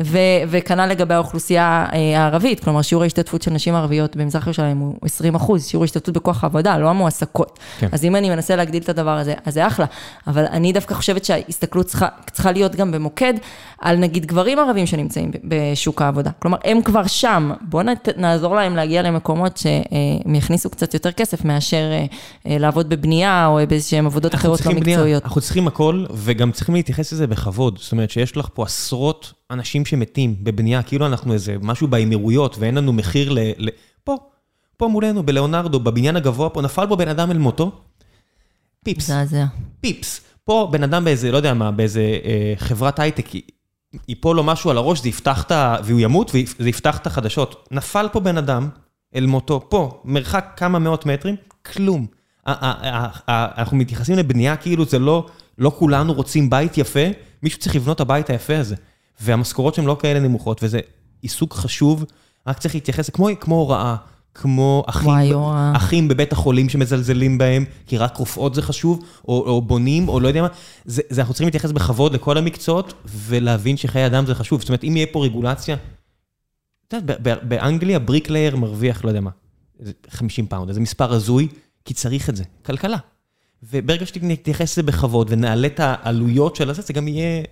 [0.49, 5.36] וכנ"ל לגבי האוכלוסייה אה, הערבית, כלומר, שיעור ההשתתפות של נשים ערביות במזרח ירושלים הוא 20
[5.36, 7.59] אחוז, שיעור ההשתתפות בכוח העבודה, לא המועסקות.
[7.80, 7.88] כן.
[7.91, 9.86] אז אם אני מנסה להגדיל את הדבר הזה, אז זה אחלה.
[10.28, 13.34] אבל אני דווקא חושבת שההסתכלות צריכה, צריכה להיות גם במוקד
[13.80, 16.32] על נגיד גברים ערבים שנמצאים בשוק העבודה.
[16.39, 17.86] כלומר, הם כבר שם, בואו
[18.18, 22.05] נעזור להם להגיע למקומות שהם יכניסו קצת יותר כסף מאשר אה,
[22.47, 25.24] אה, לעבוד בבנייה או באיזשהן עבודות אחרות לא מקצועיות.
[25.24, 27.78] אנחנו צריכים הכל, וגם צריכים להתייחס לזה בכבוד.
[27.82, 32.76] זאת אומרת שיש לך פה עשרות אנשים שמתים בבנייה, כאילו אנחנו איזה משהו באמירויות ואין
[32.76, 33.39] לנו מחיר ל...
[33.57, 33.70] ל...
[34.03, 34.16] פה,
[34.78, 37.72] פה מולנו, בלאונרדו, בבניין הגבוה פה, נפל בו בן אדם אל מותו.
[38.84, 39.03] פיפס.
[39.09, 39.45] מזעזע.
[39.82, 40.22] פיפס.
[40.45, 43.25] פה בן אדם באיזה, לא יודע מה, באיזה אה, חברת הייטק,
[44.07, 45.77] ייפול לו משהו על הראש, זה יפתח את ה...
[45.83, 47.67] והוא ימות, וזה יפתח את החדשות.
[47.71, 48.69] נפל פה בן אדם
[49.15, 51.35] אל מותו, פה, מרחק כמה מאות מטרים,
[51.73, 52.05] כלום.
[52.47, 55.27] אנחנו מתייחסים לבנייה כאילו זה לא,
[55.57, 57.05] לא כולנו רוצים בית יפה,
[57.43, 58.75] מישהו צריך לבנות את הבית היפה הזה.
[59.21, 60.79] והמשכורות שהן לא כאלה נמוכות, וזה
[61.21, 62.05] עיסוק חשוב,
[62.47, 63.95] רק צריך להתייחס, כמו, כמו הוראה.
[64.36, 65.36] כמו אחים,
[65.75, 70.27] אחים בבית החולים שמזלזלים בהם, כי רק רופאות זה חשוב, או, או בונים, או לא
[70.27, 70.47] יודע מה.
[70.86, 74.61] זה, זה אנחנו צריכים להתייחס בכבוד לכל המקצועות, ולהבין שחיי אדם זה חשוב.
[74.61, 75.75] זאת אומרת, אם יהיה פה רגולציה,
[76.88, 79.31] אתה יודע, באנגליה bricklayer מרוויח, לא יודע מה,
[80.09, 81.47] 50 pound, איזה מספר הזוי,
[81.86, 82.97] כי צריך את זה, כלכלה.
[83.63, 87.43] וברגע שנתייחס לזה בכבוד ונעלה את העלויות של הזה, זה גם יהיה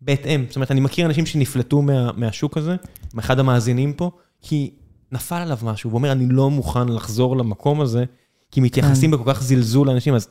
[0.00, 0.44] בהתאם.
[0.48, 2.76] זאת אומרת, אני מכיר אנשים שנפלטו מה, מהשוק הזה,
[3.14, 4.10] מאחד המאזינים פה,
[4.42, 4.70] כי
[5.12, 8.04] נפל עליו משהו, הוא אומר, אני לא מוכן לחזור למקום הזה,
[8.50, 9.16] כי מתייחסים כן.
[9.16, 10.28] בכל כך זלזול לאנשים, אז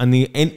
[0.00, 0.48] אני, אין,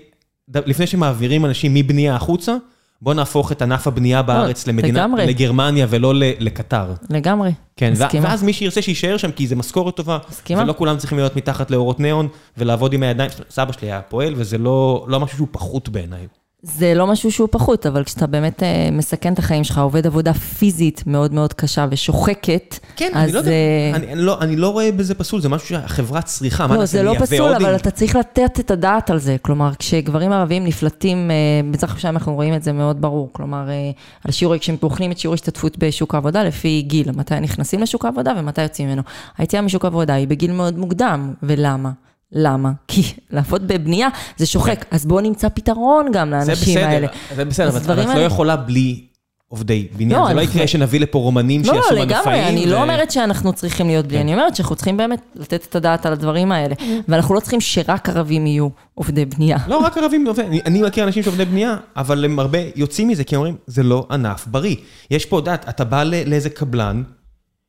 [0.56, 2.56] לפני שמעבירים אנשים מבנייה החוצה,
[3.02, 5.26] בוא נהפוך את ענף הבנייה בארץ למדינה, לגמרי.
[5.26, 6.94] לגרמניה ולא לקטר.
[7.10, 7.52] לגמרי.
[7.76, 8.28] כן, מסכימה.
[8.28, 10.18] ואז מי שירצה שיישאר שם, כי זה משכורת טובה.
[10.30, 10.64] מסכימה.
[10.64, 12.28] ולא כולם צריכים להיות מתחת לאורות ניאון
[12.58, 13.30] ולעבוד עם הידיים.
[13.50, 16.28] סבא שלי היה פועל, וזה לא לא משהו שהוא פחות בעיניי.
[16.62, 20.34] זה לא משהו שהוא פחות, אבל כשאתה באמת אה, מסכן את החיים שלך, עובד עבודה
[20.34, 23.24] פיזית מאוד מאוד קשה ושוחקת, כן, אז...
[23.24, 26.22] אני לא יודע, אה, אני, אני, לא, אני לא רואה בזה פסול, זה משהו שהחברה
[26.22, 27.54] צריכה, לא, זה לא פסול?
[27.54, 29.36] אבל אתה צריך לתת את הדעת על זה.
[29.42, 31.36] כלומר, כשגברים ערבים נפלטים, אה,
[31.72, 33.30] בצד עכשיו אנחנו רואים את זה מאוד ברור.
[33.32, 33.92] כלומר, אה,
[34.24, 38.34] על שיעור, כשהם בוחנים את שיעור השתתפות בשוק העבודה לפי גיל, מתי נכנסים לשוק העבודה
[38.38, 39.02] ומתי יוצאים ממנו.
[39.38, 41.90] היציאה משוק העבודה היא בגיל מאוד מוקדם, ולמה?
[42.32, 42.72] למה?
[42.88, 44.08] כי לעבוד בבנייה
[44.38, 47.08] זה שוחק, אז בואו נמצא פתרון גם זה לאנשים בסדר, האלה.
[47.36, 49.08] זה בסדר, אז אבל דברים את לא יכולה בלי
[49.50, 52.10] עובדי בניין, לא, זה לא יקרה שנביא לפה רומנים לא, שיעשו לא, מנופאים.
[52.10, 54.24] לגמרי, אני לא אומרת שאנחנו צריכים להיות בלי, כן.
[54.24, 56.76] אני אומרת שאנחנו צריכים באמת לתת את הדעת על הדברים האלה.
[57.08, 59.58] ואנחנו לא צריכים שרק ערבים יהיו עובדי בנייה.
[59.68, 63.36] לא, רק ערבים, אני, אני מכיר אנשים שעובדי בנייה, אבל הם הרבה יוצאים מזה, כי
[63.36, 64.76] הם אומרים, זה לא ענף בריא.
[65.12, 67.04] יש פה, דעת, אתה בא לאיזה קבלן,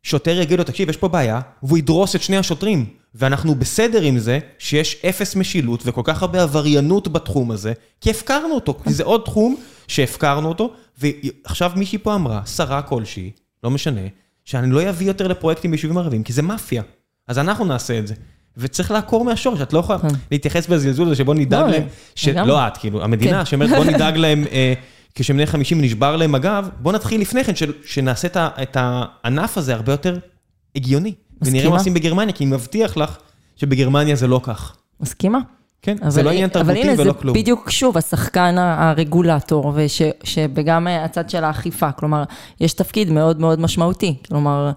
[0.02, 2.86] שוטר יגיד לו, תקשיב, יש פה בעיה, והוא ידרוס את שני השוטרים.
[3.14, 8.54] ואנחנו בסדר עם זה שיש אפס משילות וכל כך הרבה עבריינות בתחום הזה, כי הפקרנו
[8.54, 9.56] אותו, כי זה עוד תחום
[9.88, 13.30] שהפקרנו אותו, ועכשיו מישהי פה אמרה, שרה כלשהי,
[13.64, 14.00] לא משנה,
[14.44, 16.82] שאני לא אביא יותר לפרויקטים ביישובים ערבים, כי זה מאפיה.
[17.28, 18.14] אז אנחנו נעשה את זה.
[18.56, 20.08] וצריך לעקור מהשורש, את לא יכולה כן.
[20.30, 22.46] להתייחס בזלזול הזה שבוא נדאג לא, להם.
[22.46, 23.44] לא את, כאילו, המדינה כן.
[23.44, 24.72] שאומרת בוא נדאג להם, אה,
[25.14, 27.52] כשהם בני 50 נשבר להם הגב, בוא נתחיל לפני כן,
[27.84, 28.28] שנעשה
[28.62, 30.18] את הענף הזה הרבה יותר
[30.76, 31.14] הגיוני.
[31.42, 31.70] ונראה.
[31.70, 33.16] מה עושים בגרמניה, כי אני מבטיח לך
[33.56, 34.76] שבגרמניה זה לא כך.
[35.00, 35.38] מסכימה?
[35.82, 37.34] כן, אבל, זה לא עניין אבל תרבותי הנה, ולא זה כלום.
[37.36, 42.24] בדיוק, שוב, השחקן הרגולטור, וש, שגם הצד של האכיפה, כלומר,
[42.60, 44.14] יש תפקיד מאוד מאוד משמעותי.
[44.28, 44.70] כלומר,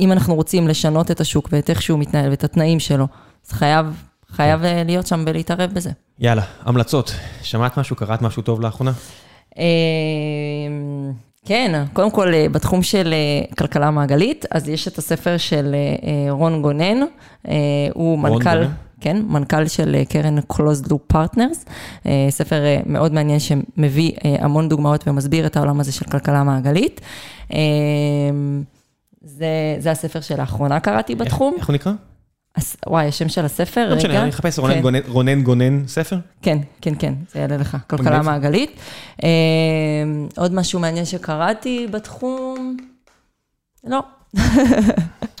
[0.00, 3.06] אם אנחנו רוצים לשנות את השוק ואת איך שהוא מתנהל ואת התנאים שלו,
[3.46, 3.86] אז חייב,
[4.28, 5.90] חייב אה, להיות שם ולהתערב בזה.
[6.18, 7.14] יאללה, המלצות.
[7.42, 7.96] שמעת משהו?
[7.96, 8.92] קראת משהו טוב לאחרונה?
[11.46, 16.32] כן, קודם כל, אה, בתחום של אה, כלכלה מעגלית, אז יש את הספר של אה,
[16.32, 17.00] רון גונן,
[17.94, 18.70] הוא רון מנכ"ל, גונן?
[19.00, 21.70] כן, מנכ"ל של קרן Closed Loop Partners,
[22.30, 27.00] ספר מאוד מעניין שמביא המון דוגמאות ומסביר את העולם הזה של כלכלה מעגלית.
[29.22, 31.54] זה, זה הספר שלאחרונה קראתי בתחום.
[31.54, 31.92] איך איך הוא נקרא?
[32.86, 33.90] וואי, השם של הספר, רגע.
[33.90, 34.82] לא משנה, אני אחפש רונן כן.
[34.82, 36.18] גונן- רונן גונן ספר?
[36.42, 38.22] כן, כן, כן, זה יעלה לך, כלכלה.
[38.22, 38.70] מעגלית.
[39.24, 39.28] אה,
[40.36, 42.76] עוד משהו מעניין שקראתי בתחום?
[43.84, 44.00] לא.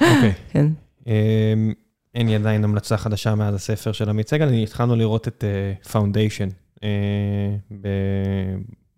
[0.00, 0.32] אוקיי.
[0.52, 0.66] כן.
[1.06, 1.72] אמ,
[2.14, 5.44] אין לי עדיין המלצה חדשה מאז הספר של עמית סגל, התחלנו לראות את
[5.92, 6.48] Foundation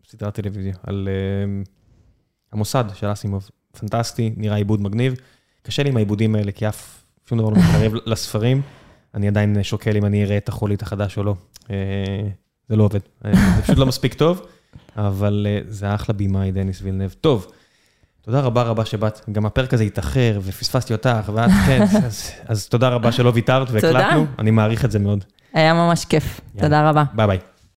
[0.09, 1.63] בסדרת טלוויזיה על אה,
[2.53, 3.49] המוסד של אסימוב.
[3.81, 5.15] פנטסטי, נראה עיבוד מגניב.
[5.63, 6.98] קשה לי עם העיבודים האלה, כי אף,
[7.29, 8.63] שום דבר לא מתקרב לספרים.
[9.15, 11.35] אני עדיין שוקל אם אני אראה את החולית החדש או לא.
[11.71, 11.77] אה,
[12.69, 14.47] זה לא עובד, אה, זה פשוט לא מספיק טוב,
[14.97, 17.11] אבל אה, זה אחלה בימאי, דניס וילנב.
[17.21, 17.47] טוב,
[18.21, 19.21] תודה רבה רבה שבאת.
[19.33, 24.27] גם הפרק הזה התאחר ופספסתי אותך, ואת, כן, אז, אז תודה רבה שלא ויתרת והקלטנו.
[24.39, 25.25] אני מעריך את זה מאוד.
[25.55, 26.41] היה ממש כיף.
[26.59, 27.05] תודה רבה.
[27.15, 27.39] ביי ביי.